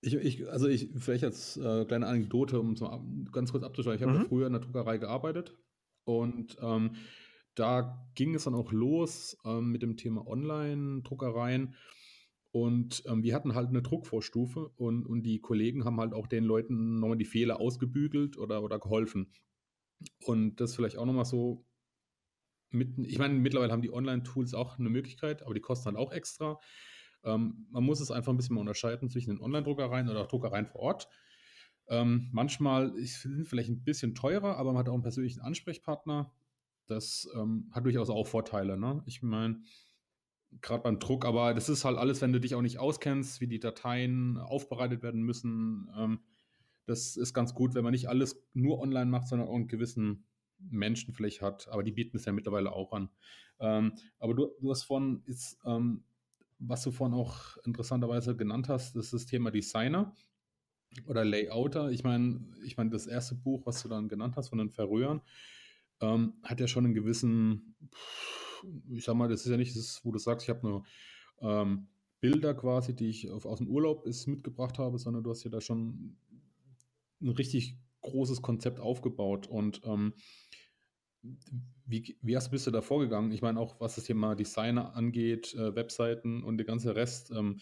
ich, 0.00 0.14
ich, 0.14 0.48
also 0.48 0.68
ich, 0.68 0.90
vielleicht 0.96 1.24
als 1.24 1.56
äh, 1.56 1.84
kleine 1.84 2.06
Anekdote, 2.06 2.60
um 2.60 2.76
so 2.76 2.88
ganz 3.32 3.52
kurz 3.52 3.64
abzuschalten. 3.64 4.02
Ich 4.02 4.08
habe 4.08 4.24
mhm. 4.24 4.28
früher 4.28 4.46
in 4.46 4.52
der 4.52 4.62
Druckerei 4.62 4.98
gearbeitet 4.98 5.56
und 6.04 6.56
ähm, 6.60 6.96
da 7.54 8.06
ging 8.14 8.34
es 8.34 8.44
dann 8.44 8.54
auch 8.54 8.70
los 8.70 9.36
ähm, 9.44 9.72
mit 9.72 9.82
dem 9.82 9.96
Thema 9.96 10.26
Online-Druckereien. 10.26 11.74
Und 12.52 13.02
ähm, 13.06 13.22
wir 13.22 13.34
hatten 13.34 13.54
halt 13.54 13.68
eine 13.68 13.82
Druckvorstufe 13.82 14.68
und, 14.76 15.04
und 15.06 15.22
die 15.24 15.40
Kollegen 15.40 15.84
haben 15.84 16.00
halt 16.00 16.14
auch 16.14 16.26
den 16.26 16.44
Leuten 16.44 17.00
nochmal 17.00 17.18
die 17.18 17.24
Fehler 17.24 17.60
ausgebügelt 17.60 18.38
oder, 18.38 18.62
oder 18.62 18.78
geholfen. 18.78 19.32
Und 20.24 20.56
das 20.60 20.74
vielleicht 20.74 20.96
auch 20.96 21.06
nochmal 21.06 21.24
so 21.24 21.66
mit, 22.70 22.98
ich 22.98 23.18
meine, 23.18 23.34
mittlerweile 23.34 23.72
haben 23.72 23.82
die 23.82 23.92
Online-Tools 23.92 24.54
auch 24.54 24.78
eine 24.78 24.90
Möglichkeit, 24.90 25.42
aber 25.42 25.54
die 25.54 25.60
kosten 25.60 25.86
halt 25.86 25.96
auch 25.96 26.12
extra. 26.12 26.60
Ähm, 27.26 27.66
man 27.70 27.84
muss 27.84 28.00
es 28.00 28.10
einfach 28.10 28.32
ein 28.32 28.36
bisschen 28.36 28.54
mal 28.54 28.60
unterscheiden 28.60 29.10
zwischen 29.10 29.30
den 29.30 29.40
Online-Druckereien 29.40 30.08
oder 30.08 30.22
auch 30.22 30.28
Druckereien 30.28 30.66
vor 30.66 30.80
Ort. 30.80 31.08
Ähm, 31.88 32.28
manchmal 32.32 32.92
sind 32.96 33.46
vielleicht 33.48 33.68
ein 33.68 33.84
bisschen 33.84 34.14
teurer, 34.14 34.56
aber 34.56 34.72
man 34.72 34.80
hat 34.80 34.88
auch 34.88 34.94
einen 34.94 35.02
persönlichen 35.02 35.40
Ansprechpartner. 35.40 36.32
Das 36.86 37.28
ähm, 37.36 37.68
hat 37.72 37.84
durchaus 37.84 38.10
auch 38.10 38.26
Vorteile. 38.26 38.78
Ne? 38.78 39.02
Ich 39.06 39.22
meine, 39.22 39.60
gerade 40.62 40.82
beim 40.82 40.98
Druck, 40.98 41.24
aber 41.24 41.52
das 41.52 41.68
ist 41.68 41.84
halt 41.84 41.98
alles, 41.98 42.22
wenn 42.22 42.32
du 42.32 42.40
dich 42.40 42.54
auch 42.54 42.62
nicht 42.62 42.78
auskennst, 42.78 43.40
wie 43.40 43.48
die 43.48 43.60
Dateien 43.60 44.38
aufbereitet 44.38 45.02
werden 45.02 45.22
müssen. 45.22 45.90
Ähm, 45.96 46.20
das 46.86 47.16
ist 47.16 47.34
ganz 47.34 47.54
gut, 47.54 47.74
wenn 47.74 47.82
man 47.84 47.92
nicht 47.92 48.08
alles 48.08 48.40
nur 48.54 48.78
online 48.78 49.10
macht, 49.10 49.26
sondern 49.26 49.48
auch 49.48 49.54
einen 49.54 49.68
gewissen 49.68 50.26
Menschen 50.58 51.12
vielleicht 51.12 51.42
hat. 51.42 51.68
Aber 51.68 51.82
die 51.82 51.92
bieten 51.92 52.16
es 52.16 52.24
ja 52.24 52.32
mittlerweile 52.32 52.72
auch 52.72 52.92
an. 52.92 53.10
Ähm, 53.58 53.94
aber 54.18 54.34
du, 54.34 54.48
du 54.60 54.70
hast 54.70 54.84
von 54.84 55.22
ist, 55.26 55.58
was 56.58 56.82
du 56.82 56.90
vorhin 56.90 57.16
auch 57.16 57.56
interessanterweise 57.64 58.36
genannt 58.36 58.68
hast, 58.68 58.96
ist 58.96 59.12
das 59.12 59.26
Thema 59.26 59.50
Designer 59.50 60.14
oder 61.06 61.24
Layouter. 61.24 61.90
Ich 61.90 62.04
meine, 62.04 62.40
ich 62.64 62.76
meine, 62.76 62.90
das 62.90 63.06
erste 63.06 63.34
Buch, 63.34 63.66
was 63.66 63.82
du 63.82 63.88
dann 63.88 64.08
genannt 64.08 64.36
hast 64.36 64.48
von 64.48 64.58
den 64.58 64.70
Verröhren, 64.70 65.20
ähm, 66.00 66.34
hat 66.42 66.60
ja 66.60 66.68
schon 66.68 66.84
einen 66.84 66.94
gewissen, 66.94 67.76
ich 68.90 69.04
sag 69.04 69.14
mal, 69.14 69.28
das 69.28 69.44
ist 69.44 69.50
ja 69.50 69.56
nicht 69.56 69.76
das, 69.76 70.00
wo 70.04 70.12
du 70.12 70.18
sagst, 70.18 70.44
ich 70.44 70.50
habe 70.50 70.66
nur 70.66 70.84
ähm, 71.40 71.88
Bilder 72.20 72.54
quasi, 72.54 72.94
die 72.94 73.08
ich 73.08 73.30
auf, 73.30 73.44
aus 73.44 73.58
dem 73.58 73.68
Urlaub 73.68 74.06
ist, 74.06 74.26
mitgebracht 74.26 74.78
habe, 74.78 74.98
sondern 74.98 75.22
du 75.22 75.30
hast 75.30 75.44
ja 75.44 75.50
da 75.50 75.60
schon 75.60 76.16
ein 77.20 77.28
richtig 77.28 77.78
großes 78.00 78.42
Konzept 78.42 78.80
aufgebaut 78.80 79.46
und 79.46 79.80
ähm, 79.84 80.14
wie, 81.86 82.16
wie 82.22 82.36
hast, 82.36 82.50
bist 82.50 82.66
du 82.66 82.70
da 82.70 82.82
vorgegangen? 82.82 83.30
Ich 83.32 83.42
meine, 83.42 83.60
auch 83.60 83.80
was 83.80 83.94
das 83.94 84.04
Thema 84.04 84.34
Designer 84.34 84.94
angeht, 84.94 85.54
äh, 85.54 85.74
Webseiten 85.74 86.42
und 86.42 86.58
der 86.58 86.66
ganze 86.66 86.96
Rest. 86.96 87.30
Ähm, 87.30 87.58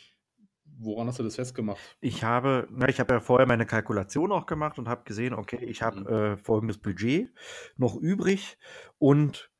woran 0.78 1.06
hast 1.06 1.18
du 1.18 1.22
das 1.22 1.36
festgemacht? 1.36 1.80
Ich 2.00 2.24
habe, 2.24 2.66
na, 2.70 2.88
ich 2.88 3.00
habe 3.00 3.14
ja 3.14 3.20
vorher 3.20 3.46
meine 3.46 3.66
Kalkulation 3.66 4.32
auch 4.32 4.46
gemacht 4.46 4.78
und 4.78 4.88
habe 4.88 5.04
gesehen, 5.04 5.34
okay, 5.34 5.64
ich 5.64 5.82
habe 5.82 6.00
mhm. 6.00 6.06
äh, 6.06 6.36
folgendes 6.36 6.78
Budget 6.78 7.30
noch 7.76 7.96
übrig 7.96 8.58
und 8.98 9.50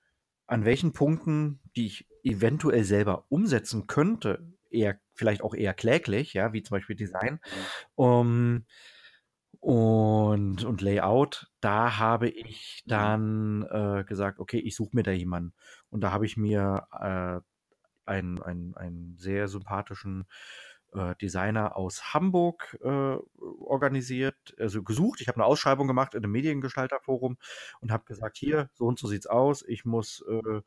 an 0.47 0.65
welchen 0.65 0.93
Punkten, 0.93 1.61
die 1.77 1.87
ich 1.87 2.07
eventuell 2.23 2.85
selber 2.85 3.27
umsetzen 3.29 3.87
könnte, 3.87 4.53
eher 4.71 4.99
vielleicht 5.15 5.43
auch 5.43 5.55
eher 5.55 5.75
kläglich, 5.75 6.35
ja, 6.35 6.53
wie 6.53 6.63
zum 6.63 6.77
Beispiel 6.77 6.97
Design, 6.97 7.35
mhm. 7.35 8.05
um, 8.05 8.65
und, 9.65 10.63
und 10.63 10.83
Layout, 10.83 11.47
da 11.63 11.97
habe 11.99 12.29
ich 12.29 12.83
mhm. 12.85 12.91
dann 12.91 13.63
äh, 13.71 14.05
gesagt, 14.05 14.39
okay, 14.39 14.59
ich 14.59 14.77
suche 14.77 14.95
mir 14.95 15.03
da 15.03 15.11
jemanden. 15.11 15.55
Und 15.89 16.03
da 16.03 16.13
habe 16.13 16.27
ich 16.27 16.37
mir 16.37 16.87
äh, 16.93 17.41
einen, 18.05 18.43
einen, 18.43 18.77
einen 18.77 19.17
sehr 19.17 19.49
sympathischen 19.49 20.27
äh, 20.93 21.15
Designer 21.17 21.79
aus 21.79 22.13
Hamburg 22.13 22.79
äh, 22.83 23.17
organisiert, 23.39 24.37
also 24.59 24.83
gesucht. 24.83 25.23
Ich 25.23 25.29
habe 25.29 25.37
eine 25.37 25.47
Ausschreibung 25.47 25.87
gemacht 25.89 26.13
in 26.13 26.23
einem 26.23 26.33
Mediengestalterforum 26.33 27.39
und 27.81 27.91
habe 27.91 28.05
gesagt, 28.05 28.37
hier, 28.37 28.69
so 28.75 28.85
und 28.85 28.99
so 28.99 29.07
sieht's 29.07 29.27
aus. 29.27 29.65
Ich 29.67 29.87
muss 29.87 30.23
äh, 30.29 30.61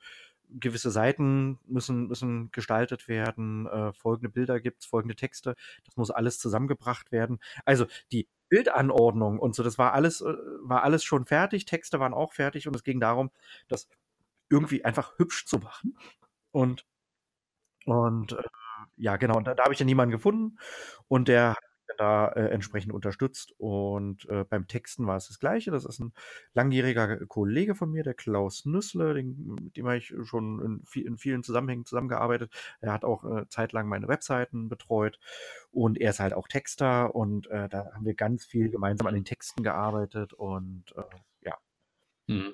gewisse 0.50 0.90
Seiten 0.90 1.60
müssen, 1.68 2.08
müssen 2.08 2.50
gestaltet 2.52 3.08
werden, 3.08 3.68
äh, 3.68 3.94
folgende 3.94 4.30
Bilder 4.30 4.60
gibt 4.60 4.82
es, 4.82 4.88
folgende 4.88 5.16
Texte, 5.16 5.56
das 5.86 5.98
muss 5.98 6.10
alles 6.10 6.40
zusammengebracht 6.40 7.12
werden. 7.12 7.40
Also 7.64 7.86
die 8.12 8.28
Bildanordnung 8.50 9.40
und 9.40 9.56
so, 9.56 9.64
das 9.64 9.78
war 9.78 9.94
alles, 9.94 10.22
äh, 10.22 10.34
war 10.62 10.84
alles 10.84 11.04
schon 11.04 11.26
fertig, 11.26 11.66
Texte 11.66 12.00
waren 12.00 12.14
auch 12.14 12.34
fertig 12.34 12.68
und 12.68 12.76
es 12.76 12.84
ging 12.84 13.00
darum, 13.00 13.32
das 13.68 13.88
irgendwie 14.50 14.86
einfach 14.86 15.18
hübsch 15.18 15.46
zu 15.46 15.60
machen. 15.60 15.98
Und, 16.52 16.86
und 17.86 18.34
äh, 18.34 18.44
ja, 18.98 19.18
genau, 19.18 19.38
und 19.38 19.46
da, 19.48 19.56
da 19.56 19.64
habe 19.64 19.74
ich 19.74 19.80
ja 19.80 19.86
niemanden 19.86 20.12
gefunden 20.12 20.58
und 21.08 21.28
der 21.28 21.56
da 21.97 22.28
äh, 22.30 22.50
entsprechend 22.50 22.93
unterstützt. 22.93 23.54
Und 23.58 24.28
äh, 24.30 24.43
beim 24.43 24.67
Texten 24.67 25.08
war 25.08 25.17
es 25.17 25.28
das 25.28 25.39
Gleiche. 25.39 25.71
Das 25.71 25.86
ist 25.86 26.00
ein 26.00 26.13
langjähriger 26.54 27.26
Kollege 27.26 27.76
von 27.76 27.91
mir, 27.91 28.04
der 28.04 28.13
Klaus 28.13 28.65
Nüssle, 28.65 29.13
den, 29.13 29.56
mit 29.62 29.78
dem 29.78 29.86
habe 29.86 29.97
ich 29.97 30.13
schon 30.23 30.84
in, 30.93 31.04
in, 31.04 31.17
vielen 31.17 31.43
Zusammenhängen 31.43 31.86
zusammengearbeitet. 31.86 32.52
Er 32.82 32.93
hat 32.93 33.06
auch 33.06 33.23
äh, 33.23 33.47
zeitlang 33.50 33.88
meine 33.88 34.08
Webseiten 34.08 34.69
betreut 34.69 35.19
und 35.71 36.00
er 36.00 36.12
ist 36.12 36.19
halt 36.19 36.34
auch 36.34 36.47
Texter 36.47 37.15
und 37.15 37.47
äh, 37.47 37.69
da 37.69 37.91
haben 37.93 38.06
wir 38.06 38.15
ganz 38.15 38.45
viel 38.45 38.69
gemeinsam 38.69 39.08
an 39.08 39.13
den 39.13 39.26
Texten 39.26 39.63
gearbeitet 39.63 40.34
und 40.34 40.84
äh, 40.95 41.02
ja. 41.45 41.58
Hm. 42.28 42.54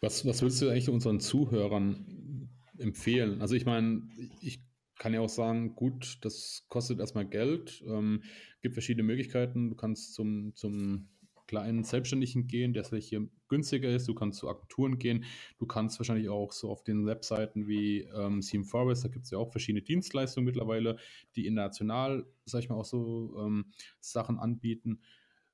Was, 0.00 0.26
was 0.26 0.42
willst 0.42 0.62
du 0.62 0.68
eigentlich 0.68 0.88
unseren 0.88 1.20
Zuhörern 1.20 2.48
empfehlen? 2.78 3.40
Also 3.40 3.54
ich 3.54 3.66
meine, 3.66 4.02
ich 4.40 4.60
kann 4.98 5.14
ja 5.14 5.20
auch 5.20 5.28
sagen, 5.28 5.74
gut, 5.74 6.18
das 6.22 6.66
kostet 6.68 7.00
erstmal 7.00 7.26
Geld, 7.26 7.82
ähm, 7.86 8.22
gibt 8.60 8.74
verschiedene 8.74 9.04
Möglichkeiten. 9.04 9.70
Du 9.70 9.76
kannst 9.76 10.14
zum, 10.14 10.54
zum 10.54 11.08
kleinen 11.48 11.82
Selbstständigen 11.82 12.46
gehen, 12.46 12.74
der 12.74 12.84
vielleicht 12.84 13.08
hier 13.08 13.26
günstiger 13.48 13.88
ist. 13.88 14.06
Du 14.06 14.14
kannst 14.14 14.38
zu 14.38 14.48
Agenturen 14.48 14.98
gehen. 14.98 15.24
Du 15.58 15.66
kannst 15.66 15.98
wahrscheinlich 15.98 16.28
auch 16.28 16.52
so 16.52 16.70
auf 16.70 16.84
den 16.84 17.06
Webseiten 17.06 17.66
wie 17.66 18.02
ähm, 18.02 18.42
Theme 18.42 18.64
Forest, 18.64 19.04
da 19.04 19.08
gibt 19.08 19.24
es 19.24 19.30
ja 19.30 19.38
auch 19.38 19.50
verschiedene 19.50 19.82
Dienstleistungen 19.82 20.44
mittlerweile, 20.44 20.98
die 21.34 21.46
international, 21.46 22.26
sag 22.44 22.60
ich 22.60 22.68
mal, 22.68 22.76
auch 22.76 22.84
so 22.84 23.34
ähm, 23.40 23.72
Sachen 24.00 24.38
anbieten. 24.38 25.00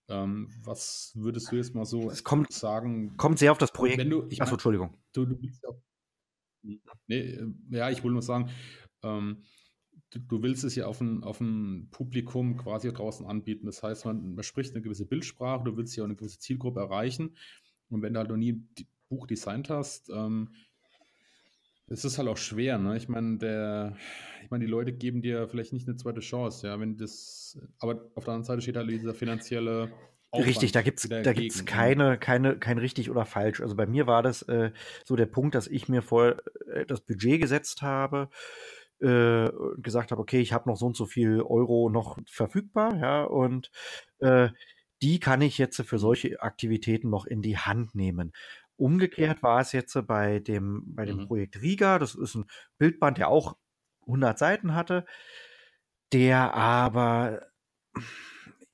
Ähm, 0.09 0.51
was 0.63 1.13
würdest 1.15 1.51
du 1.51 1.57
jetzt 1.57 1.75
mal 1.75 1.87
so 1.87 2.11
es 2.11 2.25
kommt, 2.25 2.53
sagen? 2.53 3.17
Kommt 3.17 3.39
sehr 3.39 3.53
auf 3.53 3.59
das 3.59 3.73
Projekt. 3.73 3.99
Wenn 3.99 4.11
du, 4.11 4.27
ich 4.29 4.43
Achso, 4.43 4.55
Entschuldigung. 4.55 4.99
Du, 5.13 5.25
du 5.25 5.37
bist 5.37 5.63
ja, 5.63 6.73
nee, 7.07 7.21
äh, 7.21 7.47
ja, 7.71 7.91
ich 7.91 8.03
wollte 8.03 8.15
nur 8.15 8.23
sagen, 8.23 8.51
ähm, 9.05 9.45
du, 10.11 10.19
du, 10.19 10.43
willst 10.43 10.65
es 10.65 10.75
ja 10.75 10.87
auf 10.87 11.01
ein, 11.01 11.23
auf 11.23 11.41
ein 11.41 11.89
Publikum 11.91 12.57
quasi 12.57 12.93
draußen 12.93 13.27
anbieten. 13.27 13.67
Das 13.67 13.83
heißt, 13.83 14.07
man, 14.07 14.35
man 14.35 14.45
spricht 14.45 14.75
eine 14.75 14.83
gewisse 14.83 15.07
Bildsprache, 15.07 15.65
du 15.65 15.77
willst 15.77 15.97
ja 15.97 16.03
auch 16.03 16.09
eine 16.09 16.17
gewisse 16.17 16.39
Zielgruppe 16.39 16.81
erreichen. 16.81 17.37
Und 17.91 18.03
wenn 18.03 18.15
du 18.15 18.19
halt 18.19 18.31
noch 18.31 18.37
nie 18.37 18.53
ein 18.53 18.69
Buch 19.09 19.27
designt 19.27 19.71
hast, 19.71 20.11
ähm, 20.11 20.49
es 21.87 22.05
ist 22.05 22.19
halt 22.19 22.29
auch 22.29 22.39
schwer, 22.39 22.79
ne? 22.79 22.97
Ich 22.97 23.09
meine, 23.09 23.37
der, 23.37 23.97
ich 24.43 24.51
meine, 24.51 24.65
die 24.65 24.71
Leute 24.71 24.93
geben 24.93 25.21
dir 25.21 25.47
vielleicht 25.49 25.73
nicht 25.73 25.87
eine 25.87 25.97
zweite 25.97 26.21
Chance, 26.21 26.67
ja, 26.67 26.81
wenn 26.81 26.97
das, 26.97 27.59
aber 27.79 28.11
auf 28.15 28.25
der 28.25 28.35
anderen 28.35 28.45
Seite 28.45 28.63
steht 28.63 28.77
halt 28.77 28.91
dieser 28.91 29.15
finanzielle 29.15 29.93
Aufwand 30.31 30.49
Richtig, 30.49 30.73
da 30.73 30.83
gibt 30.83 30.99
es 30.99 31.09
da 31.09 31.33
gibt's 31.33 31.59
ne? 31.59 31.65
keine, 31.65 32.19
keine, 32.19 32.59
kein 32.59 32.79
richtig 32.79 33.11
oder 33.11 33.25
falsch. 33.25 33.61
Also 33.61 33.77
bei 33.77 33.87
mir 33.87 34.07
war 34.07 34.23
das 34.23 34.43
äh, 34.43 34.73
so 35.05 35.15
der 35.15 35.27
Punkt, 35.27 35.55
dass 35.55 35.69
ich 35.69 35.89
mir 35.89 36.03
vor 36.03 36.37
äh, 36.73 36.87
das 36.87 37.03
Budget 37.03 37.41
gesetzt 37.41 37.83
habe 37.83 38.31
äh, 39.05 39.51
gesagt 39.79 40.11
habe, 40.11 40.21
okay, 40.21 40.41
ich 40.41 40.53
habe 40.53 40.69
noch 40.69 40.77
so 40.77 40.87
und 40.87 40.97
so 40.97 41.07
viel 41.07 41.43
Euro 41.43 41.91
noch 41.91 42.19
verfügbar, 42.27 42.97
ja, 42.97 43.25
und 43.25 43.71
äh, 44.21 44.49
die 45.03 45.21
kann 45.21 45.43
ich 45.43 45.59
jetzt 45.59 45.81
für 45.83 45.99
solche 45.99 46.41
Aktivitäten 46.41 47.11
noch 47.11 47.27
in 47.27 47.43
die 47.43 47.59
Hand 47.59 47.95
nehmen. 47.95 48.33
Umgekehrt 48.77 49.43
war 49.43 49.61
es 49.61 49.73
jetzt 49.73 49.97
bei 50.07 50.41
dem, 50.41 50.83
bei 50.87 51.05
dem 51.05 51.19
mhm. 51.19 51.27
Projekt 51.27 51.61
Riga, 51.61 51.99
das 51.99 52.15
ist 52.15 52.35
ein 52.35 52.47
Bildband, 52.79 53.19
der 53.19 53.29
auch 53.29 53.57
100 54.07 54.39
Seiten 54.39 54.75
hatte, 54.75 55.05
der 56.13 56.55
aber 56.55 57.43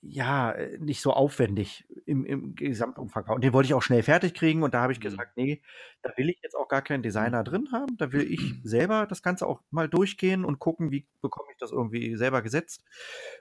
ja, 0.03 0.53
äh, 0.53 0.79
nicht 0.79 1.03
so 1.03 1.13
aufwendig 1.13 1.87
im, 2.07 2.25
im 2.25 2.55
Gesamtumfang. 2.55 3.27
Und 3.29 3.45
den 3.45 3.53
wollte 3.53 3.67
ich 3.67 3.75
auch 3.75 3.83
schnell 3.83 4.03
fertig 4.03 4.35
kriegen. 4.35 4.63
Und 4.63 4.75
da 4.75 4.81
habe 4.83 4.93
ich 4.93 5.01
Mhm. 5.01 5.01
gesagt, 5.01 5.37
nee, 5.37 5.63
da 6.03 6.11
will 6.17 6.31
ich 6.31 6.39
jetzt 6.43 6.55
auch 6.57 6.69
gar 6.69 6.83
keinen 6.83 7.03
Mhm. 7.19 7.35
Designer 7.35 7.45
drin 7.45 7.69
haben. 7.73 7.97
Da 7.99 8.13
will 8.13 8.23
ich 8.31 8.59
selber 8.63 9.07
das 9.07 9.23
Ganze 9.23 9.47
auch 9.47 9.63
mal 9.71 9.89
durchgehen 9.89 10.45
und 10.45 10.59
gucken, 10.59 10.91
wie 10.91 11.07
bekomme 11.21 11.49
ich 11.53 11.59
das 11.59 11.73
irgendwie 11.73 12.17
selber 12.17 12.43
gesetzt. 12.43 12.85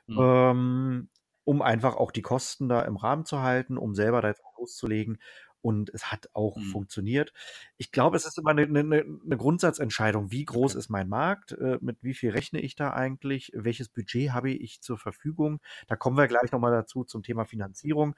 Mhm. 0.08 0.20
Ähm, 0.20 1.10
um 1.46 1.62
einfach 1.62 1.96
auch 1.96 2.12
die 2.12 2.22
Kosten 2.22 2.70
da 2.70 2.82
im 2.82 2.98
Rahmen 2.98 3.26
zu 3.26 3.42
halten, 3.42 3.78
um 3.78 3.96
selber 3.96 4.22
da 4.22 4.28
jetzt 4.30 4.44
auch 4.44 4.58
loszulegen. 4.60 5.20
Und 5.62 5.90
es 5.94 6.12
hat 6.12 6.30
auch 6.34 6.58
Mhm. 6.58 6.64
funktioniert. 6.64 7.34
Ich 7.78 7.92
glaube, 7.92 8.18
es 8.18 8.26
ist 8.26 8.38
immer 8.38 8.52
eine, 8.52 8.64
eine, 8.64 9.02
eine 9.02 9.38
Grundsatzentscheidung. 9.38 10.32
Wie 10.32 10.46
groß 10.46 10.74
Okay. 10.74 10.80
ist 10.80 10.90
mein 10.90 11.10
Markt? 11.10 11.52
Äh, 11.54 11.78
mit 11.82 11.98
wie 12.02 12.14
viel 12.14 12.32
rechne 12.32 12.62
ich 12.62 12.76
da 12.76 12.92
eigentlich? 12.94 13.52
Welches 13.56 13.90
Budget 13.90 14.32
habe 14.32 14.52
ich 14.52 14.82
zur 14.82 14.98
Verfügung? 14.98 15.60
Da 15.88 15.96
kommen 15.96 16.18
wir 16.18 16.28
gleich 16.28 16.52
nochmal 16.52 16.72
dazu 16.72 17.04
zum 17.04 17.24
Thema 17.24 17.46
Finanzierung. 17.46 18.16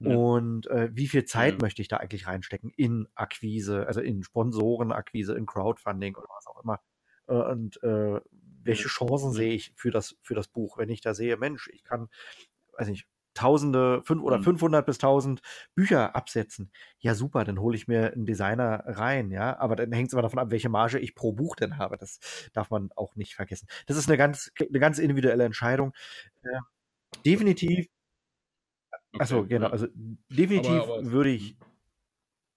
Ja. 0.00 0.18
Und 0.18 0.66
äh, 0.68 0.90
wie 0.92 1.08
viel 1.08 1.24
Zeit 1.24 1.54
Ja. 1.54 1.58
möchte 1.60 1.80
ich 1.82 1.88
da 1.88 1.98
eigentlich 1.98 2.26
reinstecken 2.26 2.70
in 2.76 3.08
Akquise, 3.14 3.86
also 3.86 4.00
in 4.00 4.22
Sponsorenakquise, 4.22 5.34
in 5.34 5.46
Crowdfunding 5.46 6.16
oder 6.16 6.28
was 6.36 6.46
auch 6.46 6.62
immer? 6.62 6.80
Äh, 7.28 7.34
und 7.34 7.82
äh, 7.82 8.20
welche. 8.64 8.88
Chancen 8.88 9.32
sehe 9.32 9.52
ich 9.52 9.72
für 9.76 9.90
das, 9.90 10.16
für 10.22 10.34
das 10.34 10.48
Buch, 10.48 10.78
wenn 10.78 10.88
ich 10.88 11.00
da 11.00 11.14
sehe, 11.14 11.36
Mensch, 11.36 11.68
ich 11.72 11.84
kann, 11.84 12.08
weiß 12.78 12.88
nicht, 12.88 13.06
Tausende, 13.34 14.02
fünf 14.04 14.22
oder 14.22 14.38
Mhm. 14.38 14.44
500 14.44 14.86
bis 14.86 14.98
1000 14.98 15.40
Bücher 15.74 16.14
absetzen. 16.14 16.70
Ja, 16.98 17.14
super, 17.14 17.44
dann 17.44 17.58
hole 17.60 17.76
ich 17.76 17.88
mir 17.88 18.12
einen 18.12 18.26
Designer 18.26 18.82
rein, 18.86 19.30
ja. 19.30 19.58
Aber 19.58 19.76
dann 19.76 19.92
hängt 19.92 20.08
es 20.08 20.12
immer 20.12 20.22
davon 20.22 20.38
ab, 20.38 20.50
welche 20.50 20.68
Marge 20.68 20.98
ich 20.98 21.14
pro 21.14 21.32
Buch 21.32 21.56
denn 21.56 21.78
habe. 21.78 21.96
Das 21.96 22.18
darf 22.52 22.70
man 22.70 22.90
auch 22.96 23.16
nicht 23.16 23.34
vergessen. 23.34 23.68
Das 23.86 23.96
ist 23.96 24.08
eine 24.08 24.18
ganz, 24.18 24.50
eine 24.58 24.78
ganz 24.80 24.98
individuelle 24.98 25.44
Entscheidung. 25.44 25.92
Äh, 26.42 26.58
definitiv, 27.24 27.86
achso, 29.18 29.38
Okay, 29.40 29.48
genau, 29.48 29.66
ja. 29.66 29.72
also 29.72 29.86
definitiv 30.28 30.70
Aber, 30.70 30.94
aber 30.98 31.10
würde 31.12 31.30
mhm. 31.30 31.36
ich 31.36 31.56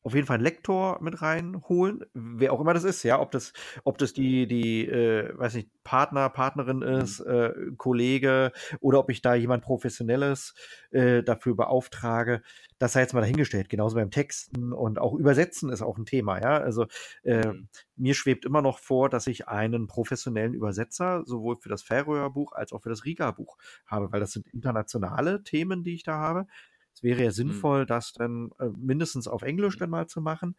auf 0.06 0.14
jeden 0.14 0.28
Fall 0.28 0.36
einen 0.36 0.44
Lektor 0.44 1.00
mit 1.02 1.22
reinholen, 1.22 2.06
wer 2.14 2.54
auch 2.54 2.62
immer 2.62 2.74
das 2.76 2.84
ist, 2.84 3.04
ja, 3.04 3.20
ob 3.20 3.32
das, 3.32 3.54
ob 3.84 3.98
das 3.98 4.14
die, 4.14 4.48
die, 4.48 4.88
äh, 4.88 5.38
weiß 5.38 5.56
nicht, 5.56 5.70
Partner, 5.84 6.30
Partnerin 6.30 6.78
Mhm. 6.78 6.84
ist, 6.84 7.20
äh, 7.22 7.54
Kollege 7.78 8.52
oder 8.80 9.00
ob 9.00 9.10
ich 9.10 9.22
da 9.22 9.34
jemand 9.36 9.64
Professionelles 9.64 10.54
äh, 10.92 11.24
dafür 11.24 11.56
beauftrage, 11.56 12.42
das 12.78 12.94
sei 12.94 13.02
jetzt 13.02 13.14
mal 13.14 13.22
dahingestellt. 13.22 13.70
Genauso 13.70 13.96
beim 13.96 14.12
Texten 14.12 14.74
und 14.74 15.00
auch 15.00 15.14
Übersetzen 15.16 15.70
ist 15.72 15.82
auch 15.82 15.98
ein 15.98 16.06
Thema, 16.06 16.40
ja. 16.42 16.58
Also 16.58 16.86
äh, 17.24 17.54
mir 17.96 18.14
schwebt 18.14 18.46
immer 18.46 18.62
noch 18.62 18.80
vor, 18.80 19.10
dass 19.10 19.28
ich 19.28 19.48
einen 19.48 19.88
professionellen 19.88 20.54
Übersetzer 20.54 21.24
sowohl 21.26 21.58
für 21.58 21.70
das 21.70 21.84
Färöer 21.84 22.30
Buch 22.30 22.52
als 22.54 22.74
auch 22.74 22.82
für 22.84 22.90
das 22.90 23.06
Riga 23.06 23.32
Buch 23.32 23.58
habe, 23.86 24.12
weil 24.12 24.20
das 24.20 24.32
sind 24.34 24.48
internationale 24.54 25.44
Themen, 25.44 25.84
die 25.84 25.96
ich 25.96 26.04
da 26.04 26.18
habe. 26.20 26.48
Es 26.96 27.04
wäre 27.04 27.22
ja 27.24 27.32
Mhm. 27.32 27.32
sinnvoll, 27.32 27.86
das 27.86 28.14
dann 28.14 28.52
äh, 28.60 28.70
mindestens 28.78 29.28
auf 29.28 29.42
Englisch 29.44 29.78
dann 29.78 29.90
mal 29.92 30.08
zu 30.08 30.22
machen. 30.22 30.56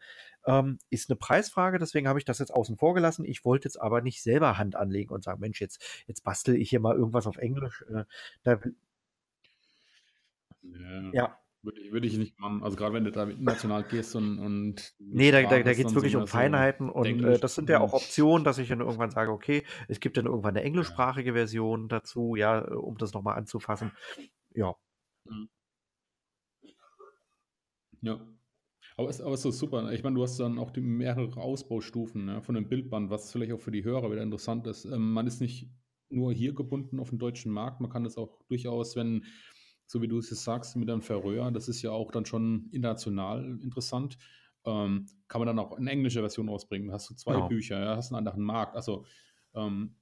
Ähm, 0.46 0.78
ist 0.90 1.10
eine 1.10 1.16
Preisfrage, 1.16 1.78
deswegen 1.78 2.08
habe 2.08 2.18
ich 2.18 2.24
das 2.24 2.38
jetzt 2.38 2.52
außen 2.54 2.76
vor 2.76 2.94
gelassen. 2.94 3.24
Ich 3.24 3.44
wollte 3.44 3.66
jetzt 3.68 3.80
aber 3.80 4.02
nicht 4.02 4.22
selber 4.22 4.58
Hand 4.58 4.76
anlegen 4.76 5.12
und 5.14 5.24
sagen, 5.24 5.40
Mensch, 5.40 5.60
jetzt, 5.60 5.82
jetzt 6.06 6.22
bastel 6.24 6.56
ich 6.56 6.70
hier 6.70 6.80
mal 6.80 6.96
irgendwas 6.96 7.26
auf 7.26 7.38
Englisch. 7.38 7.84
Äh, 7.92 8.04
da, 8.44 8.60
Ja, 10.62 11.12
ja, 11.12 11.38
würde 11.62 11.80
ich, 11.80 11.92
würde 11.92 12.06
ich 12.06 12.16
nicht 12.18 12.38
machen. 12.38 12.62
Also 12.62 12.76
gerade 12.76 12.94
wenn 12.94 13.04
du 13.04 13.12
da 13.12 13.24
international 13.24 13.84
gehst 13.84 14.14
und, 14.16 14.38
und 14.38 14.94
nee, 14.98 15.30
da, 15.30 15.42
da, 15.42 15.62
da 15.62 15.74
geht 15.74 15.86
es 15.86 15.92
so 15.92 15.94
wirklich 15.94 16.16
um 16.16 16.26
Feinheiten 16.26 16.90
und 16.90 17.06
äh, 17.06 17.08
Englisch. 17.10 17.40
das 17.40 17.54
sind 17.54 17.68
ja 17.68 17.80
auch 17.80 17.92
Mhm. 17.92 17.92
Optionen, 17.92 18.44
dass 18.44 18.58
ich 18.58 18.68
dann 18.68 18.80
irgendwann 18.80 19.10
sage, 19.10 19.30
okay, 19.32 19.64
es 19.88 20.00
gibt 20.00 20.16
dann 20.16 20.26
irgendwann 20.26 20.56
eine 20.56 20.64
englischsprachige 20.64 21.32
Version 21.32 21.88
dazu, 21.88 22.34
ja, 22.36 22.60
äh, 22.66 22.74
um 22.74 22.98
das 22.98 23.12
nochmal 23.14 23.36
anzufassen. 23.38 23.92
Ja, 24.54 24.74
Mhm. 25.24 25.48
Ja. 28.06 28.20
Aber 28.96 29.10
es 29.10 29.20
aber 29.20 29.34
ist 29.34 29.42
so 29.42 29.50
super. 29.50 29.92
Ich 29.92 30.02
meine, 30.02 30.16
du 30.16 30.22
hast 30.22 30.38
dann 30.38 30.58
auch 30.58 30.70
die 30.70 30.80
mehrere 30.80 31.40
Ausbaustufen 31.40 32.24
ne, 32.24 32.42
von 32.42 32.54
dem 32.54 32.68
Bildband, 32.68 33.10
was 33.10 33.30
vielleicht 33.30 33.52
auch 33.52 33.60
für 33.60 33.70
die 33.70 33.84
Hörer 33.84 34.10
wieder 34.10 34.22
interessant 34.22 34.66
ist. 34.66 34.86
Ähm, 34.86 35.12
man 35.12 35.26
ist 35.26 35.40
nicht 35.40 35.68
nur 36.08 36.32
hier 36.32 36.54
gebunden 36.54 37.00
auf 37.00 37.10
den 37.10 37.18
deutschen 37.18 37.52
Markt, 37.52 37.80
man 37.80 37.90
kann 37.90 38.04
das 38.04 38.16
auch 38.16 38.42
durchaus, 38.48 38.96
wenn, 38.96 39.24
so 39.86 40.00
wie 40.02 40.08
du 40.08 40.18
es 40.18 40.30
jetzt 40.30 40.44
sagst, 40.44 40.76
mit 40.76 40.88
einem 40.88 41.02
Färöer, 41.02 41.50
das 41.50 41.68
ist 41.68 41.82
ja 41.82 41.90
auch 41.90 42.10
dann 42.10 42.24
schon 42.24 42.68
international 42.70 43.58
interessant, 43.60 44.16
ähm, 44.64 45.06
kann 45.28 45.40
man 45.40 45.46
dann 45.46 45.58
auch 45.58 45.72
eine 45.72 45.90
englische 45.90 46.20
Version 46.20 46.48
rausbringen. 46.48 46.88
Da 46.88 46.94
hast 46.94 47.10
du 47.10 47.14
zwei 47.14 47.34
genau. 47.34 47.48
Bücher, 47.48 47.78
ja, 47.80 47.96
hast 47.96 48.12
einen 48.12 48.18
anderen 48.18 48.42
Markt. 48.42 48.76
Also, 48.76 49.04
ähm, 49.54 49.96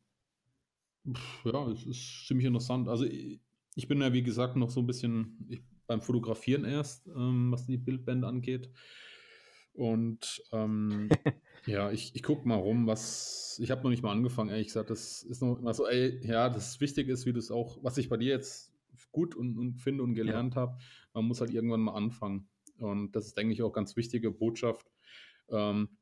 pf, 1.11 1.45
ja, 1.47 1.69
es 1.69 1.85
ist 1.87 2.27
ziemlich 2.27 2.47
interessant. 2.47 2.89
Also, 2.89 3.05
ich, 3.05 3.41
ich 3.75 3.89
bin 3.89 4.01
ja, 4.01 4.13
wie 4.13 4.23
gesagt, 4.23 4.57
noch 4.57 4.71
so 4.71 4.81
ein 4.81 4.87
bisschen 4.87 5.47
ich, 5.49 5.63
beim 5.87 6.01
Fotografieren 6.01 6.65
erst, 6.65 7.07
ähm, 7.09 7.53
was 7.53 7.67
die 7.67 7.77
Bildbände 7.77 8.27
angeht. 8.27 8.71
Und 9.73 10.43
ähm, 10.53 11.09
ja, 11.67 11.91
ich, 11.91 12.15
ich 12.15 12.23
gucke 12.23 12.47
mal 12.47 12.57
rum, 12.57 12.87
was. 12.87 13.59
Ich 13.63 13.71
habe 13.71 13.83
noch 13.83 13.91
nicht 13.91 14.03
mal 14.03 14.13
angefangen, 14.13 14.51
ehrlich 14.51 14.69
gesagt. 14.69 14.91
Das 14.91 15.23
ist 15.23 15.43
noch 15.43 15.59
immer 15.59 15.75
so, 15.75 15.87
ey, 15.87 16.21
ja, 16.27 16.49
das 16.49 16.81
Wichtige 16.81 17.13
ist, 17.13 17.27
wie 17.27 17.33
du 17.33 17.39
es 17.39 17.51
auch, 17.51 17.79
was 17.83 17.99
ich 17.99 18.09
bei 18.09 18.17
dir 18.17 18.31
jetzt 18.31 18.73
gut 19.13 19.35
und, 19.37 19.59
und 19.59 19.77
finde 19.77 20.03
und 20.03 20.11
Ja. 20.11 20.25
gelernt 20.25 20.57
habe, 20.57 20.77
man 21.13 21.25
muss 21.25 21.41
halt 21.41 21.53
irgendwann 21.53 21.81
mal 21.81 21.95
anfangen. 21.95 22.49
Und 22.79 23.13
das 23.13 23.27
ist, 23.27 23.39
denke 23.39 23.53
ich, 23.53 23.63
auch 23.63 23.73
ganz 23.73 23.97
wichtige 23.97 24.31
Botschaft, 24.31 24.91
ähm, 25.49 25.99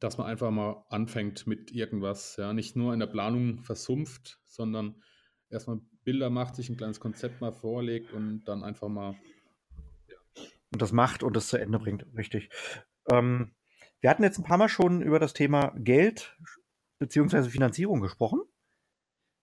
dass 0.00 0.18
man 0.18 0.26
einfach 0.26 0.50
mal 0.50 0.84
anfängt 0.88 1.46
mit 1.46 1.72
irgendwas. 1.72 2.36
Ja, 2.36 2.52
nicht 2.52 2.76
nur 2.76 2.92
in 2.92 3.00
der 3.00 3.06
Planung 3.06 3.62
versumpft, 3.62 4.40
sondern 4.46 5.02
erstmal 5.50 5.80
Bilder 6.04 6.30
macht, 6.30 6.56
sich 6.56 6.68
ein 6.68 6.76
kleines 6.76 7.00
Konzept 7.00 7.40
mal 7.40 7.52
vorlegt 7.52 8.12
und 8.12 8.44
dann 8.44 8.62
einfach 8.62 8.88
mal. 8.88 9.14
Und 10.72 10.82
das 10.82 10.92
macht 10.92 11.22
und 11.22 11.36
das 11.36 11.48
zu 11.48 11.56
Ende 11.56 11.78
bringt, 11.78 12.06
richtig. 12.16 12.50
Ähm, 13.10 13.52
wir 14.00 14.10
hatten 14.10 14.22
jetzt 14.22 14.38
ein 14.38 14.44
paar 14.44 14.58
Mal 14.58 14.68
schon 14.68 15.02
über 15.02 15.18
das 15.18 15.32
Thema 15.32 15.72
Geld 15.76 16.36
beziehungsweise 16.98 17.48
Finanzierung 17.50 18.00
gesprochen. 18.00 18.40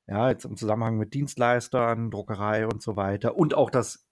Ja, 0.07 0.29
jetzt 0.29 0.45
im 0.45 0.57
Zusammenhang 0.57 0.97
mit 0.97 1.13
Dienstleistern, 1.13 2.11
Druckerei 2.11 2.67
und 2.67 2.81
so 2.81 2.95
weiter. 2.95 3.35
Und 3.37 3.53
auch 3.53 3.69
das, 3.69 4.07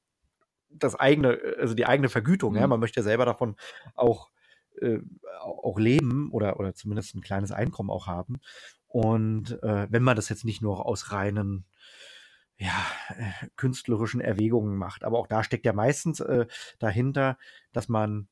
das 0.69 0.95
eigene, 0.95 1.39
also 1.59 1.73
die 1.73 1.85
eigene 1.85 2.09
Vergütung. 2.09 2.55
Ja, 2.55 2.63
Mhm. 2.63 2.69
man 2.69 2.79
möchte 2.79 2.99
ja 2.99 3.03
selber 3.03 3.25
davon 3.25 3.57
auch, 3.95 4.29
äh, 4.81 4.99
auch 5.41 5.77
leben 5.77 6.31
oder, 6.31 6.59
oder 6.59 6.73
zumindest 6.73 7.15
ein 7.15 7.21
kleines 7.21 7.51
Einkommen 7.51 7.89
auch 7.89 8.07
haben. 8.07 8.39
Und 8.87 9.61
äh, 9.61 9.87
wenn 9.91 10.03
man 10.03 10.15
das 10.15 10.29
jetzt 10.29 10.45
nicht 10.45 10.61
nur 10.61 10.85
aus 10.85 11.11
reinen 11.11 11.65
ja, 12.59 12.85
äh, 13.17 13.47
künstlerischen 13.55 14.21
Erwägungen 14.21 14.77
macht. 14.77 15.03
Aber 15.03 15.17
auch 15.17 15.27
da 15.27 15.43
steckt 15.43 15.65
ja 15.65 15.73
meistens 15.73 16.19
äh, 16.19 16.45
dahinter, 16.77 17.37
dass 17.71 17.87
man 17.87 18.27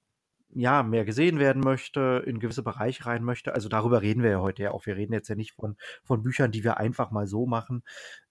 ja 0.50 0.84
mehr 0.84 1.06
gesehen 1.06 1.40
werden 1.40 1.62
möchte, 1.62 2.24
in 2.26 2.40
gewisse 2.40 2.64
Bereiche 2.64 3.06
rein 3.06 3.24
möchte. 3.24 3.54
Also 3.54 3.70
darüber 3.70 4.02
reden 4.02 4.24
wir 4.24 4.32
ja 4.32 4.40
heute 4.40 4.64
ja 4.64 4.72
auch. 4.72 4.86
Wir 4.86 4.96
reden 4.96 5.14
jetzt 5.14 5.28
ja 5.30 5.36
nicht 5.36 5.54
von, 5.54 5.78
von 6.04 6.24
Büchern, 6.24 6.52
die 6.52 6.64
wir 6.64 6.78
einfach 6.78 7.12
mal 7.12 7.28
so 7.28 7.46
machen, 7.46 7.84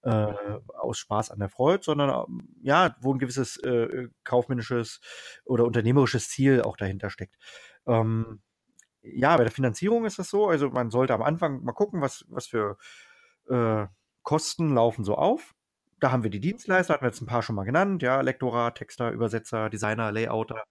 äh, 0.02 0.32
aus 0.78 0.98
Spaß 0.98 1.30
an 1.30 1.38
der 1.38 1.48
Freude, 1.48 1.82
sondern 1.82 2.26
ähm, 2.28 2.48
ja, 2.62 2.96
wo 3.00 3.14
ein 3.14 3.18
gewisses 3.18 3.58
äh, 3.58 4.08
kaufmännisches 4.24 5.00
oder 5.44 5.64
unternehmerisches 5.64 6.28
Ziel 6.28 6.62
auch 6.62 6.76
dahinter 6.76 7.10
steckt. 7.10 7.36
Ähm, 7.86 8.40
ja, 9.02 9.36
bei 9.36 9.44
der 9.44 9.52
Finanzierung 9.52 10.04
ist 10.04 10.18
das 10.18 10.28
so. 10.28 10.48
Also 10.48 10.70
man 10.70 10.90
sollte 10.90 11.14
am 11.14 11.22
Anfang 11.22 11.62
mal 11.64 11.72
gucken, 11.72 12.00
was, 12.00 12.24
was 12.28 12.46
für 12.46 12.76
äh, 13.48 13.86
Kosten 14.22 14.74
laufen 14.74 15.04
so 15.04 15.14
auf. 15.14 15.55
Da 15.98 16.12
haben 16.12 16.22
wir 16.22 16.30
die 16.30 16.40
Dienstleister, 16.40 16.92
hatten 16.94 17.04
wir 17.04 17.08
jetzt 17.08 17.22
ein 17.22 17.26
paar 17.26 17.42
schon 17.42 17.56
mal 17.56 17.64
genannt, 17.64 18.02
ja, 18.02 18.20
Lektorat, 18.20 18.76
Texter, 18.76 19.10
Übersetzer, 19.12 19.70
Designer, 19.70 20.12
Layouter, 20.12 20.64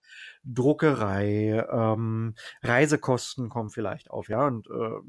Druckerei, 0.43 1.65
ähm, 1.71 2.35
Reisekosten 2.61 3.49
kommen 3.49 3.71
vielleicht 3.71 4.11
auf, 4.11 4.29
ja, 4.29 4.45
und 4.45 4.67
äh, 4.67 4.99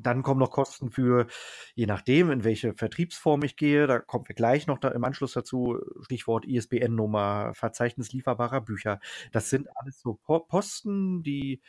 dann 0.00 0.22
kommen 0.22 0.38
noch 0.38 0.52
Kosten 0.52 0.90
für, 0.92 1.26
je 1.74 1.86
nachdem, 1.86 2.30
in 2.30 2.44
welche 2.44 2.72
Vertriebsform 2.74 3.42
ich 3.42 3.56
gehe, 3.56 3.88
da 3.88 3.98
kommen 3.98 4.28
wir 4.28 4.36
gleich 4.36 4.68
noch 4.68 4.78
da 4.78 4.88
im 4.90 5.02
Anschluss 5.02 5.32
dazu, 5.32 5.78
Stichwort 6.02 6.44
ISBN-Nummer, 6.46 7.52
Verzeichnis 7.54 8.12
lieferbarer 8.12 8.60
Bücher. 8.60 9.00
Das 9.32 9.50
sind 9.50 9.68
alles 9.76 10.00
so 10.00 10.14
Po- 10.22 10.40
Posten, 10.40 11.24
die 11.24 11.60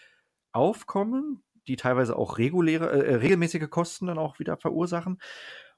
aufkommen, 0.52 1.44
die 1.68 1.76
teilweise 1.76 2.16
auch 2.16 2.38
reguläre, 2.38 2.92
äh, 2.92 3.16
regelmäßige 3.16 3.70
Kosten 3.70 4.08
dann 4.08 4.20
auch 4.20 4.38
wieder 4.40 4.58
verursachen. 4.58 5.20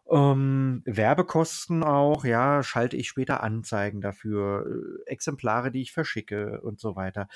Ähm, 0.09 0.81
Werbekosten 0.85 1.83
auch, 1.83 2.25
ja, 2.25 2.63
schalte 2.63 2.97
ich 2.97 3.07
später 3.07 3.43
Anzeigen 3.43 4.01
dafür, 4.01 4.65
äh, 5.05 5.09
Exemplare, 5.09 5.71
die 5.71 5.81
ich 5.81 5.93
verschicke 5.93 6.61
und 6.61 6.79
so 6.79 6.95
weiter. 6.95 7.27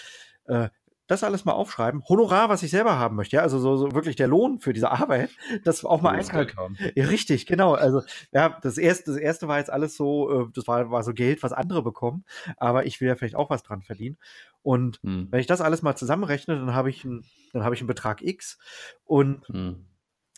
Äh, 0.46 0.70
das 1.08 1.24
alles 1.24 1.46
mal 1.46 1.54
aufschreiben. 1.54 2.04
Honorar, 2.10 2.50
was 2.50 2.64
ich 2.64 2.72
selber 2.72 2.98
haben 2.98 3.16
möchte, 3.16 3.36
ja, 3.36 3.44
also 3.44 3.60
so, 3.60 3.78
so 3.78 3.94
wirklich 3.94 4.16
der 4.16 4.28
Lohn 4.28 4.60
für 4.60 4.74
diese 4.74 4.90
Arbeit, 4.92 5.30
das 5.64 5.86
auch 5.86 6.02
mal. 6.02 6.20
Geld 6.24 6.56
haben. 6.58 6.78
Ja, 6.96 7.06
richtig, 7.06 7.46
genau. 7.46 7.74
Also, 7.74 8.02
ja, 8.32 8.58
das 8.62 8.78
erste, 8.78 9.12
das 9.12 9.20
erste 9.20 9.48
war 9.48 9.60
jetzt 9.60 9.70
alles 9.70 9.96
so, 9.96 10.46
äh, 10.46 10.48
das 10.54 10.68
war, 10.68 10.90
war 10.92 11.04
so 11.04 11.14
Geld, 11.14 11.44
was 11.44 11.54
andere 11.54 11.84
bekommen, 11.84 12.26
aber 12.58 12.86
ich 12.86 13.00
will 13.02 13.08
ja 13.08 13.16
vielleicht 13.16 13.36
auch 13.36 13.50
was 13.50 13.64
dran 13.64 13.84
verdienen. 13.84 14.18
Und 14.64 15.00
Hm. 15.04 15.28
wenn 15.30 15.40
ich 15.40 15.48
das 15.48 15.62
alles 15.62 15.84
mal 15.84 15.96
zusammenrechne, 15.96 16.56
dann 16.56 16.74
habe 16.74 16.90
ich, 16.90 17.06
ein, 17.06 17.24
dann 17.54 17.64
habe 17.64 17.76
ich 17.76 17.82
einen 17.82 17.88
Betrag 17.88 18.24
X 18.24 18.58
und 19.06 19.48
Hm. 19.48 19.86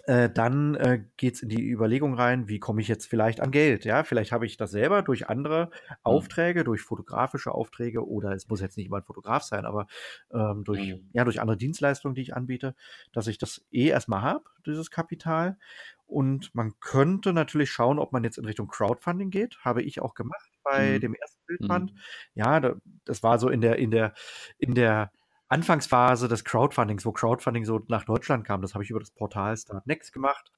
Äh, 0.08 0.30
dann 0.30 0.76
äh, 0.76 1.04
geht 1.18 1.36
es 1.36 1.42
in 1.44 1.50
die 1.50 1.70
Überlegung 1.70 2.16
rein, 2.16 2.48
wie 2.50 2.60
komme 2.60 2.82
ich 2.82 2.88
jetzt 2.88 3.08
vielleicht 3.08 3.42
an 3.42 3.52
Geld? 3.52 3.86
Ja, 3.86 4.04
vielleicht 4.04 4.32
habe 4.32 4.46
ich 4.46 4.58
das 4.58 4.72
selber 4.72 5.04
durch 5.04 5.30
andere 5.30 5.70
Mhm. 6.08 6.28
Aufträge, 6.28 6.64
durch 6.64 6.82
fotografische 6.82 7.52
Aufträge 7.54 8.08
oder 8.08 8.32
es 8.32 8.48
muss 8.50 8.62
jetzt 8.62 8.78
nicht 8.78 8.88
immer 8.88 8.98
ein 8.98 9.04
Fotograf 9.04 9.44
sein, 9.44 9.66
aber 9.66 9.88
ähm, 10.32 10.64
durch, 10.64 10.82
Mhm. 10.84 11.08
ja, 11.14 11.24
durch 11.26 11.42
andere 11.42 11.58
Dienstleistungen, 11.58 12.16
die 12.16 12.22
ich 12.24 12.36
anbiete, 12.36 12.76
dass 13.14 13.28
ich 13.28 13.38
das 13.38 13.66
eh 13.72 13.88
erstmal 13.90 14.22
habe, 14.24 14.46
dieses 14.66 14.92
Kapital. 14.92 15.58
Und 16.06 16.56
man 16.56 16.80
könnte 16.80 17.34
natürlich 17.34 17.70
schauen, 17.72 18.00
ob 18.00 18.14
man 18.14 18.24
jetzt 18.24 18.38
in 18.38 18.46
Richtung 18.46 18.68
Crowdfunding 18.68 19.30
geht. 19.30 19.58
Habe 19.66 19.84
ich 19.84 20.02
auch 20.02 20.14
gemacht 20.14 20.52
bei 20.64 21.00
Mhm. 21.00 21.00
dem 21.00 21.14
ersten 21.14 21.46
Bildband. 21.48 21.94
Mhm. 21.94 22.04
Ja, 22.34 22.60
da, 22.62 22.76
das 23.06 23.24
war 23.24 23.40
so 23.40 23.50
in 23.50 23.60
der, 23.62 23.78
in 23.78 23.92
der, 23.92 24.14
in 24.58 24.74
der 24.74 25.12
Anfangsphase 25.50 26.28
des 26.28 26.44
Crowdfundings, 26.44 27.06
wo 27.06 27.12
Crowdfunding 27.12 27.66
so 27.66 27.82
nach 27.88 28.04
Deutschland 28.06 28.46
kam. 28.46 28.62
Das 28.62 28.74
habe 28.74 28.84
ich 28.84 28.90
über 28.90 29.00
das 29.00 29.12
Portal 29.12 29.56
Startnext 29.56 30.12
gemacht. 30.12 30.52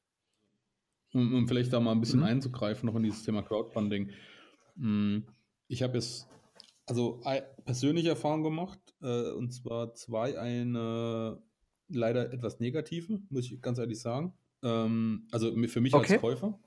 Um, 1.14 1.34
um 1.34 1.48
vielleicht 1.48 1.74
da 1.74 1.80
mal 1.80 1.92
ein 1.92 2.02
bisschen 2.02 2.20
Mhm. 2.20 2.26
einzugreifen, 2.26 2.88
noch 2.88 2.96
in 2.96 3.04
dieses 3.04 3.24
Thema 3.24 3.42
Crowdfunding. 3.42 4.12
Mm, 4.76 5.20
Ich 5.68 5.84
habe 5.84 5.96
jetzt 5.96 6.28
also 6.88 7.22
persönliche 7.66 8.10
Erfahrung 8.10 8.42
gemacht, 8.44 8.80
äh, 9.02 9.32
und 9.32 9.52
zwar 9.52 9.94
zwei, 9.94 10.40
eine 10.40 11.42
leider 11.88 12.32
etwas 12.34 12.60
negative, 12.60 13.20
muss 13.30 13.52
ich 13.52 13.62
ganz 13.62 13.78
ehrlich 13.78 14.00
sagen. 14.00 14.34
Ähm, 14.64 15.28
also 15.32 15.52
für 15.68 15.82
mich 15.82 15.94
Okay. 15.94 16.14
als 16.14 16.22
Käufer. 16.22 16.60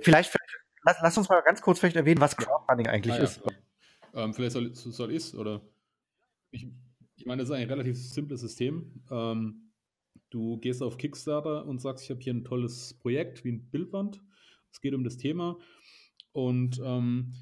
Vielleicht, 0.00 0.30
vielleicht 0.30 0.58
lass, 0.84 0.96
lass 1.02 1.18
uns 1.18 1.28
mal 1.28 1.40
ganz 1.42 1.62
kurz 1.62 1.78
vielleicht 1.78 1.96
erwähnen, 1.96 2.20
was 2.20 2.36
Crowdfunding 2.36 2.88
eigentlich 2.88 3.14
Ah, 3.14 3.18
ja, 3.18 3.24
ist. 3.24 3.40
Ähm, 4.14 4.34
vielleicht 4.34 4.52
soll, 4.52 4.74
soll 4.74 5.10
ich 5.10 5.16
es 5.18 5.34
oder 5.34 5.62
ich, 6.54 6.68
ich 7.16 7.26
meine, 7.26 7.42
das 7.42 7.50
ist 7.50 7.54
ein 7.54 7.68
relativ 7.68 7.96
simples 7.96 8.40
System. 8.40 9.02
Ähm, 9.10 9.72
du 10.30 10.58
gehst 10.58 10.82
auf 10.82 10.96
Kickstarter 10.96 11.66
und 11.66 11.80
sagst, 11.80 12.04
ich 12.04 12.10
habe 12.10 12.20
hier 12.20 12.34
ein 12.34 12.44
tolles 12.44 12.94
Projekt 12.94 13.44
wie 13.44 13.52
ein 13.52 13.70
Bildband. 13.70 14.22
Es 14.70 14.80
geht 14.80 14.94
um 14.94 15.04
das 15.04 15.16
Thema 15.16 15.58
und 16.32 16.80
ähm, 16.84 17.34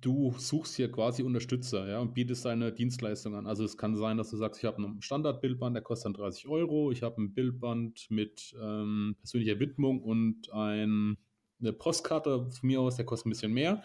du 0.00 0.34
suchst 0.36 0.76
hier 0.76 0.90
quasi 0.90 1.22
Unterstützer 1.22 1.88
ja, 1.88 2.00
und 2.00 2.14
bietest 2.14 2.44
deine 2.44 2.72
Dienstleistung 2.72 3.34
an. 3.34 3.46
Also 3.46 3.64
es 3.64 3.76
kann 3.76 3.96
sein, 3.96 4.16
dass 4.16 4.30
du 4.30 4.36
sagst, 4.36 4.60
ich 4.60 4.66
habe 4.66 4.82
ein 4.82 5.00
Standardbildband, 5.00 5.74
der 5.74 5.82
kostet 5.82 6.06
dann 6.06 6.14
30 6.14 6.48
Euro. 6.48 6.90
Ich 6.90 7.02
habe 7.02 7.22
ein 7.22 7.34
Bildband 7.34 8.06
mit 8.10 8.54
ähm, 8.60 9.16
persönlicher 9.20 9.60
Widmung 9.60 10.02
und 10.02 10.52
ein, 10.52 11.16
eine 11.60 11.72
Postkarte 11.72 12.50
von 12.50 12.66
mir 12.66 12.80
aus, 12.80 12.96
der 12.96 13.06
kostet 13.06 13.26
ein 13.26 13.30
bisschen 13.30 13.52
mehr. 13.52 13.82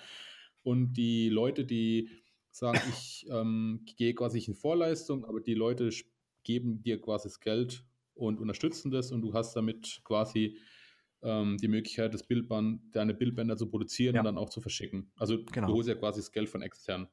Und 0.64 0.94
die 0.94 1.30
Leute, 1.30 1.66
die 1.66 2.10
sagen, 2.52 2.80
ich 2.90 3.26
ähm, 3.30 3.86
gehe 3.98 4.14
quasi 4.14 4.40
in 4.40 4.54
Vorleistung, 4.56 5.26
aber 5.26 5.40
die 5.42 5.54
Leute 5.54 5.90
geben 6.44 6.82
dir 6.82 7.00
quasi 7.02 7.28
das 7.30 7.40
Geld 7.40 7.86
und 8.14 8.40
unterstützen 8.40 8.92
das 8.92 9.12
und 9.12 9.22
du 9.22 9.34
hast 9.34 9.54
damit 9.56 10.02
quasi 10.04 10.58
ähm, 11.24 11.58
die 11.58 11.68
Möglichkeit, 11.68 12.14
das 12.14 12.24
Bildband, 12.24 12.96
deine 12.96 13.14
Bildbänder 13.14 13.56
zu 13.58 13.68
produzieren 13.68 14.16
Ja. 14.16 14.22
und 14.22 14.26
dann 14.26 14.38
auch 14.38 14.50
zu 14.50 14.60
verschicken. 14.60 15.12
Also 15.16 15.44
Genau. 15.52 15.68
du 15.68 15.74
holst 15.76 15.90
ja 15.90 15.96
quasi 15.96 16.20
das 16.20 16.32
Geld 16.32 16.50
von 16.50 16.62
extern. 16.62 17.08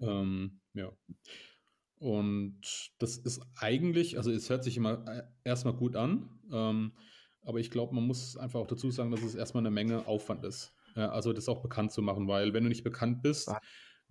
Ähm, 0.00 0.60
ja. 0.74 0.92
Und 1.98 2.60
das 2.98 3.16
ist 3.16 3.40
eigentlich, 3.58 4.18
also 4.18 4.30
es 4.30 4.50
hört 4.50 4.64
sich 4.64 4.76
immer 4.76 5.04
äh, 5.08 5.22
erstmal 5.44 5.74
gut 5.74 5.96
an, 5.96 6.28
ähm, 6.52 6.92
aber 7.42 7.60
ich 7.60 7.70
glaube, 7.70 7.94
man 7.94 8.04
muss 8.04 8.36
einfach 8.36 8.60
auch 8.60 8.66
dazu 8.66 8.90
sagen, 8.90 9.10
dass 9.10 9.22
es 9.22 9.34
erstmal 9.34 9.62
eine 9.62 9.70
Menge 9.70 10.06
Aufwand 10.06 10.44
ist. 10.44 10.74
Ja, 10.94 11.10
also 11.10 11.32
das 11.32 11.48
auch 11.48 11.62
bekannt 11.62 11.92
zu 11.92 12.02
machen, 12.02 12.26
weil 12.28 12.52
wenn 12.54 12.64
du 12.64 12.68
nicht 12.68 12.82
bekannt 12.84 13.22
bist, 13.22 13.50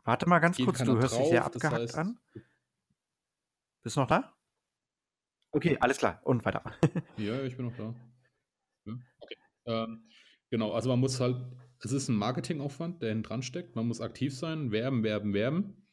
Warte. 0.05 0.29
Mal 0.29 0.39
ganz 0.39 0.57
kurz, 0.57 0.83
du 0.83 0.97
hörst 0.97 1.17
dich 1.17 1.27
sehr 1.27 1.41
drauf. 1.41 1.51
Das 1.51 1.63
abgehackt 1.63 1.83
heißt, 1.89 1.97
an. 1.97 2.19
Bist 3.83 3.97
du 3.97 4.01
noch 4.01 4.07
da? 4.07 4.33
Okay, 5.51 5.77
alles 5.79 5.97
klar. 5.97 6.21
Und 6.23 6.45
weiter. 6.45 6.63
Ja, 7.17 7.41
ich 7.43 7.57
bin 7.57 7.65
noch 7.65 7.75
da. 7.75 7.93
Ja, 8.85 8.93
okay. 9.19 9.35
Ähm, 9.65 10.09
genau, 10.49 10.73
also 10.73 10.89
man 10.89 10.99
muss 10.99 11.19
halt, 11.19 11.37
es 11.79 11.91
ist 11.91 12.07
ein 12.07 12.15
Marketingaufwand, 12.15 13.01
der 13.01 13.09
hinten 13.09 13.23
dran 13.23 13.41
steckt. 13.41 13.75
Man 13.75 13.87
muss 13.87 13.99
aktiv 13.99 14.37
sein, 14.37 14.71
werben, 14.71 15.03
werben, 15.03 15.33
werben, 15.33 15.87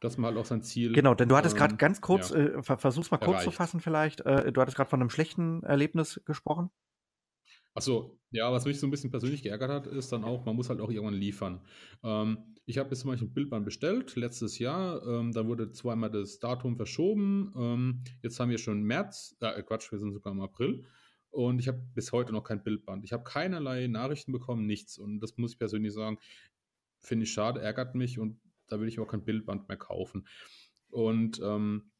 dass 0.00 0.16
man 0.16 0.30
halt 0.30 0.38
auch 0.38 0.46
sein 0.46 0.62
Ziel 0.62 0.92
Genau, 0.92 1.14
denn 1.14 1.28
du 1.28 1.36
hattest 1.36 1.56
gerade 1.56 1.72
ähm, 1.72 1.78
ganz 1.78 2.00
kurz, 2.00 2.30
ja, 2.30 2.36
äh, 2.36 2.62
ver 2.62 2.78
versuch's 2.78 3.10
mal 3.10 3.18
kurz 3.18 3.38
zu 3.38 3.44
erreicht. 3.44 3.56
fassen 3.56 3.80
vielleicht. 3.80 4.20
Äh, 4.20 4.52
du 4.52 4.60
hattest 4.60 4.76
gerade 4.76 4.88
von 4.88 5.00
einem 5.00 5.10
schlechten 5.10 5.62
Erlebnis 5.64 6.20
gesprochen. 6.24 6.70
Achso, 7.74 8.18
ja, 8.30 8.50
was 8.52 8.64
mich 8.64 8.80
so 8.80 8.86
ein 8.86 8.90
bisschen 8.90 9.10
persönlich 9.10 9.42
geärgert 9.42 9.70
hat, 9.70 9.86
ist 9.86 10.12
dann 10.12 10.24
auch, 10.24 10.44
man 10.44 10.56
muss 10.56 10.68
halt 10.68 10.80
auch 10.80 10.90
irgendwann 10.90 11.14
liefern. 11.14 11.60
Ähm, 12.02 12.38
ich 12.66 12.78
habe 12.78 12.90
jetzt 12.90 13.00
zum 13.00 13.10
Beispiel 13.10 13.28
ein 13.28 13.34
Bildband 13.34 13.64
bestellt, 13.64 14.16
letztes 14.16 14.58
Jahr, 14.58 15.04
ähm, 15.06 15.32
da 15.32 15.46
wurde 15.46 15.70
zweimal 15.72 16.10
das 16.10 16.38
Datum 16.38 16.76
verschoben. 16.76 17.52
Ähm, 17.56 18.04
jetzt 18.22 18.38
haben 18.38 18.50
wir 18.50 18.58
schon 18.58 18.82
März, 18.82 19.36
äh, 19.40 19.62
Quatsch, 19.62 19.90
wir 19.90 19.98
sind 19.98 20.12
sogar 20.12 20.32
im 20.32 20.40
April. 20.40 20.84
Und 21.30 21.60
ich 21.60 21.68
habe 21.68 21.80
bis 21.94 22.12
heute 22.12 22.32
noch 22.32 22.42
kein 22.42 22.62
Bildband. 22.62 23.04
Ich 23.04 23.12
habe 23.12 23.22
keinerlei 23.22 23.86
Nachrichten 23.86 24.32
bekommen, 24.32 24.66
nichts. 24.66 24.98
Und 24.98 25.20
das 25.20 25.36
muss 25.36 25.52
ich 25.52 25.58
persönlich 25.58 25.92
sagen, 25.92 26.18
finde 27.00 27.24
ich 27.24 27.32
schade, 27.32 27.60
ärgert 27.60 27.94
mich 27.94 28.18
und 28.18 28.40
da 28.66 28.80
will 28.80 28.88
ich 28.88 28.98
auch 28.98 29.06
kein 29.06 29.24
Bildband 29.24 29.68
mehr 29.68 29.76
kaufen. 29.76 30.26
Und 30.90 31.40
ähm, 31.42 31.90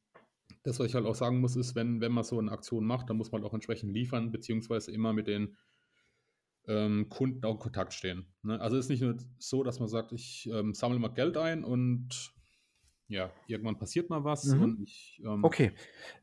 das, 0.63 0.79
was 0.79 0.87
ich 0.87 0.95
halt 0.95 1.07
auch 1.07 1.15
sagen 1.15 1.41
muss, 1.41 1.57
ist, 1.57 1.75
wenn, 1.75 2.01
wenn 2.01 2.13
man 2.13 2.25
so 2.25 2.39
eine 2.39 2.53
Aktion 2.53 2.85
macht, 2.85 3.09
dann 3.09 3.17
muss 3.17 3.33
man 3.33 3.43
halt 3.43 3.51
auch 3.51 3.55
entsprechend 3.55 3.93
liefern, 3.93 4.31
beziehungsweise 4.33 4.93
immer 4.93 5.13
mit 5.13 5.27
den 5.27 5.57
ähm, 6.67 7.09
Kunden 7.09 7.45
auch 7.45 7.55
in 7.55 7.59
Kontakt 7.59 7.95
stehen. 7.95 8.27
Ne? 8.43 8.61
Also 8.61 8.77
es 8.77 8.87
ist 8.87 8.91
nicht 8.91 9.03
nur 9.03 9.17
so, 9.39 9.63
dass 9.63 9.81
man 9.81 9.89
sagt, 9.89 10.13
ich 10.13 10.49
ähm, 10.53 10.75
sammle 10.75 10.99
mal 10.99 11.09
Geld 11.09 11.37
ein 11.37 11.65
und 11.65 12.33
ja, 13.09 13.33
irgendwann 13.49 13.79
passiert 13.79 14.09
mal 14.09 14.23
was 14.23 14.45
Mhm. 14.45 14.63
und 14.63 14.83
ich 14.83 15.21
ähm, 15.25 15.45
Okay, 15.45 15.73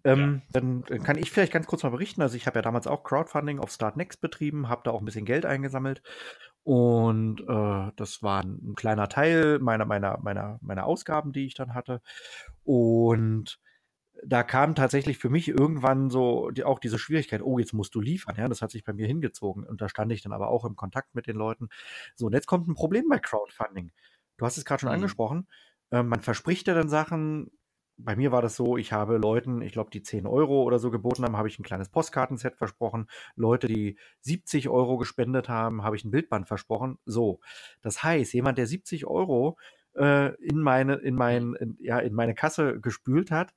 ja. 0.05 0.13
ähm, 0.13 0.41
dann 0.53 0.83
kann 0.85 1.17
ich 1.17 1.31
vielleicht 1.31 1.51
ganz 1.51 1.67
kurz 1.67 1.83
mal 1.83 1.89
berichten. 1.89 2.21
Also 2.21 2.37
ich 2.37 2.47
habe 2.47 2.59
ja 2.59 2.61
damals 2.61 2.87
auch 2.87 3.03
Crowdfunding 3.03 3.59
auf 3.59 3.71
Startnext 3.71 4.21
betrieben, 4.21 4.69
habe 4.69 4.83
da 4.85 4.91
auch 4.91 4.99
ein 4.99 5.05
bisschen 5.05 5.25
Geld 5.25 5.45
eingesammelt 5.45 6.01
und 6.63 7.41
äh, 7.41 7.91
das 7.95 8.23
war 8.23 8.43
ein, 8.43 8.71
ein 8.71 8.75
kleiner 8.75 9.09
Teil 9.09 9.59
meiner, 9.59 9.85
meiner, 9.85 10.17
meiner, 10.19 10.59
meiner 10.61 10.85
Ausgaben, 10.85 11.33
die 11.33 11.45
ich 11.45 11.55
dann 11.55 11.73
hatte. 11.73 12.01
Und 12.63 13.59
da 14.25 14.43
kam 14.43 14.75
tatsächlich 14.75 15.17
für 15.17 15.29
mich 15.29 15.47
irgendwann 15.47 16.09
so 16.09 16.49
die, 16.51 16.63
auch 16.63 16.79
diese 16.79 16.99
Schwierigkeit, 16.99 17.41
oh, 17.41 17.59
jetzt 17.59 17.73
musst 17.73 17.95
du 17.95 18.01
liefern. 18.01 18.35
Ja, 18.37 18.47
das 18.47 18.61
hat 18.61 18.71
sich 18.71 18.83
bei 18.83 18.93
mir 18.93 19.07
hingezogen. 19.07 19.63
Und 19.63 19.81
da 19.81 19.89
stand 19.89 20.11
ich 20.11 20.21
dann 20.21 20.33
aber 20.33 20.49
auch 20.49 20.65
im 20.65 20.75
Kontakt 20.75 21.15
mit 21.15 21.27
den 21.27 21.35
Leuten. 21.35 21.69
So, 22.15 22.27
und 22.27 22.33
jetzt 22.33 22.47
kommt 22.47 22.67
ein 22.67 22.75
Problem 22.75 23.05
bei 23.09 23.19
Crowdfunding. 23.19 23.91
Du 24.37 24.45
hast 24.45 24.57
es 24.57 24.65
gerade 24.65 24.81
schon 24.81 24.89
Mhm. 24.89 24.95
angesprochen. 24.95 25.47
Ähm, 25.91 26.07
man 26.07 26.21
verspricht 26.21 26.67
ja 26.67 26.73
dann 26.73 26.89
Sachen. 26.89 27.51
Bei 27.99 28.15
mir 28.15 28.31
war 28.31 28.43
das 28.43 28.55
so, 28.55 28.77
ich 28.77 28.93
habe 28.93 29.17
Leuten, 29.17 29.61
ich 29.63 29.71
glaube, 29.71 29.89
die 29.89 30.03
10 30.03 30.27
Euro 30.27 30.61
oder 30.63 30.77
so 30.77 30.91
geboten 30.91 31.23
haben, 31.23 31.35
habe 31.35 31.47
ich 31.47 31.57
ein 31.57 31.63
kleines 31.63 31.89
Postkartenset 31.89 32.55
versprochen. 32.55 33.07
Leute, 33.35 33.67
die 33.67 33.97
70 34.21 34.69
Euro 34.69 34.97
gespendet 34.97 35.49
haben, 35.49 35.83
habe 35.83 35.95
ich 35.95 36.05
ein 36.05 36.11
Bildband 36.11 36.47
versprochen. 36.47 36.99
So. 37.05 37.39
Das 37.81 38.03
heißt, 38.03 38.33
jemand, 38.33 38.59
der 38.59 38.67
70 38.67 39.07
Euro 39.07 39.57
äh, 39.95 40.35
in 40.43 40.59
meine, 40.59 40.95
in 40.95 41.15
mein, 41.15 41.53
in, 41.55 41.77
ja, 41.79 41.99
in 41.99 42.13
meine 42.13 42.35
Kasse 42.35 42.79
gespült 42.79 43.31
hat, 43.31 43.53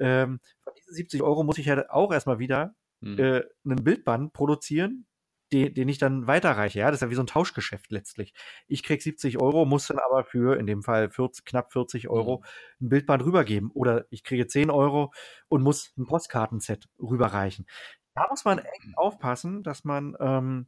ähm, 0.00 0.40
von 0.62 0.72
diesen 0.78 0.94
70 0.94 1.22
Euro 1.22 1.44
muss 1.44 1.58
ich 1.58 1.66
ja 1.66 1.90
auch 1.90 2.12
erstmal 2.12 2.38
wieder 2.38 2.74
Mhm. 3.02 3.18
äh, 3.18 3.42
einen 3.64 3.82
Bildband 3.84 4.32
produzieren, 4.34 5.06
den, 5.52 5.72
den 5.74 5.88
ich 5.88 5.98
dann 5.98 6.26
weiterreiche. 6.26 6.78
Ja, 6.80 6.86
das 6.90 6.96
ist 6.98 7.02
ja 7.02 7.10
wie 7.10 7.14
so 7.14 7.22
ein 7.22 7.26
Tauschgeschäft 7.26 7.90
letztlich. 7.90 8.34
Ich 8.68 8.82
krieg 8.82 9.02
70 9.02 9.40
Euro, 9.40 9.64
muss 9.64 9.86
dann 9.86 9.98
aber 9.98 10.24
für 10.24 10.58
in 10.58 10.66
dem 10.66 10.82
Fall 10.82 11.10
40, 11.10 11.44
knapp 11.44 11.72
40 11.72 12.08
Euro 12.08 12.38
Mhm. 12.38 12.44
ein 12.82 12.88
Bildband 12.90 13.24
rübergeben. 13.24 13.70
Oder 13.72 14.04
ich 14.10 14.22
kriege 14.22 14.46
10 14.46 14.70
Euro 14.70 15.12
und 15.48 15.62
muss 15.62 15.92
ein 15.96 16.06
Postkartenset 16.06 16.88
rüberreichen. 17.00 17.66
Da 18.14 18.26
muss 18.28 18.44
man 18.44 18.58
echt 18.58 18.96
aufpassen, 18.96 19.62
dass 19.62 19.84
man 19.84 20.16
ähm, 20.20 20.66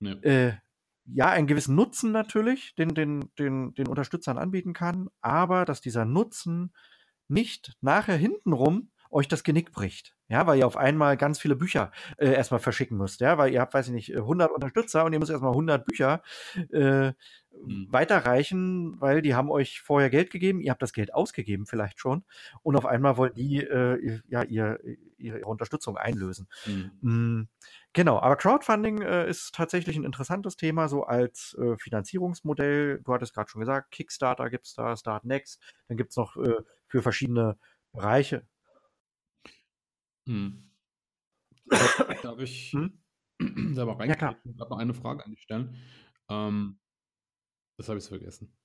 Ja. 0.00 0.14
äh, 0.22 0.52
ja, 1.12 1.28
einen 1.30 1.46
gewissen 1.46 1.74
Nutzen 1.74 2.12
natürlich 2.12 2.74
den, 2.76 2.94
den, 2.94 3.30
den, 3.38 3.74
den 3.74 3.88
Unterstützern 3.88 4.38
anbieten 4.38 4.72
kann, 4.72 5.08
aber 5.20 5.64
dass 5.64 5.80
dieser 5.80 6.04
Nutzen 6.04 6.72
nicht 7.30 7.76
nachher 7.80 8.16
hintenrum 8.16 8.90
euch 9.10 9.26
das 9.26 9.42
Genick 9.42 9.72
bricht. 9.72 10.14
Ja, 10.28 10.46
weil 10.46 10.60
ihr 10.60 10.66
auf 10.66 10.76
einmal 10.76 11.16
ganz 11.16 11.40
viele 11.40 11.56
Bücher 11.56 11.90
äh, 12.16 12.32
erstmal 12.32 12.60
verschicken 12.60 12.96
müsst. 12.96 13.20
Ja, 13.20 13.38
weil 13.38 13.52
ihr 13.52 13.60
habt, 13.60 13.74
weiß 13.74 13.88
ich 13.88 13.92
nicht, 13.92 14.14
100 14.16 14.52
Unterstützer 14.52 15.04
und 15.04 15.12
ihr 15.12 15.18
müsst 15.18 15.32
erstmal 15.32 15.50
100 15.50 15.84
Bücher 15.84 16.22
äh, 16.70 17.12
Mhm. 17.52 17.88
weiterreichen, 17.90 19.00
weil 19.00 19.22
die 19.22 19.34
haben 19.34 19.50
euch 19.50 19.80
vorher 19.80 20.08
Geld 20.08 20.30
gegeben, 20.30 20.60
ihr 20.60 20.70
habt 20.70 20.82
das 20.82 20.92
Geld 20.92 21.12
ausgegeben 21.12 21.66
vielleicht 21.66 21.98
schon 21.98 22.24
und 22.62 22.76
auf 22.76 22.86
einmal 22.86 23.16
wollen 23.16 23.34
die 23.34 23.58
äh, 23.58 24.20
ja 24.28 24.42
ihr, 24.42 24.78
ihre, 24.84 24.96
ihre 25.18 25.44
Unterstützung 25.46 25.96
einlösen. 25.96 26.48
Mhm. 26.66 26.90
Mm, 27.00 27.48
Genau, 27.92 28.20
aber 28.20 28.36
Crowdfunding 28.36 29.02
äh, 29.02 29.28
ist 29.28 29.52
tatsächlich 29.52 29.96
ein 29.96 30.04
interessantes 30.04 30.54
Thema, 30.56 30.88
so 30.88 31.02
als 31.02 31.56
äh, 31.60 31.76
Finanzierungsmodell. 31.76 33.00
Du 33.02 33.12
hattest 33.12 33.34
gerade 33.34 33.50
schon 33.50 33.60
gesagt, 33.60 33.90
Kickstarter 33.90 34.48
gibt 34.48 34.66
es 34.66 34.74
da, 34.74 34.96
Startnext, 34.96 35.60
dann 35.88 35.96
gibt 35.96 36.10
es 36.10 36.16
noch 36.16 36.36
äh, 36.36 36.54
für 36.90 37.02
verschiedene 37.02 37.56
Bereiche. 37.92 38.46
Mhm. 40.26 40.70
Darf, 42.22 42.38
ich 42.40 42.72
Hm? 42.72 42.98
da 43.74 43.86
mal 43.86 44.06
Ja, 44.06 44.14
klar. 44.14 44.36
Ich 44.44 44.56
noch 44.56 44.78
eine 44.78 44.94
Frage 44.94 45.24
an 45.24 45.30
dich 45.30 45.42
stellen. 45.42 45.76
Ähm, 46.28 46.78
das 47.78 47.88
habe 47.88 47.98
ich 47.98 48.04
vergessen. 48.06 48.54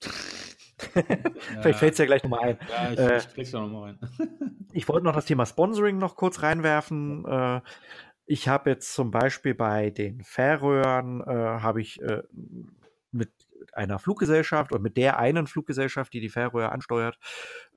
Vielleicht 0.78 1.78
fällt 1.78 1.92
es 1.92 1.98
ja 1.98 2.06
gleich 2.06 2.22
nochmal 2.22 2.40
ein. 2.40 2.58
Ja, 2.68 2.92
ich, 2.92 2.98
Äh, 2.98 3.18
ich 3.18 3.28
krieg's 3.28 3.52
nochmal 3.52 3.96
rein. 3.98 3.98
ich 4.72 4.88
wollte 4.88 5.06
noch 5.06 5.14
das 5.14 5.24
Thema 5.24 5.46
Sponsoring 5.46 5.98
noch 5.98 6.16
kurz 6.16 6.42
reinwerfen. 6.42 7.24
Äh, 7.24 7.60
ich 8.26 8.48
habe 8.48 8.70
jetzt 8.70 8.92
zum 8.92 9.10
Beispiel 9.10 9.54
bei 9.54 9.90
den 9.90 10.22
Färöern 10.22 11.22
äh, 11.22 11.60
habe 11.62 11.80
ich 11.80 12.00
äh, 12.02 12.22
mit 13.12 13.32
einer 13.76 13.98
Fluggesellschaft 13.98 14.72
und 14.72 14.82
mit 14.82 14.96
der 14.96 15.18
einen 15.18 15.46
Fluggesellschaft, 15.46 16.12
die 16.12 16.20
die 16.20 16.28
Färöer 16.28 16.72
ansteuert, 16.72 17.18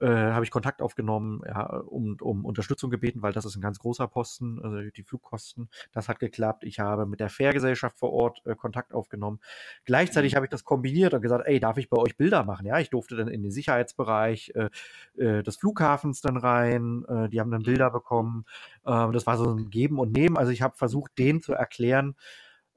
äh, 0.02 0.08
habe 0.08 0.46
ich 0.46 0.52
Kontakt 0.52 0.82
aufgenommen, 0.82 1.42
ja, 1.46 1.66
um, 1.66 2.18
um 2.22 2.46
Unterstützung 2.46 2.90
gebeten, 2.90 3.22
weil 3.22 3.34
das 3.34 3.46
ist 3.46 3.56
ein 3.56 3.62
ganz 3.62 3.80
großer 3.80 4.08
Posten, 4.08 4.60
also 4.64 4.90
die 4.90 5.04
Flugkosten. 5.04 5.70
Das 5.92 6.10
hat 6.10 6.20
geklappt. 6.20 6.64
Ich 6.64 6.80
habe 6.80 7.06
mit 7.06 7.20
der 7.20 7.30
Fährgesellschaft 7.30 7.98
vor 7.98 8.12
Ort 8.14 8.42
äh, 8.46 8.56
Kontakt 8.56 8.94
aufgenommen. 8.94 9.40
Gleichzeitig 9.86 10.34
Mhm. 10.34 10.36
habe 10.36 10.46
ich 10.46 10.50
das 10.52 10.64
kombiniert 10.64 11.14
und 11.14 11.22
gesagt, 11.22 11.48
ey, 11.48 11.60
darf 11.60 11.78
ich 11.78 11.90
bei 11.90 11.98
euch 11.98 12.18
Bilder 12.18 12.44
machen? 12.44 12.66
Ja, 12.66 12.80
ich 12.80 12.90
durfte 12.90 13.16
dann 13.16 13.28
in 13.28 13.44
den 13.44 13.52
Sicherheitsbereich 13.52 14.54
äh, 14.56 14.70
äh, 15.18 15.44
des 15.44 15.58
Flughafens 15.58 16.22
dann 16.22 16.38
rein. 16.38 17.06
Äh, 17.08 17.30
die 17.30 17.40
haben 17.40 17.52
dann 17.52 17.64
Bilder 17.64 17.90
bekommen. 17.92 18.46
Ähm, 18.86 19.12
das 19.12 19.28
war 19.28 19.38
so 19.38 19.54
ein 19.54 19.70
Geben 19.70 20.00
und 20.00 20.12
Nehmen. 20.12 20.38
Also 20.38 20.52
ich 20.52 20.62
habe 20.62 20.78
versucht, 20.78 21.18
denen 21.18 21.42
zu 21.42 21.54
erklären, 21.54 22.16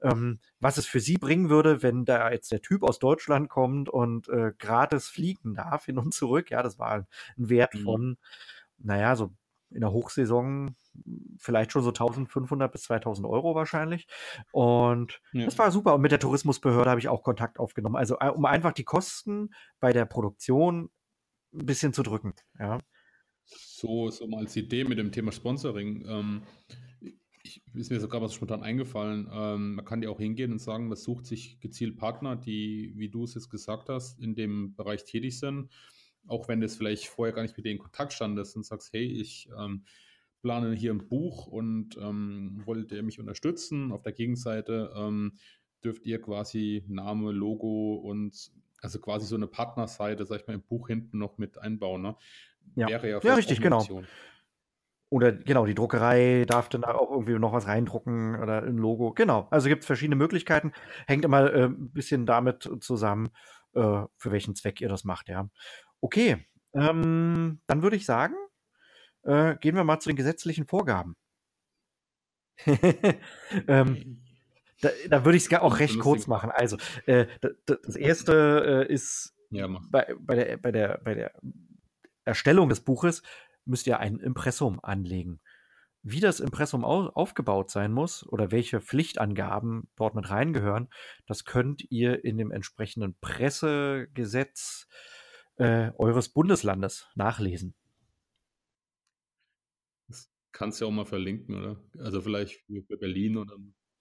ähm, 0.03 0.39
was 0.59 0.77
es 0.77 0.85
für 0.85 0.99
sie 0.99 1.17
bringen 1.17 1.49
würde, 1.49 1.81
wenn 1.81 2.05
da 2.05 2.31
jetzt 2.31 2.51
der 2.51 2.61
Typ 2.61 2.83
aus 2.83 2.99
Deutschland 2.99 3.49
kommt 3.49 3.89
und 3.89 4.27
äh, 4.29 4.51
gratis 4.57 5.07
fliegen 5.07 5.55
darf 5.55 5.85
hin 5.85 5.97
und 5.97 6.13
zurück. 6.13 6.51
Ja, 6.51 6.61
das 6.61 6.77
war 6.79 6.91
ein 7.37 7.49
Wert 7.49 7.73
Mhm. 7.75 7.79
von, 7.79 8.17
naja, 8.77 9.15
so 9.15 9.33
in 9.71 9.81
der 9.81 9.91
Hochsaison 9.91 10.75
vielleicht 11.39 11.71
schon 11.71 11.81
so 11.81 11.89
1500 11.91 12.71
bis 12.71 12.83
2000 12.83 13.27
Euro 13.27 13.55
wahrscheinlich. 13.55 14.07
Und 14.51 15.19
Ja. 15.31 15.45
das 15.45 15.57
war 15.57 15.71
super. 15.71 15.95
Und 15.95 16.01
mit 16.01 16.11
der 16.11 16.19
Tourismusbehörde 16.19 16.89
habe 16.89 16.99
ich 16.99 17.07
auch 17.09 17.23
Kontakt 17.23 17.59
aufgenommen. 17.59 17.95
Also 17.95 18.17
äh, 18.19 18.29
um 18.29 18.45
einfach 18.45 18.73
die 18.73 18.83
Kosten 18.83 19.53
bei 19.79 19.91
der 19.91 20.05
Produktion 20.05 20.91
ein 21.53 21.65
bisschen 21.65 21.93
zu 21.93 22.03
drücken. 22.03 22.33
Ja. 22.59 22.79
So, 23.45 24.09
so 24.09 24.27
mal 24.27 24.39
als 24.41 24.55
Idee 24.55 24.83
mit 24.83 24.97
dem 24.99 25.11
Thema 25.11 25.31
Sponsoring. 25.31 26.05
Ähm, 26.07 26.43
ich, 27.43 27.61
ist 27.73 27.91
mir 27.91 27.99
sogar 27.99 28.21
was 28.21 28.33
spontan 28.33 28.63
eingefallen. 28.63 29.29
Ähm, 29.31 29.75
man 29.75 29.85
kann 29.85 30.01
ja 30.01 30.09
auch 30.09 30.19
hingehen 30.19 30.51
und 30.51 30.59
sagen, 30.59 30.87
man 30.87 30.97
sucht 30.97 31.25
sich 31.25 31.59
gezielt 31.59 31.97
Partner, 31.97 32.35
die, 32.35 32.93
wie 32.95 33.09
du 33.09 33.25
es 33.25 33.35
jetzt 33.35 33.49
gesagt 33.49 33.89
hast, 33.89 34.19
in 34.19 34.33
dem 34.33 34.75
Bereich 34.75 35.03
tätig 35.03 35.39
sind. 35.39 35.69
Auch 36.25 36.47
wenn 36.47 36.61
das 36.61 36.77
vielleicht 36.77 37.07
vorher 37.07 37.35
gar 37.35 37.41
nicht 37.41 37.57
mit 37.57 37.65
denen 37.65 37.77
in 37.77 37.83
Kontakt 37.83 38.13
standest 38.13 38.55
und 38.55 38.65
sagst, 38.65 38.93
hey, 38.93 39.05
ich 39.05 39.49
ähm, 39.59 39.83
plane 40.41 40.73
hier 40.73 40.93
ein 40.93 41.07
Buch 41.07 41.47
und 41.47 41.97
ähm, 41.97 42.61
wollt 42.65 42.91
ihr 42.93 43.03
mich 43.03 43.19
unterstützen? 43.19 43.91
Auf 43.91 44.03
der 44.03 44.13
Gegenseite 44.13 44.93
ähm, 44.95 45.33
dürft 45.83 46.05
ihr 46.05 46.21
quasi 46.21 46.85
Name, 46.87 47.33
Logo 47.33 47.95
und 47.95 48.51
also 48.81 48.99
quasi 48.99 49.25
so 49.25 49.35
eine 49.35 49.47
Partnerseite, 49.47 50.25
sag 50.25 50.41
ich 50.41 50.47
mal, 50.47 50.53
im 50.53 50.61
Buch 50.61 50.87
hinten 50.87 51.17
noch 51.17 51.37
mit 51.37 51.57
einbauen. 51.57 52.01
Ne? 52.01 52.15
Ja. 52.75 52.87
Wäre 52.87 53.09
ja, 53.09 53.19
Ja, 53.21 53.35
richtig, 53.35 53.61
genau. 53.61 53.85
Oder 55.13 55.31
genau, 55.31 55.67
die 55.67 55.75
Druckerei 55.75 56.43
darf 56.47 56.69
dann 56.69 56.81
da 56.81 56.95
auch 56.95 57.11
irgendwie 57.11 57.37
noch 57.37 57.53
was 57.53 57.67
reindrucken 57.67 58.35
oder 58.41 58.63
ein 58.63 58.77
Logo. 58.77 59.13
Genau. 59.13 59.47
Also 59.51 59.69
gibt 59.69 59.83
es 59.83 59.85
verschiedene 59.85 60.15
Möglichkeiten. 60.15 60.71
Hängt 61.05 61.23
immer 61.23 61.53
äh, 61.53 61.65
ein 61.65 61.91
bisschen 61.91 62.25
damit 62.25 62.67
zusammen, 62.79 63.29
äh, 63.75 64.05
für 64.17 64.31
welchen 64.31 64.55
Zweck 64.55 64.81
ihr 64.81 64.89
das 64.89 65.03
macht, 65.03 65.29
ja. 65.29 65.47
Okay. 66.01 66.43
Ähm, 66.73 67.61
dann 67.67 67.83
würde 67.83 67.95
ich 67.95 68.07
sagen, 68.07 68.33
äh, 69.21 69.55
gehen 69.57 69.75
wir 69.75 69.83
mal 69.83 69.99
zu 69.99 70.09
den 70.09 70.15
gesetzlichen 70.15 70.65
Vorgaben. 70.65 71.15
ähm, 73.67 74.23
da, 74.81 74.89
da 75.09 75.25
würde 75.25 75.37
ich 75.37 75.45
es 75.45 75.59
auch 75.59 75.77
recht 75.77 75.99
kurz 75.99 76.25
machen. 76.25 76.49
Also, 76.49 76.77
äh, 77.05 77.27
das, 77.85 77.95
erste 77.95 78.87
äh, 78.89 78.91
ist 78.91 79.35
Ja, 79.51 79.67
bei, 79.91 80.15
bei, 80.19 80.35
der, 80.37 80.57
bei, 80.57 80.71
der, 80.71 81.01
bei 81.03 81.13
der 81.13 81.33
Erstellung 82.25 82.69
des 82.69 82.79
Buches 82.79 83.21
müsst 83.65 83.87
ihr 83.87 83.99
ein 83.99 84.19
Impressum 84.19 84.79
anlegen. 84.83 85.39
Wie 86.05 86.19
das 86.19 86.41
Impressum 86.41 86.83
au 86.83 87.07
aufgebaut 87.07 87.71
sein 87.71 87.93
muss 87.93 88.27
oder 88.27 88.51
welche 88.51 88.81
Pflichtangaben 88.81 89.89
dort 89.95 90.15
mit 90.15 90.29
reingehören, 90.29 90.89
das 91.27 91.45
könnt 91.45 91.89
ihr 91.89 92.25
in 92.25 92.37
dem 92.37 92.51
entsprechenden 92.51 93.15
Pressegesetz 93.21 94.87
äh, 95.55 95.91
eures 95.97 96.27
Bundeslandes 96.29 97.07
nachlesen. 97.15 97.73
Das 100.09 100.29
kannst 100.51 100.81
du 100.81 100.85
ja 100.85 100.89
auch 100.89 100.93
mal 100.93 101.05
verlinken, 101.05 101.55
oder? 101.55 101.81
Also 101.99 102.21
vielleicht 102.21 102.61
für, 102.65 102.97
Berlin 102.97 103.37
oder. 103.37 103.55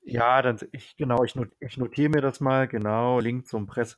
Ja, 0.05 0.43
dann 0.43 0.59
ich 0.73 0.97
genau, 0.97 1.23
ich, 1.23 1.37
not, 1.37 1.51
ich 1.61 1.77
notiere 1.77 2.11
mir 2.11 2.21
das 2.21 2.41
mal, 2.41 2.67
genau, 2.67 3.21
Link 3.21 3.47
zum 3.47 3.67
Presse, 3.67 3.97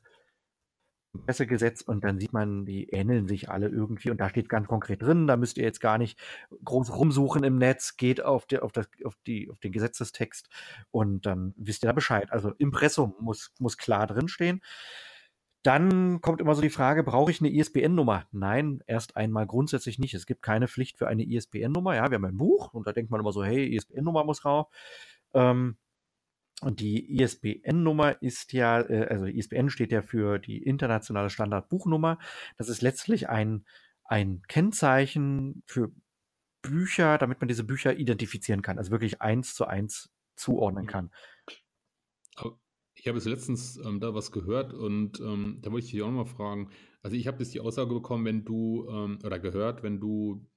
Pressegesetz 1.23 1.81
und 1.81 2.03
dann 2.03 2.19
sieht 2.19 2.33
man, 2.33 2.65
die 2.65 2.89
ähneln 2.89 3.27
sich 3.27 3.49
alle 3.49 3.67
irgendwie 3.67 4.09
und 4.09 4.19
da 4.19 4.29
steht 4.29 4.49
ganz 4.49 4.67
konkret 4.67 5.01
drin, 5.01 5.27
da 5.27 5.37
müsst 5.37 5.57
ihr 5.57 5.63
jetzt 5.63 5.81
gar 5.81 5.97
nicht 5.97 6.19
groß 6.63 6.95
rumsuchen 6.95 7.43
im 7.43 7.57
Netz, 7.57 7.97
geht 7.97 8.23
auf, 8.23 8.45
die, 8.45 8.59
auf, 8.59 8.71
das, 8.71 8.87
auf, 9.03 9.15
die, 9.27 9.49
auf 9.49 9.59
den 9.59 9.71
Gesetzestext 9.71 10.49
und 10.91 11.25
dann 11.25 11.53
wisst 11.57 11.83
ihr 11.83 11.87
da 11.87 11.93
Bescheid. 11.93 12.31
Also 12.31 12.51
Impressum 12.57 13.15
muss, 13.19 13.53
muss 13.59 13.77
klar 13.77 14.07
drinstehen. 14.07 14.61
Dann 15.63 16.21
kommt 16.21 16.41
immer 16.41 16.53
so 16.53 16.61
die 16.61 16.69
Frage, 16.69 17.03
brauche 17.03 17.31
ich 17.31 17.41
eine 17.41 17.49
ISBN-Nummer? 17.49 18.27
Nein, 18.31 18.83
erst 18.85 19.17
einmal 19.17 19.47
grundsätzlich 19.47 19.97
nicht. 19.97 20.13
Es 20.13 20.27
gibt 20.27 20.43
keine 20.43 20.67
Pflicht 20.67 20.99
für 20.99 21.07
eine 21.07 21.23
ISBN-Nummer. 21.23 21.95
Ja, 21.95 22.11
wir 22.11 22.15
haben 22.17 22.25
ein 22.25 22.37
Buch 22.37 22.71
und 22.73 22.85
da 22.85 22.91
denkt 22.91 23.09
man 23.09 23.19
immer 23.19 23.31
so, 23.31 23.43
hey, 23.43 23.75
ISBN-Nummer 23.75 24.23
muss 24.25 24.45
rauf. 24.45 24.67
Ähm, 25.33 25.77
und 26.61 26.79
die 26.79 27.21
ISBN-Nummer 27.21 28.21
ist 28.21 28.53
ja, 28.53 28.81
äh, 28.81 29.07
also 29.09 29.25
ISBN 29.25 29.69
steht 29.69 29.91
ja 29.91 30.01
für 30.01 30.39
die 30.39 30.63
internationale 30.63 31.29
Standardbuchnummer. 31.29 32.17
Das 32.57 32.69
ist 32.69 32.81
letztlich 32.81 33.29
ein, 33.29 33.65
ein 34.03 34.41
Kennzeichen 34.47 35.63
für 35.65 35.91
Bücher, 36.61 37.17
damit 37.17 37.41
man 37.41 37.47
diese 37.47 37.63
Bücher 37.63 37.95
identifizieren 37.95 38.61
kann, 38.61 38.77
also 38.77 38.91
wirklich 38.91 39.21
eins 39.21 39.53
zu 39.53 39.65
eins 39.65 40.09
zuordnen 40.35 40.87
kann. 40.87 41.11
Ich 42.97 43.07
habe 43.07 43.17
jetzt 43.17 43.27
letztens 43.27 43.77
ähm, 43.85 43.99
da 43.99 44.15
was 44.15 44.31
gehört 44.31 44.73
und 44.73 45.19
ähm, 45.19 45.59
da 45.61 45.71
wollte 45.71 45.85
ich 45.85 45.91
dich 45.91 46.01
auch 46.01 46.07
nochmal 46.07 46.25
fragen. 46.25 46.71
Also 47.03 47.15
ich 47.15 47.27
habe 47.27 47.39
jetzt 47.39 47.53
die 47.53 47.59
Aussage 47.59 47.93
bekommen, 47.93 48.25
wenn 48.25 48.45
du, 48.45 48.87
ähm, 48.89 49.19
oder 49.23 49.37
gehört, 49.37 49.83
wenn 49.83 49.99
du 49.99 50.47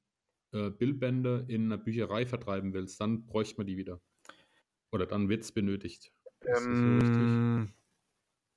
äh, 0.52 0.70
Bildbände 0.70 1.44
in 1.48 1.66
einer 1.66 1.76
Bücherei 1.76 2.24
vertreiben 2.24 2.72
willst, 2.72 3.00
dann 3.00 3.26
bräuchte 3.26 3.56
man 3.58 3.66
die 3.66 3.76
wieder. 3.76 4.00
Oder 4.92 5.06
dann 5.06 5.28
wird 5.28 5.42
es 5.42 5.52
benötigt. 5.52 6.12
Ist 6.40 6.64
Ähm, 6.66 6.74
so 6.74 6.94
richtig? 6.94 7.84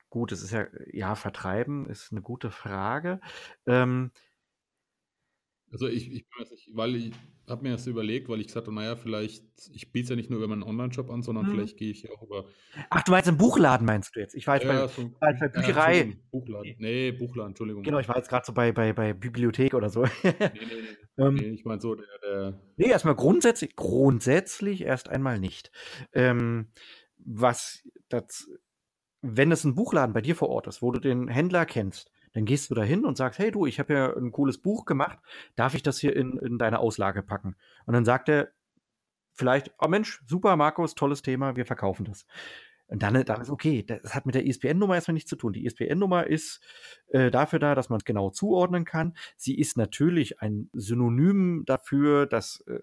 Gut, 0.10 0.32
es 0.34 0.42
ist 0.44 0.52
ja, 0.52 0.68
ja, 0.92 1.16
vertreiben 1.16 1.86
ist 1.90 2.12
eine 2.12 2.22
gute 2.22 2.52
Frage. 2.52 3.22
Ähm, 3.66 4.12
Also 5.72 5.88
ich, 5.88 6.12
ich 6.12 6.26
weiß 6.38 6.52
nicht, 6.52 6.70
weil 6.74 6.96
ich 6.96 7.14
habe 7.48 7.64
mir 7.64 7.72
das 7.72 7.88
überlegt, 7.88 8.28
weil 8.28 8.42
ich 8.42 8.48
gesagt 8.48 8.68
habe, 8.68 8.76
naja, 8.76 8.96
vielleicht, 8.98 9.44
ich 9.74 9.92
biete 9.94 10.04
es 10.04 10.10
ja 10.10 10.16
nicht 10.18 10.30
nur 10.30 10.40
über 10.40 10.48
meinen 10.50 10.64
Online-Shop 10.64 11.10
an, 11.10 11.22
sondern 11.22 11.46
Mhm. 11.46 11.50
vielleicht 11.52 11.78
gehe 11.78 11.92
ich 11.92 12.04
ja 12.04 12.10
auch 12.12 12.22
über. 12.24 12.46
ach, 12.90 13.04
du 13.04 13.12
meinst 13.12 13.30
im 13.30 13.38
Buchladen, 13.38 13.86
meinst 13.86 14.16
du 14.16 14.20
jetzt? 14.20 14.36
Ich 14.36 14.48
war 14.48 14.56
jetzt 14.56 14.66
Ja, 14.68 14.82
bei, 14.82 14.88
so, 14.88 15.14
war 15.22 15.30
jetzt 15.32 15.40
bei 15.40 15.48
ja, 15.48 15.54
Bücherei. 15.54 15.98
Entschuldigung, 16.00 16.30
Buchladen. 16.32 16.76
Nee, 16.78 17.12
Buchladen, 17.12 17.52
Entschuldigung. 17.52 17.84
Genau, 17.84 18.00
ich 18.00 18.08
war 18.10 18.18
jetzt 18.18 18.30
gerade 18.30 18.46
so 18.46 18.54
bei, 18.54 18.74
bei, 18.74 18.92
bei 18.92 19.14
Bibliothek 19.14 19.74
oder 19.74 19.90
so. 19.90 20.04
Nee, 20.04 20.12
nee, 20.24 20.82
nee. 20.82 20.98
Ähm, 21.22 21.36
nee 21.36 21.50
ich 21.50 21.66
meine 21.66 21.82
so, 21.82 21.96
der, 21.96 22.08
der 22.24 22.60
Nee, 22.78 22.90
erstmal 22.90 23.16
grundsätzlich, 23.16 23.76
grundsätzlich 23.76 24.82
erst 24.82 25.10
einmal 25.10 25.40
nicht. 25.40 25.72
Ähm, 26.14 26.72
was 27.18 27.88
das, 28.10 28.50
wenn 29.22 29.52
es 29.52 29.64
ein 29.64 29.76
Buchladen 29.76 30.14
bei 30.14 30.22
dir 30.22 30.36
vor 30.36 30.50
Ort 30.50 30.68
ist, 30.68 30.82
wo 30.82 30.92
du 30.92 31.00
den 31.00 31.28
Händler 31.28 31.66
kennst, 31.66 32.12
dann 32.34 32.46
gehst 32.46 32.70
du 32.70 32.76
da 32.76 32.84
hin 32.84 33.06
und 33.06 33.18
sagst, 33.18 33.40
hey 33.40 33.52
du, 33.52 33.66
ich 33.66 33.80
habe 33.80 33.94
ja 33.94 34.16
ein 34.16 34.32
cooles 34.32 34.58
Buch 34.58 34.86
gemacht, 34.86 35.20
darf 35.56 35.76
ich 35.76 35.84
das 35.84 36.00
hier 36.00 36.16
in, 36.16 36.38
in 36.38 36.58
deine 36.58 36.80
Auslage 36.80 37.24
packen? 37.24 37.56
Und 37.86 37.94
dann 37.94 38.06
sagt 38.06 38.30
er 38.30 38.52
vielleicht, 39.34 39.74
oh 39.80 39.88
Mensch, 39.88 40.24
super, 40.28 40.56
Markus, 40.56 40.96
tolles 40.96 41.22
Thema, 41.22 41.56
wir 41.56 41.66
verkaufen 41.66 42.06
das. 42.06 42.26
Und 42.92 43.04
dann, 43.04 43.24
dann 43.24 43.42
ist 43.42 43.50
okay. 43.50 43.84
Das 43.84 44.14
hat 44.14 44.26
mit 44.26 44.36
der 44.36 44.46
ISBN-Nummer 44.46 44.96
erstmal 44.96 45.14
nichts 45.14 45.30
zu 45.30 45.38
tun. 45.38 45.54
Die 45.54 45.66
ISBN-Nummer 45.66 46.28
ist 46.28 46.60
äh, 47.08 47.32
dafür 47.32 47.58
da, 47.58 47.74
dass 47.74 47.90
man 47.90 47.98
es 47.98 48.04
genau 48.04 48.32
zuordnen 48.32 48.84
kann. 48.84 49.16
Sie 49.38 49.58
ist 49.58 49.78
natürlich 49.78 50.42
ein 50.42 50.70
Synonym 50.74 51.64
dafür, 51.66 52.26
dass, 52.26 52.66
äh, 52.68 52.80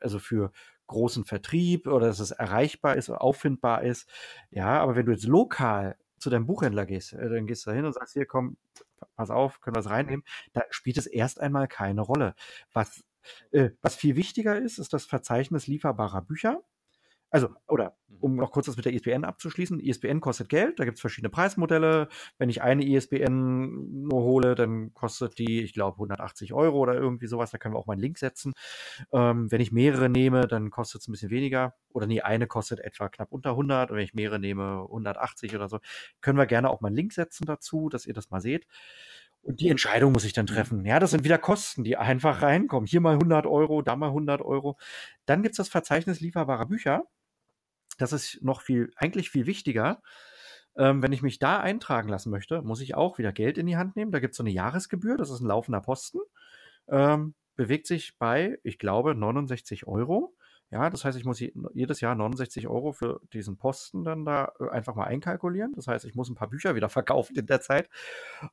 also 0.00 0.18
für 0.18 0.50
großen 0.88 1.24
Vertrieb 1.24 1.86
oder 1.86 2.08
dass 2.08 2.18
es 2.18 2.32
erreichbar 2.32 2.96
ist, 2.96 3.08
auffindbar 3.08 3.84
ist. 3.84 4.10
Ja, 4.50 4.80
aber 4.80 4.96
wenn 4.96 5.06
du 5.06 5.12
jetzt 5.12 5.28
lokal 5.28 5.96
zu 6.18 6.28
deinem 6.28 6.46
Buchhändler 6.46 6.84
gehst, 6.84 7.12
äh, 7.12 7.28
dann 7.28 7.46
gehst 7.46 7.64
du 7.64 7.70
da 7.70 7.76
hin 7.76 7.84
und 7.84 7.92
sagst, 7.92 8.14
hier 8.14 8.26
komm, 8.26 8.56
pass 9.14 9.30
auf, 9.30 9.60
können 9.60 9.76
wir 9.76 9.80
es 9.80 9.90
reinnehmen, 9.90 10.24
da 10.54 10.62
spielt 10.70 10.98
es 10.98 11.06
erst 11.06 11.40
einmal 11.40 11.68
keine 11.68 12.00
Rolle. 12.00 12.34
Was, 12.72 13.04
äh, 13.52 13.70
was 13.80 13.94
viel 13.94 14.16
wichtiger 14.16 14.60
ist, 14.60 14.78
ist 14.78 14.92
das 14.92 15.04
Verzeichnis 15.04 15.68
lieferbarer 15.68 16.22
Bücher. 16.22 16.64
Also, 17.30 17.48
oder 17.68 17.96
um 18.20 18.36
noch 18.36 18.50
kurz 18.50 18.66
das 18.66 18.76
mit 18.76 18.84
der 18.84 18.92
ISBN 18.92 19.24
abzuschließen, 19.24 19.80
ISBN 19.80 20.20
kostet 20.20 20.48
Geld, 20.48 20.78
da 20.78 20.84
gibt 20.84 20.96
es 20.96 21.00
verschiedene 21.00 21.30
Preismodelle. 21.30 22.08
Wenn 22.38 22.50
ich 22.50 22.60
eine 22.62 22.84
ISBN 22.84 24.02
nur 24.02 24.22
hole, 24.22 24.54
dann 24.54 24.92
kostet 24.94 25.38
die, 25.38 25.62
ich 25.62 25.72
glaube, 25.72 25.94
180 25.96 26.52
Euro 26.52 26.78
oder 26.78 26.94
irgendwie 26.94 27.28
sowas. 27.28 27.50
Da 27.50 27.58
können 27.58 27.74
wir 27.74 27.78
auch 27.78 27.86
mal 27.86 27.94
einen 27.94 28.02
Link 28.02 28.18
setzen. 28.18 28.52
Ähm, 29.12 29.50
wenn 29.50 29.60
ich 29.60 29.72
mehrere 29.72 30.08
nehme, 30.08 30.46
dann 30.48 30.70
kostet 30.70 31.02
es 31.02 31.08
ein 31.08 31.12
bisschen 31.12 31.30
weniger. 31.30 31.74
Oder 31.92 32.06
nee, 32.06 32.20
eine 32.20 32.46
kostet 32.46 32.80
etwa 32.80 33.08
knapp 33.08 33.32
unter 33.32 33.50
100. 33.50 33.90
Und 33.90 33.96
wenn 33.96 34.04
ich 34.04 34.14
mehrere 34.14 34.38
nehme, 34.38 34.82
180 34.90 35.54
oder 35.54 35.68
so. 35.68 35.78
Können 36.20 36.38
wir 36.38 36.46
gerne 36.46 36.68
auch 36.70 36.80
mal 36.80 36.88
einen 36.88 36.96
Link 36.96 37.12
setzen 37.12 37.46
dazu, 37.46 37.88
dass 37.88 38.06
ihr 38.06 38.14
das 38.14 38.30
mal 38.30 38.40
seht. 38.40 38.66
Und 39.42 39.60
die 39.60 39.68
Entscheidung 39.68 40.12
muss 40.12 40.24
ich 40.24 40.32
dann 40.34 40.46
Mhm. 40.48 40.48
treffen. 40.48 40.84
Ja, 40.84 40.98
das 40.98 41.12
sind 41.12 41.24
wieder 41.24 41.38
Kosten, 41.38 41.84
die 41.84 41.96
einfach 41.96 42.42
reinkommen. 42.42 42.86
Hier 42.86 43.00
mal 43.00 43.14
100 43.16 43.46
Euro, 43.46 43.82
da 43.82 43.96
mal 43.96 44.10
100 44.12 44.42
Euro. 44.42 44.76
Dann 45.26 45.42
gibt 45.42 45.54
es 45.54 45.56
das 45.58 45.68
Verzeichnis 45.68 46.20
lieferbarer 46.20 46.66
Bücher. 46.66 47.04
Das 48.00 48.12
ist 48.12 48.42
noch 48.42 48.62
viel, 48.62 48.92
eigentlich 48.96 49.30
viel 49.30 49.46
wichtiger. 49.46 50.02
Ähm, 50.76 51.02
wenn 51.02 51.12
ich 51.12 51.22
mich 51.22 51.38
da 51.38 51.60
eintragen 51.60 52.08
lassen 52.08 52.30
möchte, 52.30 52.62
muss 52.62 52.80
ich 52.80 52.94
auch 52.94 53.18
wieder 53.18 53.32
Geld 53.32 53.58
in 53.58 53.66
die 53.66 53.76
Hand 53.76 53.96
nehmen. 53.96 54.12
Da 54.12 54.20
gibt 54.20 54.32
es 54.32 54.36
so 54.36 54.42
eine 54.42 54.50
Jahresgebühr, 54.50 55.16
das 55.16 55.30
ist 55.30 55.40
ein 55.40 55.46
laufender 55.46 55.80
Posten. 55.80 56.20
Ähm, 56.88 57.34
bewegt 57.56 57.86
sich 57.86 58.16
bei, 58.18 58.58
ich 58.62 58.78
glaube, 58.78 59.14
69 59.14 59.86
Euro. 59.86 60.34
Ja, 60.70 60.88
das 60.88 61.04
heißt, 61.04 61.18
ich 61.18 61.24
muss 61.24 61.40
jedes 61.40 62.00
Jahr 62.00 62.14
69 62.14 62.68
Euro 62.68 62.92
für 62.92 63.20
diesen 63.32 63.56
Posten 63.56 64.04
dann 64.04 64.24
da 64.24 64.52
äh, 64.60 64.68
einfach 64.68 64.94
mal 64.94 65.04
einkalkulieren. 65.04 65.72
Das 65.74 65.88
heißt, 65.88 66.04
ich 66.04 66.14
muss 66.14 66.30
ein 66.30 66.36
paar 66.36 66.48
Bücher 66.48 66.74
wieder 66.74 66.88
verkaufen 66.88 67.36
in 67.36 67.46
der 67.46 67.60
Zeit. 67.60 67.90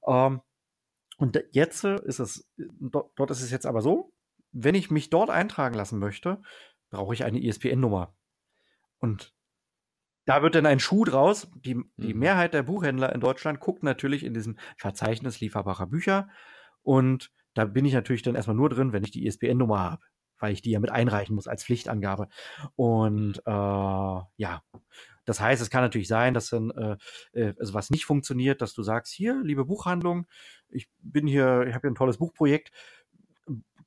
Ähm, 0.05 0.41
und 1.17 1.41
jetzt 1.51 1.83
ist 1.83 2.19
es, 2.19 2.47
dort 2.57 3.31
ist 3.31 3.41
es 3.41 3.51
jetzt 3.51 3.65
aber 3.65 3.81
so, 3.81 4.11
wenn 4.51 4.75
ich 4.75 4.91
mich 4.91 5.09
dort 5.09 5.29
eintragen 5.29 5.75
lassen 5.75 5.99
möchte, 5.99 6.41
brauche 6.89 7.13
ich 7.13 7.23
eine 7.23 7.41
ISBN-Nummer. 7.41 8.13
Und 8.99 9.33
da 10.27 10.43
wird 10.43 10.55
dann 10.55 10.65
ein 10.67 10.79
Schuh 10.79 11.05
draus. 11.05 11.49
Die, 11.55 11.81
die 11.97 12.13
Mhm. 12.13 12.19
Mehrheit 12.19 12.53
der 12.53 12.63
Buchhändler 12.63 13.13
in 13.15 13.21
Deutschland 13.21 13.59
guckt 13.61 13.81
natürlich 13.83 14.23
in 14.23 14.33
diesem 14.35 14.57
Verzeichnis 14.77 15.39
lieferbarer 15.39 15.87
Bücher. 15.87 16.29
Und 16.83 17.31
da 17.55 17.65
bin 17.65 17.85
ich 17.85 17.93
natürlich 17.93 18.23
dann 18.23 18.35
erstmal 18.35 18.55
nur 18.57 18.69
drin, 18.69 18.93
wenn 18.93 19.03
ich 19.03 19.11
die 19.11 19.25
ISBN-Nummer 19.25 19.79
habe, 19.79 20.03
weil 20.39 20.53
ich 20.53 20.61
die 20.61 20.71
ja 20.71 20.79
mit 20.79 20.91
einreichen 20.91 21.33
muss 21.35 21.47
als 21.47 21.63
Pflichtangabe. 21.63 22.27
Und 22.75 23.39
äh, 23.45 23.51
ja, 23.51 24.61
das 25.25 25.39
heißt, 25.41 25.61
es 25.61 25.69
kann 25.69 25.81
natürlich 25.81 26.07
sein, 26.07 26.33
dass 26.33 26.49
dann 26.49 26.71
äh, 26.71 26.97
äh, 27.33 27.53
also 27.59 27.73
was 27.73 27.89
nicht 27.89 28.05
funktioniert, 28.05 28.61
dass 28.61 28.73
du 28.73 28.83
sagst, 28.83 29.13
hier, 29.13 29.41
liebe 29.43 29.65
Buchhandlung, 29.65 30.27
ich 30.69 30.89
bin 30.99 31.27
hier, 31.27 31.65
ich 31.67 31.73
habe 31.73 31.87
hier 31.87 31.91
ein 31.91 31.95
tolles 31.95 32.17
Buchprojekt, 32.17 32.71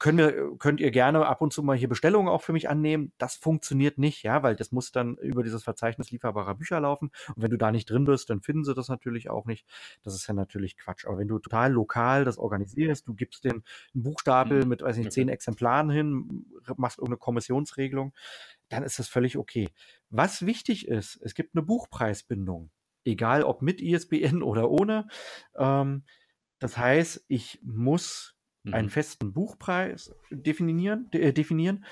können 0.00 0.18
wir, 0.18 0.56
könnt 0.58 0.80
ihr 0.80 0.90
gerne 0.90 1.26
ab 1.26 1.42
und 1.42 1.52
zu 1.52 1.62
mal 1.62 1.76
hier 1.76 1.88
Bestellungen 1.88 2.28
auch 2.28 2.40
für 2.42 2.54
mich 2.54 2.68
annehmen. 2.70 3.12
Das 3.18 3.36
funktioniert 3.36 3.98
nicht, 3.98 4.22
ja, 4.22 4.42
weil 4.42 4.56
das 4.56 4.72
muss 4.72 4.92
dann 4.92 5.16
über 5.18 5.42
dieses 5.42 5.62
Verzeichnis 5.62 6.10
lieferbarer 6.10 6.54
Bücher 6.54 6.80
laufen. 6.80 7.10
Und 7.28 7.42
wenn 7.42 7.50
du 7.50 7.58
da 7.58 7.70
nicht 7.70 7.88
drin 7.88 8.06
bist, 8.06 8.30
dann 8.30 8.40
finden 8.40 8.64
sie 8.64 8.74
das 8.74 8.88
natürlich 8.88 9.28
auch 9.30 9.44
nicht. 9.44 9.66
Das 10.02 10.14
ist 10.14 10.26
ja 10.26 10.32
natürlich 10.34 10.78
Quatsch. 10.78 11.06
Aber 11.06 11.18
wenn 11.18 11.28
du 11.28 11.38
total 11.38 11.72
lokal 11.72 12.24
das 12.24 12.38
organisierst, 12.38 13.06
du 13.06 13.14
gibst 13.14 13.44
den 13.44 13.62
Buchstapel 13.92 14.62
Mhm. 14.62 14.68
mit, 14.68 14.82
weiß 14.82 14.96
nicht, 14.96 15.12
zehn 15.12 15.28
Exemplaren 15.28 15.90
hin, 15.90 16.46
machst 16.76 16.98
irgendeine 16.98 17.18
Kommissionsregelung, 17.18 18.14
dann 18.70 18.82
ist 18.82 18.98
das 18.98 19.08
völlig 19.08 19.36
okay. 19.36 19.68
Was 20.08 20.46
wichtig 20.46 20.88
ist, 20.88 21.20
es 21.22 21.34
gibt 21.34 21.54
eine 21.54 21.62
Buchpreisbindung. 21.62 22.70
Egal 23.04 23.44
ob 23.44 23.60
mit 23.60 23.80
ISBN 23.82 24.42
oder 24.42 24.70
ohne. 24.70 25.08
Ähm, 25.56 26.04
das 26.58 26.78
heißt, 26.78 27.24
ich 27.28 27.60
muss 27.62 28.34
einen 28.70 28.88
Mhm. 28.88 28.90
festen 28.90 29.32
Buchpreis 29.32 30.14
definieren, 30.30 31.10
de, 31.12 31.22
äh, 31.22 31.32
definieren 31.32 31.84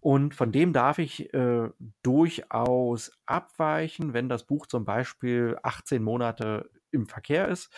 und 0.00 0.34
von 0.34 0.52
dem 0.52 0.72
darf 0.72 0.98
ich 0.98 1.32
äh, 1.32 1.70
durchaus 2.02 3.12
abweichen, 3.26 4.12
wenn 4.12 4.28
das 4.28 4.44
Buch 4.44 4.66
zum 4.66 4.84
Beispiel 4.84 5.58
18 5.62 6.02
Monate 6.02 6.70
im 6.90 7.06
Verkehr 7.06 7.48
ist. 7.48 7.72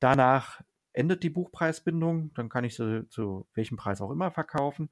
Danach 0.00 0.60
endet 0.92 1.22
die 1.22 1.30
Buchpreisbindung, 1.30 2.32
dann 2.34 2.50
kann 2.50 2.64
ich 2.64 2.76
sie 2.76 3.08
zu 3.08 3.46
welchem 3.54 3.76
Preis 3.78 4.00
auch 4.02 4.10
immer 4.10 4.30
verkaufen. 4.30 4.90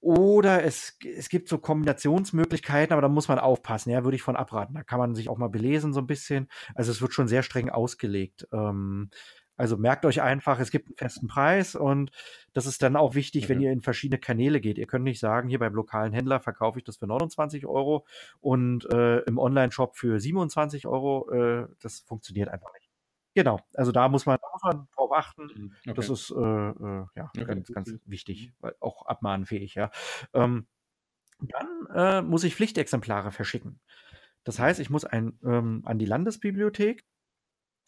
Oder 0.00 0.62
es, 0.64 0.96
es 1.04 1.28
gibt 1.28 1.48
so 1.48 1.58
Kombinationsmöglichkeiten, 1.58 2.92
aber 2.92 3.02
da 3.02 3.08
muss 3.08 3.28
man 3.28 3.38
aufpassen, 3.40 3.90
ja, 3.90 4.04
würde 4.04 4.14
ich 4.16 4.22
von 4.22 4.36
abraten. 4.36 4.74
Da 4.74 4.84
kann 4.84 4.98
man 5.00 5.14
sich 5.14 5.28
auch 5.28 5.38
mal 5.38 5.48
belesen, 5.48 5.92
so 5.92 6.00
ein 6.00 6.06
bisschen. 6.06 6.48
Also 6.74 6.92
es 6.92 7.00
wird 7.02 7.12
schon 7.12 7.28
sehr 7.28 7.42
streng 7.42 7.68
ausgelegt. 7.68 8.46
Ähm, 8.52 9.10
also 9.58 9.76
merkt 9.76 10.06
euch 10.06 10.22
einfach, 10.22 10.60
es 10.60 10.70
gibt 10.70 10.86
einen 10.86 10.96
festen 10.96 11.26
Preis 11.26 11.74
und 11.74 12.12
das 12.54 12.66
ist 12.66 12.82
dann 12.82 12.96
auch 12.96 13.14
wichtig, 13.14 13.48
wenn 13.48 13.58
Okay. 13.58 13.66
ihr 13.66 13.72
in 13.72 13.82
verschiedene 13.82 14.18
Kanäle 14.18 14.60
geht. 14.60 14.78
Ihr 14.78 14.86
könnt 14.86 15.04
nicht 15.04 15.18
sagen, 15.20 15.48
hier 15.48 15.58
beim 15.58 15.74
lokalen 15.74 16.12
Händler 16.12 16.40
verkaufe 16.40 16.78
ich 16.78 16.84
das 16.84 16.96
für 16.96 17.06
29 17.06 17.66
Euro 17.66 18.06
und 18.40 18.90
äh, 18.90 19.18
im 19.20 19.36
Online-Shop 19.38 19.96
für 19.96 20.20
27 20.20 20.86
Euro. 20.86 21.30
Äh, 21.30 21.68
das 21.82 22.00
funktioniert 22.00 22.48
einfach 22.48 22.72
nicht. 22.72 22.88
Genau, 23.34 23.60
also 23.74 23.92
da 23.92 24.08
muss 24.08 24.26
man, 24.26 24.38
drauf 24.96 25.12
achten. 25.12 25.50
Mhm. 25.54 25.94
Das 25.94 26.08
Okay. 26.08 26.12
ist 26.12 26.30
äh, 26.30 26.34
äh, 26.34 27.06
ja 27.14 27.30
Okay, 27.36 27.44
ganz, 27.44 27.72
ganz 27.72 27.94
wichtig, 28.04 28.52
weil 28.60 28.74
auch 28.80 29.06
abmahnfähig, 29.06 29.74
ja. 29.74 29.90
Ähm, 30.32 30.66
dann 31.40 31.86
äh, 31.94 32.22
muss 32.22 32.44
ich 32.44 32.54
Pflichtexemplare 32.56 33.30
verschicken. 33.30 33.80
Das 34.44 34.58
heißt, 34.58 34.80
ich 34.80 34.90
muss 34.90 35.04
ein, 35.04 35.38
ähm, 35.44 35.82
an 35.84 35.98
die 35.98 36.06
Landesbibliothek. 36.06 37.04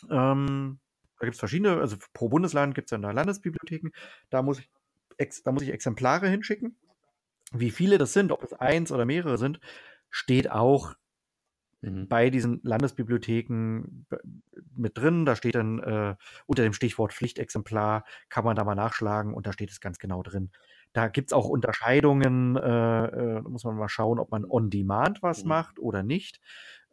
Ähm, 0.09 0.79
da 1.21 1.27
gibt 1.27 1.35
es 1.37 1.41
verschiedene, 1.41 1.79
also 1.81 1.97
pro 2.15 2.29
Bundesland 2.29 2.75
gibt 2.75 2.89
es 2.89 2.91
dann 2.91 3.03
da 3.03 3.13
Landesbibliotheken. 3.13 3.91
Da 4.31 4.43
muss, 4.43 4.59
ich 4.61 4.71
ex, 5.19 5.43
da 5.45 5.53
muss 5.53 5.63
ich 5.63 5.71
Exemplare 5.71 6.29
hinschicken. 6.29 6.77
Wie 7.53 7.71
viele 7.71 7.99
das 7.99 8.13
sind, 8.13 8.33
ob 8.33 8.43
es 8.45 8.53
eins 8.55 8.93
oder 8.93 9.07
mehrere 9.07 9.39
sind, 9.39 9.61
steht 10.11 10.51
auch 10.51 10.95
Mhm. 11.83 12.09
bei 12.09 12.29
diesen 12.29 12.61
Landesbibliotheken 12.63 14.07
b- 14.11 14.17
mit 14.77 14.99
drin. 14.99 15.25
Da 15.25 15.35
steht 15.37 15.55
dann 15.55 15.79
äh, 15.79 16.17
unter 16.47 16.63
dem 16.63 16.75
Stichwort 16.75 17.13
Pflichtexemplar, 17.15 18.05
kann 18.29 18.45
man 18.45 18.57
da 18.57 18.65
mal 18.65 18.75
nachschlagen 18.75 19.33
und 19.33 19.47
da 19.47 19.53
steht 19.53 19.71
es 19.71 19.81
ganz 19.81 19.99
genau 19.99 20.23
drin. 20.23 20.51
Da 20.93 21.09
gibt 21.09 21.31
es 21.31 21.33
auch 21.33 21.49
Unterscheidungen, 21.49 22.57
äh, 22.57 22.61
äh, 23.07 23.43
da 23.43 23.49
muss 23.49 23.65
man 23.65 23.77
mal 23.77 23.89
schauen, 23.89 24.19
ob 24.19 24.31
man 24.31 24.45
on 24.45 24.69
demand 24.71 25.23
was 25.23 25.45
Mhm. 25.45 25.49
macht 25.49 25.79
oder 25.79 26.03
nicht. 26.03 26.41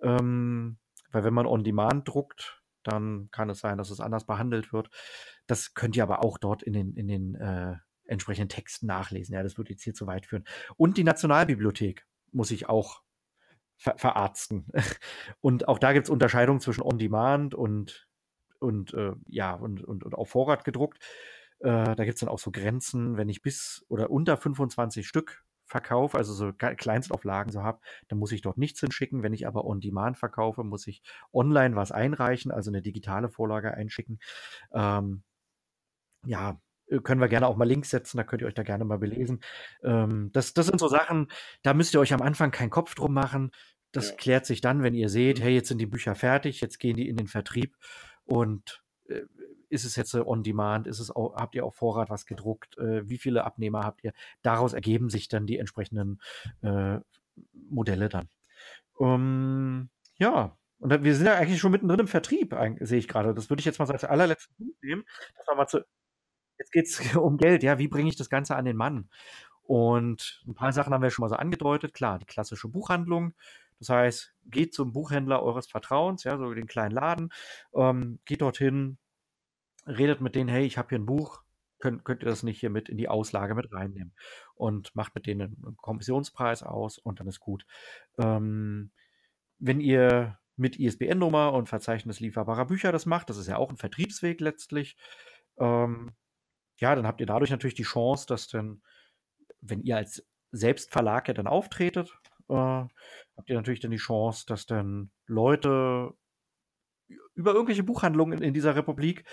Ähm, 0.01 0.77
weil 1.11 1.23
wenn 1.23 1.33
man 1.33 1.47
on 1.47 1.63
demand 1.63 2.07
druckt, 2.07 2.56
dann 2.87 3.29
kann 3.31 3.49
es 3.49 3.59
sein, 3.59 3.77
dass 3.77 3.89
es 3.89 3.99
anders 3.99 4.25
behandelt 4.25 4.73
wird. 4.73 4.89
Das 5.47 5.73
könnt 5.73 5.95
ihr 5.95 6.03
aber 6.03 6.23
auch 6.23 6.37
dort 6.37 6.63
in 6.63 6.73
den, 6.73 6.93
in 6.93 7.07
den 7.07 7.35
äh, 7.35 7.75
entsprechenden 8.05 8.49
Texten 8.49 8.87
nachlesen. 8.87 9.33
Ja, 9.33 9.43
das 9.43 9.57
würde 9.57 9.71
jetzt 9.71 9.83
hier 9.83 9.93
zu 9.93 10.07
weit 10.07 10.25
führen. 10.25 10.45
Und 10.77 10.97
die 10.97 11.03
Nationalbibliothek 11.03 12.05
muss 12.31 12.51
ich 12.51 12.69
auch 12.69 13.01
ver 13.77 13.97
verarzten. 13.97 14.65
Und 15.41 15.67
auch 15.67 15.79
da 15.79 15.93
gibt 15.93 16.07
es 16.07 16.09
Unterscheidungen 16.09 16.59
zwischen 16.59 16.81
On-Demand 16.81 17.53
und, 17.53 18.07
und 18.59 18.93
äh, 18.93 19.13
ja, 19.27 19.53
und, 19.53 19.83
und, 19.83 20.03
und 20.03 20.15
auf 20.15 20.29
Vorrat 20.29 20.63
gedruckt. 20.63 20.99
Äh, 21.59 21.95
da 21.95 22.03
gibt 22.03 22.15
es 22.15 22.19
dann 22.19 22.29
auch 22.29 22.39
so 22.39 22.51
Grenzen, 22.51 23.17
wenn 23.17 23.29
ich 23.29 23.41
bis 23.41 23.85
oder 23.87 24.09
unter 24.09 24.35
25 24.35 25.07
Stück 25.07 25.43
verkaufe, 25.67 26.17
also 26.17 26.33
so 26.33 26.53
Ge- 26.53 26.75
Kleinstauflagen 26.75 27.51
so 27.51 27.61
habe, 27.61 27.79
dann 28.07 28.19
muss 28.19 28.31
ich 28.31 28.41
dort 28.41 28.57
nichts 28.57 28.79
hinschicken. 28.79 29.21
Wenn 29.23 29.33
ich 29.33 29.45
aber 29.47 29.65
On-Demand 29.65 30.17
verkaufe, 30.17 30.63
muss 30.63 30.87
ich 30.87 31.03
online 31.33 31.75
was 31.75 31.91
einreichen, 31.91 32.51
also 32.51 32.71
eine 32.71 32.81
digitale 32.81 33.29
Vorlage 33.29 33.73
einschicken. 33.73 34.19
Ähm, 34.73 35.23
ja, 36.25 36.59
äh, 36.87 36.99
können 36.99 37.21
wir 37.21 37.27
gerne 37.27 37.47
auch 37.47 37.57
mal 37.57 37.67
Links 37.67 37.89
setzen, 37.89 38.17
da 38.17 38.23
könnt 38.23 38.41
ihr 38.41 38.47
euch 38.47 38.53
da 38.53 38.63
gerne 38.63 38.85
mal 38.85 38.97
belesen. 38.97 39.41
Ähm, 39.83 40.29
das, 40.33 40.53
das 40.53 40.65
sind 40.67 40.79
so 40.79 40.87
Sachen, 40.87 41.27
da 41.63 41.73
müsst 41.73 41.93
ihr 41.93 41.99
euch 41.99 42.13
am 42.13 42.21
Anfang 42.21 42.51
keinen 42.51 42.69
Kopf 42.69 42.95
drum 42.95 43.13
machen. 43.13 43.51
Das 43.91 44.09
Ja. 44.09 44.15
klärt 44.15 44.45
sich 44.45 44.61
dann, 44.61 44.83
wenn 44.83 44.93
ihr 44.93 45.09
seht, 45.09 45.39
Mhm. 45.39 45.43
hey, 45.43 45.53
jetzt 45.55 45.69
sind 45.69 45.79
die 45.79 45.85
Bücher 45.85 46.15
fertig, 46.15 46.61
jetzt 46.61 46.79
gehen 46.79 46.97
die 46.97 47.07
in 47.07 47.17
den 47.17 47.27
Vertrieb 47.27 47.75
und 48.25 48.83
äh, 49.09 49.21
ist 49.69 49.85
es 49.85 49.95
jetzt 49.95 50.13
äh, 50.13 50.19
on 50.19 50.43
demand, 50.43 50.87
ist 50.87 50.99
es 50.99 51.11
auch, 51.11 51.35
habt 51.35 51.55
ihr 51.55 51.65
auf 51.65 51.75
Vorrat 51.75 52.09
was 52.09 52.25
gedruckt, 52.25 52.77
äh, 52.77 53.07
wie 53.09 53.17
viele 53.17 53.43
Abnehmer 53.45 53.83
habt 53.83 54.03
ihr? 54.03 54.13
Daraus 54.41 54.73
ergeben 54.73 55.09
sich 55.09 55.27
dann 55.27 55.45
die 55.45 55.57
entsprechenden 55.57 56.21
äh, 56.61 56.99
Modelle 57.69 58.09
dann. 58.09 58.29
Ähm, 58.99 59.89
ja, 60.17 60.57
und 60.79 60.91
dann, 60.91 61.03
wir 61.03 61.15
sind 61.15 61.25
ja 61.25 61.35
eigentlich 61.35 61.59
schon 61.59 61.71
mittendrin 61.71 62.01
im 62.01 62.07
Vertrieb, 62.07 62.55
sehe 62.79 62.99
ich 62.99 63.07
gerade. 63.07 63.33
Das 63.33 63.49
würde 63.49 63.59
ich 63.59 63.65
jetzt 63.65 63.79
mal 63.79 63.89
als 63.89 64.03
allerletzten 64.03 64.55
Punkt 64.57 64.83
nehmen. 64.83 65.03
Mal 65.55 65.67
zu, 65.67 65.83
jetzt 66.57 66.71
geht 66.71 66.85
es 66.85 66.99
um 67.15 67.37
Geld, 67.37 67.63
ja, 67.63 67.79
wie 67.79 67.87
bringe 67.87 68.09
ich 68.09 68.15
das 68.15 68.29
Ganze 68.29 68.55
an 68.55 68.65
den 68.65 68.77
Mann? 68.77 69.09
Und 69.63 70.43
ein 70.47 70.55
paar 70.55 70.71
Sachen 70.71 70.93
haben 70.93 71.01
wir 71.03 71.09
schon 71.09 71.23
mal 71.23 71.29
so 71.29 71.35
angedeutet. 71.35 71.93
Klar, 71.93 72.19
die 72.19 72.25
klassische 72.25 72.69
Buchhandlung. 72.69 73.33
Das 73.79 73.89
heißt, 73.89 74.33
geht 74.45 74.73
zum 74.73 74.93
Buchhändler 74.93 75.43
eures 75.43 75.67
Vertrauens, 75.67 76.23
ja, 76.23 76.37
so 76.37 76.53
den 76.53 76.67
kleinen 76.67 76.95
Laden, 76.95 77.29
ähm, 77.75 78.19
geht 78.25 78.41
dorthin, 78.41 78.97
redet 79.87 80.21
mit 80.21 80.35
denen, 80.35 80.49
hey, 80.49 80.65
ich 80.65 80.77
habe 80.77 80.89
hier 80.89 80.99
ein 80.99 81.05
Buch, 81.05 81.41
könnt, 81.79 82.03
könnt 82.05 82.23
ihr 82.23 82.29
das 82.29 82.43
nicht 82.43 82.59
hier 82.59 82.69
mit 82.69 82.89
in 82.89 82.97
die 82.97 83.09
Auslage 83.09 83.55
mit 83.55 83.71
reinnehmen? 83.71 84.13
Und 84.55 84.95
macht 84.95 85.15
mit 85.15 85.27
denen 85.27 85.41
einen 85.41 85.77
Kommissionspreis 85.77 86.63
aus 86.63 86.97
und 86.97 87.19
dann 87.19 87.27
ist 87.27 87.39
gut. 87.39 87.65
Ähm, 88.17 88.91
wenn 89.59 89.79
ihr 89.79 90.39
mit 90.55 90.79
ISBN-Nummer 90.79 91.53
und 91.53 91.69
Verzeichnis 91.69 92.19
lieferbarer 92.19 92.65
Bücher 92.65 92.91
das 92.91 93.05
macht, 93.05 93.29
das 93.29 93.37
ist 93.37 93.47
ja 93.47 93.57
auch 93.57 93.69
ein 93.69 93.77
Vertriebsweg 93.77 94.41
letztlich, 94.41 94.97
ähm, 95.59 96.13
ja, 96.79 96.95
dann 96.95 97.07
habt 97.07 97.19
ihr 97.21 97.27
dadurch 97.27 97.51
natürlich 97.51 97.75
die 97.75 97.83
Chance, 97.83 98.25
dass 98.27 98.47
dann, 98.47 98.81
wenn 99.61 99.81
ihr 99.81 99.97
als 99.97 100.27
Selbstverlag 100.51 101.27
ja 101.27 101.33
dann 101.33 101.47
auftretet, 101.47 102.11
äh, 102.49 102.53
habt 102.53 103.49
ihr 103.49 103.55
natürlich 103.55 103.79
dann 103.79 103.91
die 103.91 103.97
Chance, 103.97 104.45
dass 104.47 104.65
dann 104.65 105.11
Leute 105.25 106.13
über 107.35 107.53
irgendwelche 107.53 107.83
Buchhandlungen 107.83 108.39
in, 108.39 108.43
in 108.43 108.53
dieser 108.53 108.75
Republik 108.75 109.25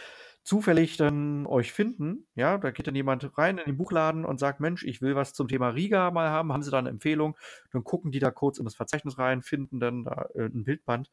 zufällig 0.44 0.98
dann 0.98 1.46
euch 1.46 1.72
finden. 1.72 2.26
Ja, 2.34 2.58
da 2.58 2.70
geht 2.70 2.86
dann 2.86 2.94
jemand 2.94 3.36
rein 3.36 3.58
in 3.58 3.64
den 3.64 3.76
Buchladen 3.76 4.24
und 4.24 4.38
sagt, 4.38 4.60
Mensch, 4.60 4.84
ich 4.84 5.00
will 5.00 5.16
was 5.16 5.32
zum 5.32 5.48
Thema 5.48 5.68
Riga 5.70 6.10
mal 6.10 6.28
haben, 6.28 6.52
haben 6.52 6.62
sie 6.62 6.70
da 6.70 6.78
eine 6.78 6.90
Empfehlung? 6.90 7.36
Dann 7.72 7.82
gucken 7.82 8.12
die 8.12 8.18
da 8.18 8.30
kurz 8.30 8.58
in 8.58 8.64
das 8.64 8.74
Verzeichnis 8.74 9.18
rein, 9.18 9.42
finden 9.42 9.80
dann 9.80 10.04
da 10.04 10.28
äh, 10.34 10.44
ein 10.44 10.64
Bildband 10.64 11.10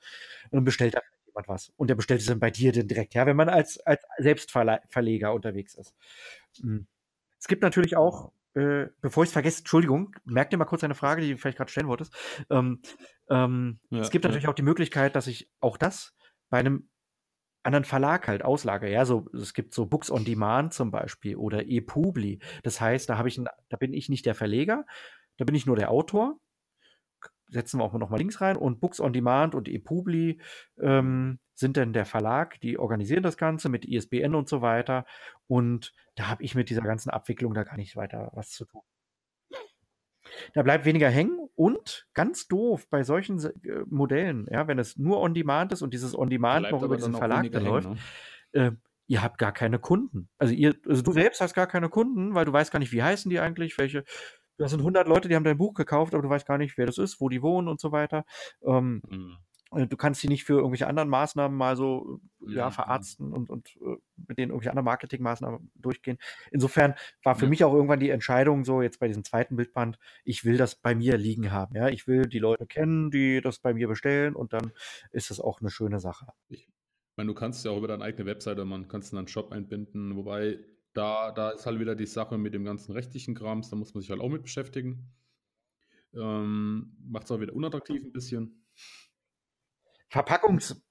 und 0.51 0.57
dann 0.57 0.65
bestellt 0.65 0.95
er 0.95 1.03
jemand 1.25 1.47
was. 1.47 1.71
Und 1.77 1.89
der 1.89 1.95
bestellt 1.95 2.19
es 2.19 2.27
dann 2.27 2.39
bei 2.39 2.51
dir 2.51 2.73
dann 2.73 2.88
direkt, 2.88 3.13
ja, 3.13 3.25
wenn 3.25 3.38
man 3.38 3.47
als, 3.47 3.79
als 3.79 4.03
Selbstverleger 4.17 5.34
unterwegs 5.34 5.75
ist. 5.75 5.95
Mhm. 6.61 6.88
Es 7.39 7.47
gibt 7.47 7.63
natürlich 7.63 7.95
auch, 7.95 8.34
äh, 8.53 8.88
bevor 8.99 9.23
ich 9.23 9.29
es 9.29 9.34
vergesse, 9.34 9.59
Entschuldigung, 9.59 10.13
merk 10.25 10.49
dir 10.49 10.57
mal 10.57 10.65
kurz 10.65 10.84
eine 10.84 10.93
Frage, 10.93 11.21
die 11.21 11.32
du 11.32 11.38
vielleicht 11.38 11.57
gerade 11.57 11.71
stellen 11.71 11.88
wolltest. 11.88 12.13
Ähm, 12.49 12.82
ähm, 13.29 13.79
ja, 13.89 14.01
es 14.01 14.11
gibt 14.11 14.25
ja. 14.25 14.29
natürlich 14.29 14.49
auch 14.49 14.53
die 14.53 14.61
Möglichkeit, 14.61 15.15
dass 15.15 15.27
ich 15.27 15.49
auch 15.61 15.77
das 15.77 16.13
bei 16.49 16.59
einem 16.59 16.89
anderen 17.64 17.86
Verlag 17.86 18.28
halt 18.28 18.43
auslage. 18.43 18.89
Ja, 18.89 19.05
so, 19.05 19.28
es 19.34 19.53
gibt 19.53 19.74
so 19.74 19.86
Books 19.86 20.12
on 20.12 20.26
Demand 20.26 20.74
zum 20.74 20.91
Beispiel 20.91 21.36
oder 21.36 21.68
ePubli. 21.68 22.39
Das 22.64 22.82
heißt, 22.82 23.09
da 23.09 23.18
habe 23.18 23.28
ich, 23.28 23.38
ein, 23.38 23.47
da 23.70 23.78
bin 23.78 23.93
ich 23.93 24.09
nicht 24.09 24.26
der 24.26 24.36
Verleger, 24.36 24.86
da 25.38 25.45
bin 25.45 25.55
ich 25.55 25.66
nur 25.66 25.76
der 25.76 25.91
Autor. 25.91 26.39
Setzen 27.47 27.80
wir 27.80 27.84
auch 27.84 27.93
noch 27.93 28.09
mal 28.09 28.18
Links 28.18 28.39
rein 28.39 28.55
und 28.55 28.80
Books 28.80 29.01
on 29.01 29.12
Demand 29.12 29.55
und 29.55 29.68
ePubli 29.68 30.41
ähm, 30.82 31.39
sind 31.53 31.78
dann 31.78 31.93
der 31.93 32.05
Verlag, 32.05 32.59
die 32.62 32.80
organisieren 32.80 33.24
das 33.24 33.38
Ganze 33.38 33.68
mit 33.70 33.86
ISBN 33.86 34.36
und 34.36 34.47
so 34.47 34.62
weiter. 34.62 35.05
Und 35.47 35.93
da 36.16 36.28
habe 36.28 36.43
ich 36.43 36.55
mit 36.55 36.70
dieser 36.70 36.82
ganzen 36.82 37.09
Abwicklung 37.09 37.53
da 37.53 37.64
gar 37.64 37.76
nicht 37.76 37.95
weiter 37.95 38.32
was 38.34 38.51
zu 38.51 38.66
tun. 38.66 38.82
Da 40.53 40.63
bleibt 40.63 40.85
weniger 40.85 41.09
hängen 41.09 41.39
und 41.55 42.07
ganz 42.13 42.47
doof 42.47 42.87
bei 42.89 43.03
solchen 43.03 43.39
äh, 43.43 43.83
Modellen, 43.87 44.47
ja, 44.51 44.67
wenn 44.67 44.79
es 44.79 44.97
nur 44.97 45.19
on 45.19 45.33
demand 45.33 45.71
ist 45.71 45.81
und 45.81 45.93
dieses 45.93 46.17
on 46.17 46.29
demand 46.29 46.71
noch 46.71 46.83
über 46.83 46.95
diesen 46.95 47.15
Verlag 47.15 47.51
dann 47.51 47.65
läuft, 47.65 47.89
ne? 47.89 47.97
äh, 48.53 48.71
ihr 49.07 49.21
habt 49.21 49.37
gar 49.37 49.51
keine 49.51 49.79
Kunden. 49.79 50.29
Also 50.37 50.53
ihr, 50.53 50.75
also 50.87 51.01
du 51.01 51.11
selbst 51.11 51.41
hast 51.41 51.53
gar 51.53 51.67
keine 51.67 51.89
Kunden, 51.89 52.33
weil 52.33 52.45
du 52.45 52.53
weißt 52.53 52.71
gar 52.71 52.79
nicht, 52.79 52.93
wie 52.93 53.03
heißen 53.03 53.29
die 53.29 53.39
eigentlich, 53.39 53.77
welche. 53.77 54.03
Das 54.57 54.71
sind 54.71 54.81
100 54.81 55.07
Leute, 55.07 55.27
die 55.27 55.35
haben 55.35 55.43
dein 55.43 55.57
Buch 55.57 55.73
gekauft, 55.73 56.13
aber 56.13 56.21
du 56.21 56.29
weißt 56.29 56.45
gar 56.45 56.57
nicht, 56.57 56.77
wer 56.77 56.85
das 56.85 56.97
ist, 56.97 57.19
wo 57.19 57.29
die 57.29 57.41
wohnen 57.41 57.67
und 57.67 57.79
so 57.79 57.91
weiter. 57.91 58.25
Ähm, 58.63 59.01
mhm. 59.09 59.37
Äh, 59.74 59.88
du 59.88 59.97
kannst 59.97 60.22
sie 60.22 60.28
nicht 60.28 60.43
für 60.43 60.53
irgendwelche 60.53 60.88
anderen 60.88 61.09
Maßnahmen 61.09 61.57
mal 61.57 61.76
so 61.76 62.19
ja, 62.41 62.55
ja 62.55 62.72
verarzten 62.72 63.32
und, 63.34 63.49
und 63.49 63.78
äh, 63.78 63.97
mit 64.28 64.38
denen 64.38 64.51
irgendwelche 64.51 64.72
anderen 64.72 64.86
Marketingmaßnahmen 64.86 65.72
durchgehen. 65.76 66.17
Insofern 66.51 66.95
war 67.24 67.36
für 67.36 67.45
ja. 67.45 67.49
mich 67.49 67.63
auch 67.63 67.74
irgendwann 67.74 67.99
die 67.99 68.09
Entscheidung 68.09 68.65
so, 68.65 68.82
jetzt 68.82 68.99
bei 68.99 69.07
diesem 69.07 69.24
zweiten 69.24 69.55
Bildband, 69.55 69.97
ich 70.24 70.45
will 70.45 70.57
das 70.57 70.76
bei 70.76 70.95
mir 70.95 71.17
liegen 71.17 71.51
haben. 71.51 71.76
Ja, 71.76 71.89
ich 71.89 72.07
will 72.07 72.28
die 72.28 72.39
Leute 72.39 72.65
kennen, 72.65 73.11
die 73.11 73.41
das 73.41 73.59
bei 73.59 73.74
mir 73.74 73.88
bestellen 73.88 74.36
und 74.36 74.53
dann 74.53 74.72
ist 75.11 75.30
das 75.30 75.39
auch 75.39 75.61
eine 75.61 75.69
schöne 75.69 75.99
Sache. 75.99 76.28
Ich 76.49 76.67
meine, 77.17 77.28
du 77.28 77.34
kannst 77.34 77.65
ja 77.65 77.72
auch 77.72 77.78
über 77.78 77.88
deine 77.88 78.03
eigene 78.03 78.26
Webseite, 78.26 78.65
man 78.65 78.88
kannst 78.88 79.13
einen 79.13 79.28
Shop 79.28 79.51
einbinden, 79.51 80.15
wobei 80.15 80.59
da, 80.93 81.32
da 81.32 81.51
ist 81.51 81.65
halt 81.65 81.80
wieder 81.80 81.95
die 81.95 82.05
Sache 82.05 82.38
mit 82.38 82.53
dem 82.53 82.65
ganzen 82.65 82.91
rechtlichen 82.91 83.36
Krams, 83.36 83.69
da 83.69 83.76
muss 83.76 83.93
man 83.93 84.01
sich 84.01 84.09
halt 84.09 84.19
auch 84.19 84.30
mit 84.30 84.43
beschäftigen. 84.43 85.09
Ähm, 86.13 86.97
Macht 87.07 87.26
es 87.26 87.32
auch 87.32 87.39
wieder 87.39 87.53
unattraktiv 87.53 88.03
ein 88.03 88.11
bisschen. 88.11 88.61
Verpackungs 90.12 90.84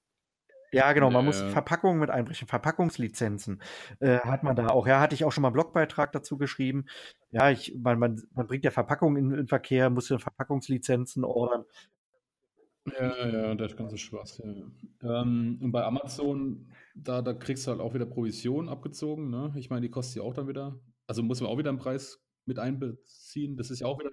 ja, 0.73 0.93
genau, 0.93 1.11
man 1.11 1.25
muss 1.25 1.41
Verpackungen 1.41 1.99
mit 1.99 2.09
einbrechen, 2.09 2.47
Verpackungslizenzen 2.47 3.61
äh, 3.99 4.19
hat 4.19 4.43
man 4.43 4.55
da 4.55 4.67
auch. 4.67 4.87
Ja, 4.87 5.01
hatte 5.01 5.15
ich 5.15 5.25
auch 5.25 5.31
schon 5.31 5.41
mal 5.41 5.49
einen 5.49 5.55
Blogbeitrag 5.55 6.13
dazu 6.13 6.37
geschrieben. 6.37 6.85
Ja, 7.31 7.51
ich, 7.51 7.75
man, 7.77 7.99
man, 7.99 8.23
man 8.33 8.47
bringt 8.47 8.63
ja 8.63 8.71
Verpackungen 8.71 9.31
in, 9.31 9.37
in 9.37 9.47
Verkehr, 9.47 9.89
muss 9.89 10.07
ja 10.07 10.17
Verpackungslizenzen 10.17 11.25
ordern. 11.25 11.65
Ja, 12.85 13.27
ja, 13.27 13.55
das 13.55 13.75
ganze 13.75 13.97
Spaß, 13.97 14.43
ja. 14.45 15.21
Ähm, 15.21 15.59
und 15.61 15.71
bei 15.71 15.83
Amazon, 15.83 16.71
da, 16.95 17.21
da 17.21 17.33
kriegst 17.33 17.67
du 17.67 17.71
halt 17.71 17.81
auch 17.81 17.93
wieder 17.93 18.05
Provision 18.05 18.69
abgezogen, 18.69 19.29
ne? 19.29 19.53
Ich 19.57 19.69
meine, 19.69 19.81
die 19.81 19.91
kostet 19.91 20.17
ja 20.17 20.23
auch 20.23 20.33
dann 20.33 20.47
wieder, 20.47 20.79
also 21.05 21.21
muss 21.21 21.41
man 21.41 21.49
auch 21.49 21.57
wieder 21.57 21.69
einen 21.69 21.79
Preis 21.79 22.23
mit 22.45 22.59
einbeziehen. 22.59 23.57
Das 23.57 23.71
ist 23.71 23.81
ja 23.81 23.87
auch 23.87 23.99
wieder. 23.99 24.09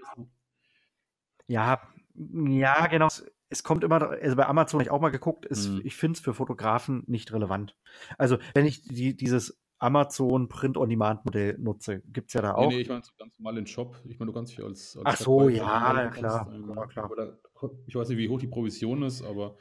Ja, 1.46 1.80
ja, 2.14 2.86
genau 2.88 3.08
es 3.48 3.62
kommt 3.62 3.84
immer, 3.84 4.10
also 4.10 4.36
bei 4.36 4.46
Amazon 4.46 4.78
habe 4.78 4.84
ich 4.84 4.90
auch 4.90 5.00
mal 5.00 5.10
geguckt, 5.10 5.46
ist, 5.46 5.68
mhm. 5.68 5.80
ich 5.84 5.96
finde 5.96 6.16
es 6.16 6.20
für 6.20 6.34
Fotografen 6.34 7.04
nicht 7.06 7.32
relevant. 7.32 7.76
Also 8.18 8.38
wenn 8.54 8.66
ich 8.66 8.82
die, 8.82 9.16
dieses 9.16 9.58
Amazon 9.78 10.48
Print-on-Demand-Modell 10.48 11.58
nutze, 11.58 12.02
gibt 12.06 12.28
es 12.28 12.34
ja 12.34 12.42
da 12.42 12.54
auch. 12.54 12.68
Nee, 12.68 12.76
nee 12.76 12.80
ich 12.82 12.88
meine 12.88 13.02
ganz 13.18 13.38
normal 13.38 13.54
den 13.54 13.66
Shop. 13.66 13.96
Ich 14.04 14.18
meine, 14.18 14.32
du 14.32 14.34
kannst 14.36 14.52
dich 14.52 14.64
als, 14.64 14.96
als 14.96 15.06
Ach 15.06 15.16
so, 15.16 15.48
ja, 15.48 16.08
klar, 16.10 16.52
ähm, 16.52 16.72
ja, 16.74 16.86
klar. 16.86 17.10
Da, 17.16 17.38
ich 17.86 17.94
weiß 17.94 18.08
nicht, 18.08 18.18
wie 18.18 18.28
hoch 18.28 18.40
die 18.40 18.48
Provision 18.48 19.02
ist, 19.02 19.22
aber 19.22 19.56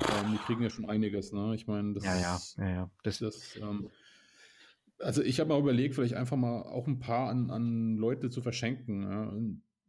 ähm, 0.00 0.32
die 0.32 0.38
kriegen 0.38 0.62
ja 0.62 0.70
schon 0.70 0.88
einiges, 0.88 1.32
ne? 1.32 1.54
Ich 1.54 1.66
meine, 1.66 1.94
das 1.94 2.04
Ja, 2.04 2.16
ja, 2.16 2.38
ja, 2.58 2.68
ja. 2.68 2.90
Das, 3.02 3.18
das 3.18 3.56
ähm, 3.56 3.88
also 4.98 5.22
ich 5.22 5.40
habe 5.40 5.48
mal 5.48 5.58
überlegt, 5.58 5.94
vielleicht 5.94 6.14
einfach 6.14 6.36
mal 6.36 6.62
auch 6.62 6.86
ein 6.86 6.98
paar 6.98 7.28
an, 7.28 7.50
an 7.50 7.96
Leute 7.96 8.30
zu 8.30 8.40
verschenken. 8.40 9.02
Ja? 9.02 9.32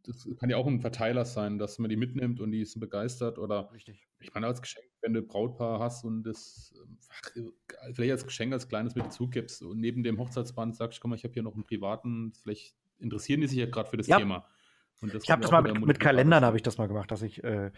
Das 0.06 0.28
kann 0.38 0.50
ja 0.50 0.56
auch 0.56 0.66
ein 0.66 0.80
Verteiler 0.80 1.24
sein, 1.24 1.58
dass 1.58 1.78
man 1.78 1.88
die 1.88 1.96
mitnimmt 1.96 2.40
und 2.40 2.52
die 2.52 2.64
sind 2.64 2.80
begeistert 2.80 3.38
oder 3.38 3.70
Richtig. 3.72 4.06
ich 4.20 4.32
meine 4.34 4.46
als 4.46 4.60
Geschenk, 4.60 4.86
wenn 5.00 5.14
du 5.14 5.22
Brautpaar 5.22 5.80
hast 5.80 6.04
und 6.04 6.22
das 6.24 6.74
ach, 7.10 7.30
vielleicht 7.94 8.12
als 8.12 8.26
Geschenk 8.26 8.52
als 8.52 8.68
kleines 8.68 8.94
mit 8.94 9.06
dazu 9.06 9.28
gibst 9.28 9.62
und 9.62 9.80
neben 9.80 10.02
dem 10.02 10.18
Hochzeitsband 10.18 10.76
sagst, 10.76 11.00
komm 11.00 11.10
mal, 11.10 11.16
ich 11.16 11.24
habe 11.24 11.32
hier 11.34 11.42
noch 11.42 11.54
einen 11.54 11.64
privaten, 11.64 12.32
vielleicht 12.34 12.76
interessieren 12.98 13.40
die 13.40 13.46
sich 13.46 13.58
ja 13.58 13.66
gerade 13.66 13.88
für 13.88 13.96
das 13.96 14.06
ja. 14.06 14.18
Thema. 14.18 14.46
ich 15.02 15.30
habe 15.30 15.42
das 15.42 15.50
mal 15.50 15.62
mit, 15.62 15.86
mit 15.86 16.00
Kalendern 16.00 16.44
habe 16.44 16.56
ich 16.56 16.62
das 16.62 16.78
mal 16.78 16.86
gemacht, 16.86 17.10
dass 17.10 17.22
ich 17.22 17.42
äh, 17.42 17.70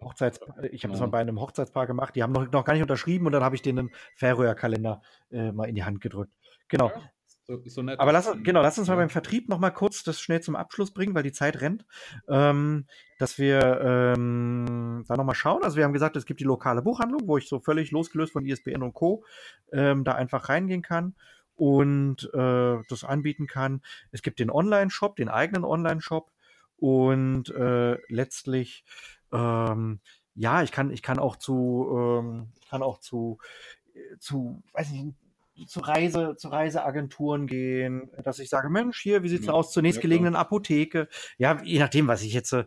Hochzeits 0.00 0.40
ich 0.70 0.84
habe 0.84 0.92
das 0.92 1.00
mal 1.00 1.08
bei 1.08 1.20
einem 1.20 1.40
Hochzeitspaar 1.40 1.86
gemacht, 1.86 2.14
die 2.14 2.22
haben 2.22 2.32
noch, 2.32 2.50
noch 2.50 2.64
gar 2.64 2.74
nicht 2.74 2.82
unterschrieben 2.82 3.26
und 3.26 3.32
dann 3.32 3.42
habe 3.42 3.54
ich 3.54 3.62
denen 3.62 3.78
einen 3.78 3.90
Färöer-Kalender 4.16 5.02
äh, 5.30 5.52
mal 5.52 5.68
in 5.68 5.74
die 5.74 5.84
Hand 5.84 6.00
gedrückt. 6.00 6.32
Genau. 6.68 6.88
Ja. 6.88 7.10
So, 7.50 7.60
so. 7.66 7.82
Aber 7.98 8.12
lass, 8.12 8.30
genau, 8.44 8.62
lass 8.62 8.78
uns 8.78 8.86
mal 8.86 8.94
beim 8.94 9.10
Vertrieb 9.10 9.48
noch 9.48 9.58
mal 9.58 9.70
kurz 9.70 10.04
das 10.04 10.20
schnell 10.20 10.40
zum 10.40 10.54
Abschluss 10.54 10.92
bringen, 10.92 11.16
weil 11.16 11.24
die 11.24 11.32
Zeit 11.32 11.60
rennt. 11.60 11.84
Ähm, 12.28 12.86
dass 13.18 13.38
wir 13.38 13.80
ähm, 13.82 15.04
da 15.08 15.16
noch 15.16 15.24
mal 15.24 15.34
schauen. 15.34 15.64
Also 15.64 15.76
wir 15.76 15.84
haben 15.84 15.92
gesagt, 15.92 16.14
es 16.14 16.26
gibt 16.26 16.38
die 16.38 16.44
lokale 16.44 16.80
Buchhandlung, 16.80 17.22
wo 17.26 17.38
ich 17.38 17.48
so 17.48 17.58
völlig 17.58 17.90
losgelöst 17.90 18.32
von 18.32 18.46
ISBN 18.46 18.84
und 18.84 18.94
Co. 18.94 19.24
Ähm, 19.72 20.04
da 20.04 20.12
einfach 20.12 20.48
reingehen 20.48 20.82
kann 20.82 21.16
und 21.56 22.30
äh, 22.32 22.78
das 22.88 23.02
anbieten 23.02 23.48
kann. 23.48 23.82
Es 24.12 24.22
gibt 24.22 24.38
den 24.38 24.50
Online-Shop, 24.50 25.16
den 25.16 25.28
eigenen 25.28 25.64
Online-Shop 25.64 26.30
und 26.76 27.50
äh, 27.50 27.98
letztlich 28.08 28.84
ähm, 29.32 30.00
ja, 30.36 30.62
ich 30.62 30.70
kann, 30.70 30.92
ich 30.92 31.02
kann 31.02 31.18
auch 31.18 31.36
zu, 31.36 31.88
ähm, 31.92 32.52
kann 32.70 32.82
auch 32.82 32.98
zu, 32.98 33.38
äh, 33.92 34.18
zu, 34.18 34.62
weiß 34.72 34.90
nicht, 34.90 35.14
zu 35.66 35.80
Reise, 35.80 36.36
zu 36.36 36.48
Reiseagenturen 36.48 37.46
gehen, 37.46 38.10
dass 38.22 38.38
ich 38.38 38.48
sage, 38.48 38.70
Mensch, 38.70 39.00
hier, 39.00 39.22
wie 39.22 39.28
sieht's 39.28 39.46
ja, 39.46 39.52
aus 39.52 39.72
zur 39.72 39.82
nächstgelegenen 39.82 40.34
ja, 40.34 40.40
Apotheke? 40.40 41.08
Ja, 41.38 41.60
je 41.62 41.78
nachdem, 41.78 42.08
was 42.08 42.22
ich 42.22 42.32
jetzt, 42.32 42.52
äh, 42.52 42.64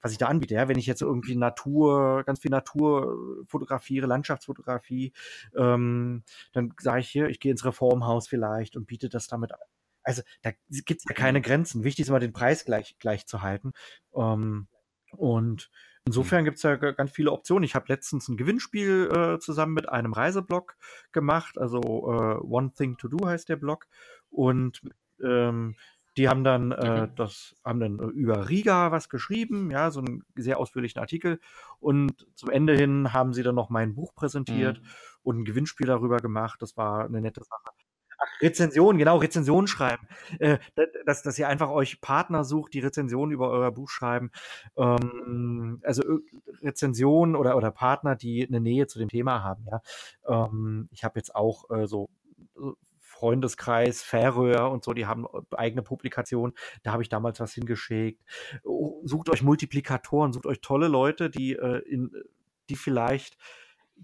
was 0.00 0.12
ich 0.12 0.18
da 0.18 0.26
anbiete. 0.26 0.54
Ja, 0.54 0.68
wenn 0.68 0.78
ich 0.78 0.86
jetzt 0.86 1.02
irgendwie 1.02 1.36
Natur, 1.36 2.24
ganz 2.24 2.40
viel 2.40 2.50
Natur 2.50 3.44
fotografiere, 3.46 4.06
Landschaftsfotografie, 4.06 5.12
ähm, 5.56 6.22
dann 6.52 6.72
sage 6.80 7.00
ich 7.00 7.08
hier, 7.08 7.28
ich 7.28 7.40
gehe 7.40 7.52
ins 7.52 7.64
Reformhaus 7.64 8.28
vielleicht 8.28 8.76
und 8.76 8.86
biete 8.86 9.08
das 9.08 9.26
damit 9.26 9.52
an. 9.52 9.60
Also 10.02 10.22
da 10.42 10.52
gibt 10.68 11.00
es 11.00 11.04
ja 11.08 11.14
keine 11.14 11.40
Grenzen. 11.40 11.84
Wichtig 11.84 12.04
ist 12.04 12.08
immer, 12.08 12.20
den 12.20 12.32
Preis 12.32 12.64
gleich, 12.64 12.96
gleich 12.98 13.26
zu 13.26 13.42
halten. 13.42 13.72
Ähm, 14.14 14.68
und. 15.12 15.70
Insofern 16.06 16.44
gibt 16.44 16.58
es 16.58 16.62
ja 16.62 16.76
ganz 16.76 17.10
viele 17.10 17.32
Optionen. 17.32 17.64
Ich 17.64 17.74
habe 17.74 17.86
letztens 17.88 18.28
ein 18.28 18.36
Gewinnspiel 18.36 19.10
äh, 19.12 19.38
zusammen 19.40 19.74
mit 19.74 19.88
einem 19.88 20.12
Reiseblog 20.12 20.76
gemacht. 21.10 21.58
Also 21.58 21.80
äh, 21.80 22.38
One 22.46 22.72
Thing 22.72 22.96
to 22.96 23.08
Do 23.08 23.26
heißt 23.26 23.48
der 23.48 23.56
Blog. 23.56 23.88
Und 24.30 24.82
ähm, 25.20 25.74
die 26.16 26.28
haben 26.28 26.44
dann 26.44 26.70
äh, 26.70 27.08
das 27.16 27.56
haben 27.64 27.80
dann 27.80 27.98
über 27.98 28.48
Riga 28.48 28.92
was 28.92 29.08
geschrieben, 29.08 29.70
ja, 29.70 29.90
so 29.90 30.00
einen 30.00 30.22
sehr 30.36 30.58
ausführlichen 30.58 31.00
Artikel. 31.00 31.40
Und 31.80 32.26
zum 32.36 32.50
Ende 32.50 32.76
hin 32.76 33.12
haben 33.12 33.32
sie 33.34 33.42
dann 33.42 33.56
noch 33.56 33.68
mein 33.68 33.94
Buch 33.94 34.14
präsentiert 34.14 34.80
mhm. 34.80 34.88
und 35.24 35.38
ein 35.40 35.44
Gewinnspiel 35.44 35.88
darüber 35.88 36.18
gemacht. 36.18 36.62
Das 36.62 36.76
war 36.76 37.04
eine 37.04 37.20
nette 37.20 37.42
Sache. 37.42 37.75
Rezensionen, 38.40 38.98
genau, 38.98 39.18
Rezensionen 39.18 39.66
schreiben. 39.66 40.06
Äh, 40.38 40.58
dass, 41.04 41.22
dass 41.22 41.38
ihr 41.38 41.48
einfach 41.48 41.70
euch 41.70 42.00
Partner 42.00 42.44
sucht, 42.44 42.74
die 42.74 42.80
Rezensionen 42.80 43.32
über 43.32 43.50
euer 43.50 43.72
Buch 43.72 43.88
schreiben. 43.88 44.30
Ähm, 44.76 45.80
also 45.84 46.02
Rezensionen 46.62 47.36
oder, 47.36 47.56
oder 47.56 47.70
Partner, 47.70 48.16
die 48.16 48.46
eine 48.46 48.60
Nähe 48.60 48.86
zu 48.86 48.98
dem 48.98 49.08
Thema 49.08 49.42
haben. 49.42 49.66
Ja? 49.70 49.80
Ähm, 50.28 50.88
ich 50.92 51.04
habe 51.04 51.18
jetzt 51.18 51.34
auch 51.34 51.70
äh, 51.70 51.86
so 51.86 52.08
Freundeskreis, 53.00 54.02
Färöer 54.02 54.70
und 54.70 54.84
so, 54.84 54.92
die 54.92 55.06
haben 55.06 55.26
eigene 55.52 55.82
Publikationen. 55.82 56.54
Da 56.82 56.92
habe 56.92 57.02
ich 57.02 57.08
damals 57.08 57.40
was 57.40 57.54
hingeschickt. 57.54 58.22
Oh, 58.62 59.00
sucht 59.04 59.30
euch 59.30 59.42
Multiplikatoren, 59.42 60.32
sucht 60.32 60.46
euch 60.46 60.60
tolle 60.60 60.88
Leute, 60.88 61.30
die, 61.30 61.54
äh, 61.54 61.78
in, 61.88 62.10
die 62.68 62.76
vielleicht 62.76 63.38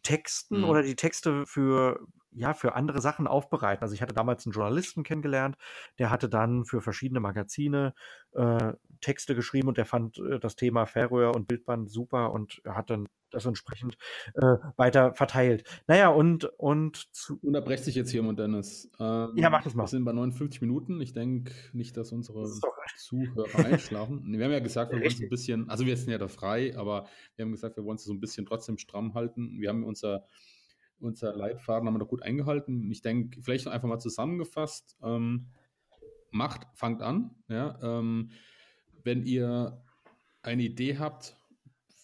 Texten 0.02 0.60
mhm. 0.60 0.64
oder 0.64 0.82
die 0.82 0.96
Texte 0.96 1.44
für 1.44 2.00
ja, 2.34 2.54
für 2.54 2.74
andere 2.74 3.00
Sachen 3.00 3.26
aufbereiten. 3.26 3.82
Also 3.82 3.94
ich 3.94 4.02
hatte 4.02 4.14
damals 4.14 4.46
einen 4.46 4.52
Journalisten 4.52 5.02
kennengelernt, 5.02 5.56
der 5.98 6.10
hatte 6.10 6.28
dann 6.28 6.64
für 6.64 6.80
verschiedene 6.80 7.20
Magazine 7.20 7.94
äh, 8.32 8.72
Texte 9.00 9.34
geschrieben 9.34 9.68
und 9.68 9.78
der 9.78 9.86
fand 9.86 10.18
äh, 10.18 10.38
das 10.38 10.56
Thema 10.56 10.86
Färöer 10.86 11.34
und 11.34 11.48
Bildband 11.48 11.90
super 11.90 12.32
und 12.32 12.62
hat 12.66 12.90
dann 12.90 13.08
das 13.30 13.46
entsprechend 13.46 13.96
äh, 14.34 14.56
weiter 14.76 15.14
verteilt. 15.14 15.64
Naja, 15.86 16.08
und 16.08 16.44
und 16.58 17.14
zu 17.14 17.38
Unterbrecht 17.42 17.84
sich 17.84 17.94
jetzt 17.94 18.10
hier 18.10 18.22
mal, 18.22 18.34
Dennis. 18.34 18.90
Ähm, 19.00 19.32
ja, 19.36 19.50
mach 19.50 19.62
das 19.62 19.74
mal. 19.74 19.84
Wir 19.84 19.88
sind 19.88 20.04
bei 20.04 20.12
59 20.12 20.60
Minuten. 20.60 21.00
Ich 21.00 21.12
denke 21.12 21.52
nicht, 21.72 21.96
dass 21.96 22.12
unsere 22.12 22.42
das 22.42 22.60
Zuhörer 22.98 23.64
einschlafen. 23.64 24.22
wir 24.26 24.44
haben 24.44 24.52
ja 24.52 24.60
gesagt, 24.60 24.92
wir 24.92 25.00
wollen 25.00 25.10
es 25.10 25.20
ein 25.20 25.28
bisschen, 25.28 25.68
also 25.68 25.86
wir 25.86 25.96
sind 25.96 26.10
ja 26.10 26.18
da 26.18 26.28
frei, 26.28 26.76
aber 26.76 27.06
wir 27.36 27.44
haben 27.44 27.52
gesagt, 27.52 27.76
wir 27.76 27.84
wollen 27.84 27.96
es 27.96 28.04
so 28.04 28.12
ein 28.12 28.20
bisschen 28.20 28.46
trotzdem 28.46 28.78
stramm 28.78 29.14
halten. 29.14 29.58
Wir 29.58 29.70
haben 29.70 29.84
unser 29.84 30.26
unser 31.02 31.34
Leitfaden 31.34 31.86
haben 31.86 31.94
wir 31.94 32.00
doch 32.00 32.08
gut 32.08 32.22
eingehalten. 32.22 32.90
Ich 32.90 33.02
denke, 33.02 33.40
vielleicht 33.42 33.66
einfach 33.66 33.88
mal 33.88 33.98
zusammengefasst, 33.98 34.96
ähm, 35.02 35.48
macht, 36.30 36.66
fangt 36.74 37.02
an. 37.02 37.34
Ja, 37.48 37.78
ähm, 37.82 38.30
wenn 39.04 39.24
ihr 39.24 39.82
eine 40.42 40.62
Idee 40.62 40.98
habt, 40.98 41.36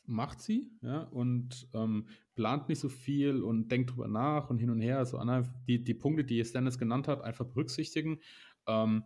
macht 0.07 0.40
sie 0.40 0.70
ja, 0.80 1.03
und 1.03 1.68
ähm, 1.74 2.09
plant 2.34 2.68
nicht 2.68 2.80
so 2.80 2.88
viel 2.88 3.42
und 3.42 3.68
denkt 3.68 3.90
drüber 3.90 4.09
nach 4.09 4.49
und 4.51 4.59
hin 4.59 4.70
und 4.70 4.80
her. 4.80 4.99
Also 4.99 5.20
die, 5.66 5.82
die 5.82 5.94
Punkte, 5.94 6.24
die 6.24 6.42
Dennis 6.42 6.78
genannt 6.78 7.09
hat, 7.09 7.22
einfach 7.22 7.44
berücksichtigen. 7.44 8.20
Ähm, 8.66 9.05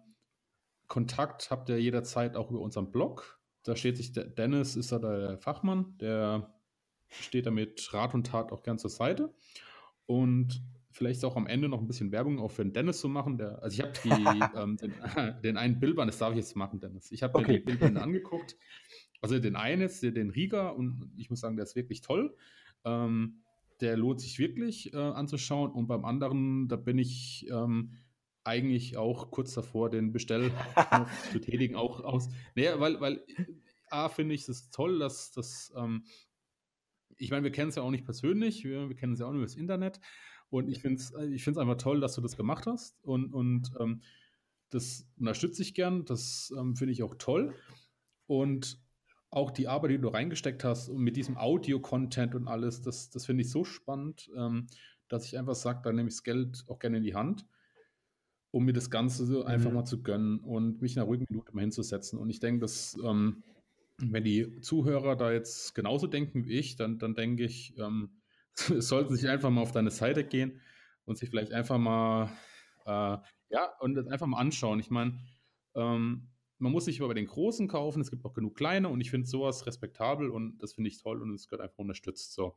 Kontakt 0.88 1.50
habt 1.50 1.68
ihr 1.70 1.80
jederzeit 1.80 2.36
auch 2.36 2.50
über 2.50 2.60
unseren 2.60 2.90
Blog. 2.90 3.40
Da 3.62 3.76
steht 3.76 3.96
sich, 3.96 4.12
Dennis 4.12 4.76
ist 4.76 4.92
da 4.92 4.98
der 4.98 5.38
Fachmann, 5.38 5.96
der 5.98 6.54
steht 7.08 7.46
da 7.46 7.50
mit 7.50 7.92
Rat 7.92 8.14
und 8.14 8.26
Tat 8.26 8.52
auch 8.52 8.62
gern 8.62 8.78
zur 8.78 8.90
Seite. 8.90 9.32
Und 10.06 10.62
vielleicht 10.90 11.24
auch 11.24 11.36
am 11.36 11.46
Ende 11.46 11.68
noch 11.68 11.80
ein 11.80 11.86
bisschen 11.86 12.12
Werbung 12.12 12.38
auch 12.38 12.50
für 12.50 12.62
den 12.62 12.72
Dennis 12.72 13.00
zu 13.00 13.08
machen. 13.08 13.38
Der, 13.38 13.62
also 13.62 13.74
ich 13.74 13.82
habe 13.82 13.92
ähm, 14.62 14.76
den, 14.76 14.94
den, 15.42 15.56
einen 15.56 15.80
Bildband, 15.80 16.08
das 16.08 16.18
darf 16.18 16.32
ich 16.32 16.38
jetzt 16.38 16.56
machen, 16.56 16.80
Dennis. 16.80 17.10
Ich 17.10 17.22
habe 17.22 17.38
okay. 17.38 17.52
mir 17.52 17.58
die 17.58 17.64
Bildbände 17.64 18.02
angeguckt. 18.02 18.56
Also 19.20 19.38
den 19.38 19.56
einen 19.56 19.82
jetzt, 19.82 20.02
den 20.02 20.30
Riga, 20.30 20.68
und 20.70 21.12
ich 21.16 21.30
muss 21.30 21.40
sagen, 21.40 21.56
der 21.56 21.64
ist 21.64 21.76
wirklich 21.76 22.00
toll. 22.00 22.36
Ähm, 22.84 23.42
der 23.80 23.96
lohnt 23.96 24.20
sich 24.20 24.38
wirklich 24.38 24.92
äh, 24.92 24.96
anzuschauen. 24.96 25.70
Und 25.72 25.86
beim 25.86 26.04
anderen, 26.04 26.68
da 26.68 26.76
bin 26.76 26.98
ich 26.98 27.46
ähm, 27.50 27.92
eigentlich 28.44 28.96
auch 28.96 29.30
kurz 29.30 29.54
davor, 29.54 29.90
den 29.90 30.12
Bestellknopf 30.12 31.30
zu 31.30 31.40
tätigen, 31.40 31.76
auch 31.76 32.00
aus. 32.00 32.28
Naja, 32.54 32.78
weil, 32.80 33.00
weil 33.00 33.24
A, 33.90 34.08
finde 34.08 34.34
ich 34.34 34.48
es 34.48 34.70
toll, 34.70 34.98
dass 34.98 35.32
das, 35.32 35.72
ähm, 35.76 36.04
ich 37.18 37.30
meine, 37.30 37.44
wir 37.44 37.52
kennen 37.52 37.70
es 37.70 37.76
ja 37.76 37.82
auch 37.82 37.90
nicht 37.90 38.04
persönlich, 38.04 38.64
wir, 38.64 38.88
wir 38.88 38.96
kennen 38.96 39.14
es 39.14 39.20
ja 39.20 39.26
auch 39.26 39.30
nur 39.30 39.40
über 39.40 39.46
das 39.46 39.56
Internet. 39.56 40.00
Und 40.50 40.68
ich 40.68 40.80
finde 40.82 41.00
es 41.00 41.12
ich 41.30 41.48
einfach 41.48 41.76
toll, 41.76 42.00
dass 42.00 42.14
du 42.14 42.20
das 42.20 42.36
gemacht 42.36 42.66
hast. 42.66 43.02
Und, 43.04 43.32
und 43.32 43.70
ähm, 43.80 44.02
das 44.68 45.06
unterstütze 45.18 45.62
ich 45.62 45.74
gern. 45.74 46.04
Das 46.04 46.52
ähm, 46.58 46.76
finde 46.76 46.92
ich 46.92 47.02
auch 47.02 47.14
toll. 47.14 47.54
Und 48.26 48.78
auch 49.30 49.50
die 49.50 49.66
Arbeit, 49.66 49.92
die 49.92 49.98
du 49.98 50.08
reingesteckt 50.08 50.62
hast 50.62 50.90
und 50.90 51.02
mit 51.02 51.16
diesem 51.16 51.38
Audio-Content 51.38 52.34
und 52.34 52.48
alles, 52.48 52.82
das, 52.82 53.08
das 53.08 53.24
finde 53.24 53.42
ich 53.42 53.50
so 53.50 53.64
spannend, 53.64 54.30
ähm, 54.36 54.66
dass 55.08 55.24
ich 55.24 55.38
einfach 55.38 55.54
sage, 55.54 55.80
da 55.82 55.92
nehme 55.92 56.08
ich 56.08 56.16
das 56.16 56.22
Geld 56.22 56.64
auch 56.68 56.78
gerne 56.78 56.98
in 56.98 57.02
die 57.02 57.14
Hand, 57.14 57.46
um 58.50 58.66
mir 58.66 58.74
das 58.74 58.90
Ganze 58.90 59.24
so 59.24 59.44
einfach 59.44 59.70
mhm. 59.70 59.76
mal 59.76 59.84
zu 59.86 60.02
gönnen 60.02 60.40
und 60.40 60.82
mich 60.82 60.96
in 60.96 60.98
einer 60.98 61.06
ruhigen 61.06 61.26
Minute 61.30 61.54
mal 61.54 61.62
hinzusetzen. 61.62 62.18
Und 62.18 62.28
ich 62.28 62.40
denke, 62.40 62.60
dass 62.60 62.98
ähm, 63.02 63.42
wenn 64.10 64.24
die 64.24 64.60
Zuhörer 64.60 65.16
da 65.16 65.32
jetzt 65.32 65.74
genauso 65.74 66.06
denken 66.06 66.44
wie 66.44 66.58
ich, 66.58 66.76
dann, 66.76 66.98
dann 66.98 67.14
denke 67.14 67.44
ich, 67.44 67.76
ähm, 67.78 68.20
sollten 68.54 69.16
sich 69.16 69.28
einfach 69.28 69.50
mal 69.50 69.62
auf 69.62 69.72
deine 69.72 69.90
Seite 69.90 70.24
gehen 70.24 70.60
und 71.04 71.18
sich 71.18 71.30
vielleicht 71.30 71.52
einfach 71.52 71.78
mal, 71.78 72.30
äh, 72.84 73.18
ja, 73.50 73.72
und 73.80 73.94
das 73.94 74.06
einfach 74.08 74.26
mal 74.26 74.38
anschauen. 74.38 74.80
Ich 74.80 74.90
meine, 74.90 75.18
ähm, 75.74 76.28
man 76.58 76.72
muss 76.72 76.84
sich 76.84 77.00
aber 77.00 77.08
bei 77.08 77.14
den 77.14 77.26
Großen 77.26 77.68
kaufen, 77.68 78.00
es 78.00 78.10
gibt 78.10 78.24
auch 78.24 78.34
genug 78.34 78.56
kleine 78.56 78.88
und 78.88 79.00
ich 79.00 79.10
finde 79.10 79.26
sowas 79.26 79.66
respektabel 79.66 80.30
und 80.30 80.58
das 80.58 80.74
finde 80.74 80.88
ich 80.88 81.02
toll 81.02 81.20
und 81.20 81.34
es 81.34 81.48
gehört 81.48 81.62
einfach 81.62 81.78
unterstützt. 81.78 82.34
So. 82.34 82.56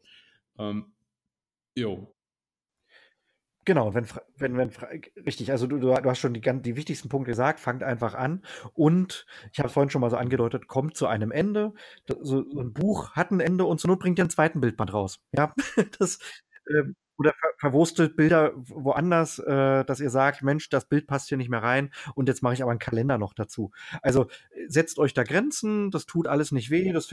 Ähm, 0.57 0.93
jo. 1.75 2.14
Genau, 3.65 3.95
wenn, 3.95 4.05
wenn, 4.37 4.57
wenn, 4.57 4.69
richtig, 5.25 5.51
also 5.51 5.65
du, 5.65 5.79
du 5.79 5.95
hast 5.95 6.19
schon 6.19 6.35
die, 6.35 6.41
die 6.41 6.75
wichtigsten 6.75 7.09
Punkte 7.09 7.31
gesagt, 7.31 7.59
fangt 7.59 7.81
einfach 7.81 8.13
an 8.13 8.43
und 8.73 9.25
ich 9.51 9.57
habe 9.57 9.67
es 9.67 9.73
vorhin 9.73 9.89
schon 9.89 10.01
mal 10.01 10.11
so 10.11 10.17
angedeutet, 10.17 10.67
kommt 10.67 10.95
zu 10.95 11.07
einem 11.07 11.31
Ende. 11.31 11.73
So, 12.07 12.21
so 12.21 12.59
ein 12.61 12.73
Buch 12.73 13.11
hat 13.13 13.31
ein 13.31 13.39
Ende 13.39 13.65
und 13.65 13.79
zur 13.79 13.89
Not 13.89 13.99
bringt 13.99 14.19
ihr 14.19 14.23
einen 14.23 14.29
zweiten 14.29 14.61
Bildband 14.61 14.93
raus. 14.93 15.19
Ja, 15.31 15.53
das, 15.99 16.19
ähm, 16.69 16.95
oder 17.17 17.33
ver 17.33 17.49
verwurstelt 17.57 18.15
Bilder 18.15 18.51
woanders, 18.55 19.39
äh, 19.39 19.85
dass 19.85 19.99
ihr 19.99 20.09
sagt, 20.09 20.43
Mensch, 20.43 20.69
das 20.69 20.85
Bild 20.85 21.07
passt 21.07 21.29
hier 21.29 21.37
nicht 21.37 21.49
mehr 21.49 21.63
rein 21.63 21.91
und 22.13 22.27
jetzt 22.27 22.43
mache 22.43 22.53
ich 22.53 22.61
aber 22.61 22.71
einen 22.71 22.79
Kalender 22.79 23.17
noch 23.17 23.33
dazu. 23.33 23.71
Also 24.01 24.27
setzt 24.67 24.99
euch 24.99 25.13
da 25.13 25.23
Grenzen, 25.23 25.91
das 25.91 26.05
tut 26.05 26.27
alles 26.27 26.51
nicht 26.51 26.69
weh, 26.69 26.91
das 26.91 27.09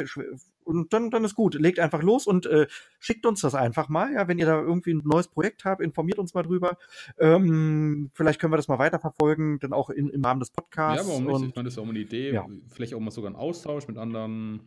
und 0.64 0.92
dann, 0.92 1.10
dann 1.10 1.24
ist 1.24 1.34
gut. 1.34 1.54
Legt 1.54 1.78
einfach 1.78 2.02
los 2.02 2.26
und 2.26 2.46
äh, 2.46 2.66
schickt 2.98 3.26
uns 3.26 3.40
das 3.40 3.54
einfach 3.54 3.88
mal. 3.88 4.12
Ja, 4.12 4.28
wenn 4.28 4.38
ihr 4.38 4.46
da 4.46 4.60
irgendwie 4.60 4.94
ein 4.94 5.02
neues 5.04 5.28
Projekt 5.28 5.64
habt, 5.64 5.80
informiert 5.82 6.18
uns 6.18 6.34
mal 6.34 6.42
drüber. 6.42 6.76
Ähm, 7.18 8.10
vielleicht 8.14 8.40
können 8.40 8.52
wir 8.52 8.56
das 8.56 8.68
mal 8.68 8.78
weiterverfolgen, 8.78 9.58
dann 9.60 9.72
auch 9.72 9.90
in, 9.90 10.08
im 10.08 10.24
Rahmen 10.24 10.40
des 10.40 10.50
Podcasts. 10.50 11.06
Ja, 11.06 11.08
warum 11.08 11.24
nicht? 11.24 11.34
Und, 11.34 11.48
ich 11.48 11.56
meine, 11.56 11.66
das 11.66 11.74
ist 11.74 11.78
auch 11.78 11.88
eine 11.88 11.98
Idee. 11.98 12.32
Ja. 12.32 12.46
Vielleicht 12.68 12.94
auch 12.94 13.00
mal 13.00 13.10
sogar 13.10 13.30
ein 13.30 13.36
Austausch 13.36 13.88
mit 13.88 13.98
anderen, 13.98 14.60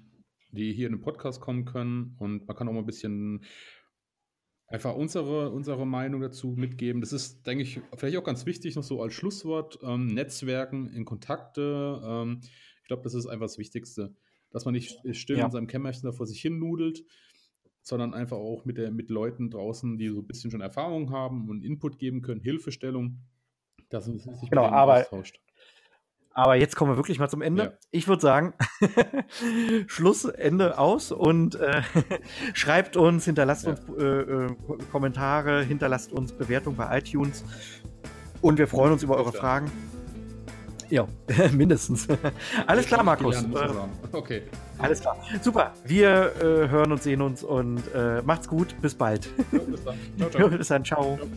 die 0.51 0.73
hier 0.73 0.88
in 0.88 0.93
den 0.93 1.01
Podcast 1.01 1.41
kommen 1.41 1.65
können. 1.65 2.15
Und 2.19 2.47
man 2.47 2.55
kann 2.55 2.67
auch 2.67 2.73
mal 2.73 2.79
ein 2.79 2.86
bisschen 2.86 3.43
einfach 4.68 4.95
unsere, 4.95 5.51
unsere 5.51 5.86
Meinung 5.86 6.22
dazu 6.22 6.55
mitgeben. 6.57 7.01
Das 7.01 7.13
ist, 7.13 7.45
denke 7.45 7.63
ich, 7.63 7.82
vielleicht 7.95 8.18
auch 8.18 8.24
ganz 8.24 8.45
wichtig 8.45 8.76
noch 8.76 8.84
so 8.84 9.01
als 9.01 9.13
Schlusswort. 9.13 9.80
Ähm, 9.84 10.07
Netzwerken 10.07 10.88
in 10.88 11.05
Kontakte. 11.05 12.01
Ähm, 12.03 12.41
ich 12.82 12.88
glaube, 12.88 13.03
das 13.03 13.13
ist 13.13 13.28
einfach 13.28 13.45
das 13.45 13.57
Wichtigste. 13.57 14.16
Dass 14.51 14.66
man 14.66 14.74
nicht 14.74 14.99
still 15.16 15.38
ja. 15.38 15.45
in 15.45 15.51
seinem 15.51 15.68
Kämmerchen 15.68 16.03
da 16.03 16.11
vor 16.11 16.28
sich 16.28 16.41
hin 16.41 16.59
nudelt, 16.59 17.03
sondern 17.82 18.13
einfach 18.13 18.38
auch 18.38 18.66
mit, 18.66 18.78
der, 18.78 18.91
mit 18.91 19.09
Leuten 19.09 19.49
draußen, 19.49 19.97
die 19.97 20.09
so 20.09 20.20
ein 20.20 20.28
bisschen 20.28 20.49
schon 20.49 20.61
Erfahrung 20.61 21.11
haben 21.11 21.49
und 21.49 21.63
Input 21.63 21.99
geben 21.99 22.22
können, 22.22 22.41
Hilfestellung, 22.41 23.20
dass 23.89 24.07
man 24.07 24.18
sich 24.18 24.49
genau, 24.49 24.66
aber, 24.66 25.01
austauscht. 25.01 25.39
Aber 26.38 26.55
jetzt 26.55 26.75
kommen 26.75 26.91
wir 26.91 26.97
wirklich 26.97 27.17
mal 27.17 27.29
zum 27.29 27.41
Ende. 27.41 27.63
Ja. 27.63 27.71
Ich 27.91 28.09
würde 28.09 28.21
sagen, 28.21 28.53
Schluss, 29.88 30.25
Ende 30.25 30.77
aus 30.77 31.13
und 31.13 31.55
äh, 31.55 31.81
schreibt 32.53 32.97
uns, 32.97 33.23
hinterlasst 33.23 33.65
ja. 33.65 33.71
uns 33.71 33.79
äh, 33.97 34.03
äh, 34.03 34.55
Kommentare, 34.91 35.63
hinterlasst 35.63 36.11
uns 36.11 36.33
Bewertungen 36.33 36.75
bei 36.75 36.99
iTunes 36.99 37.45
und 38.41 38.57
wir 38.57 38.67
freuen 38.67 38.91
uns 38.91 39.01
über 39.01 39.15
eure 39.15 39.31
Fragen. 39.31 39.71
Ja, 40.89 41.07
mindestens. 41.53 42.05
Alles 42.67 42.86
klar, 42.86 43.01
Markus. 43.01 43.41
Äh, 43.41 43.47
okay. 44.11 44.43
Alles 44.77 44.99
klar. 44.99 45.15
Super. 45.41 45.73
Wir 45.86 46.33
äh, 46.36 46.69
hören 46.69 46.91
und 46.91 47.01
sehen 47.01 47.21
uns 47.21 47.45
und 47.45 47.81
äh, 47.95 48.21
macht's 48.23 48.49
gut. 48.49 48.75
Bis 48.81 48.93
bald. 48.93 49.29
Ja, 49.53 49.59
bis 49.59 49.83
dann. 49.86 49.95
Ciao, 50.17 50.29
ciao. 50.29 50.49
bis 50.49 50.67
dann. 50.67 50.83
Ciao. 50.83 51.17
ciao. 51.17 51.29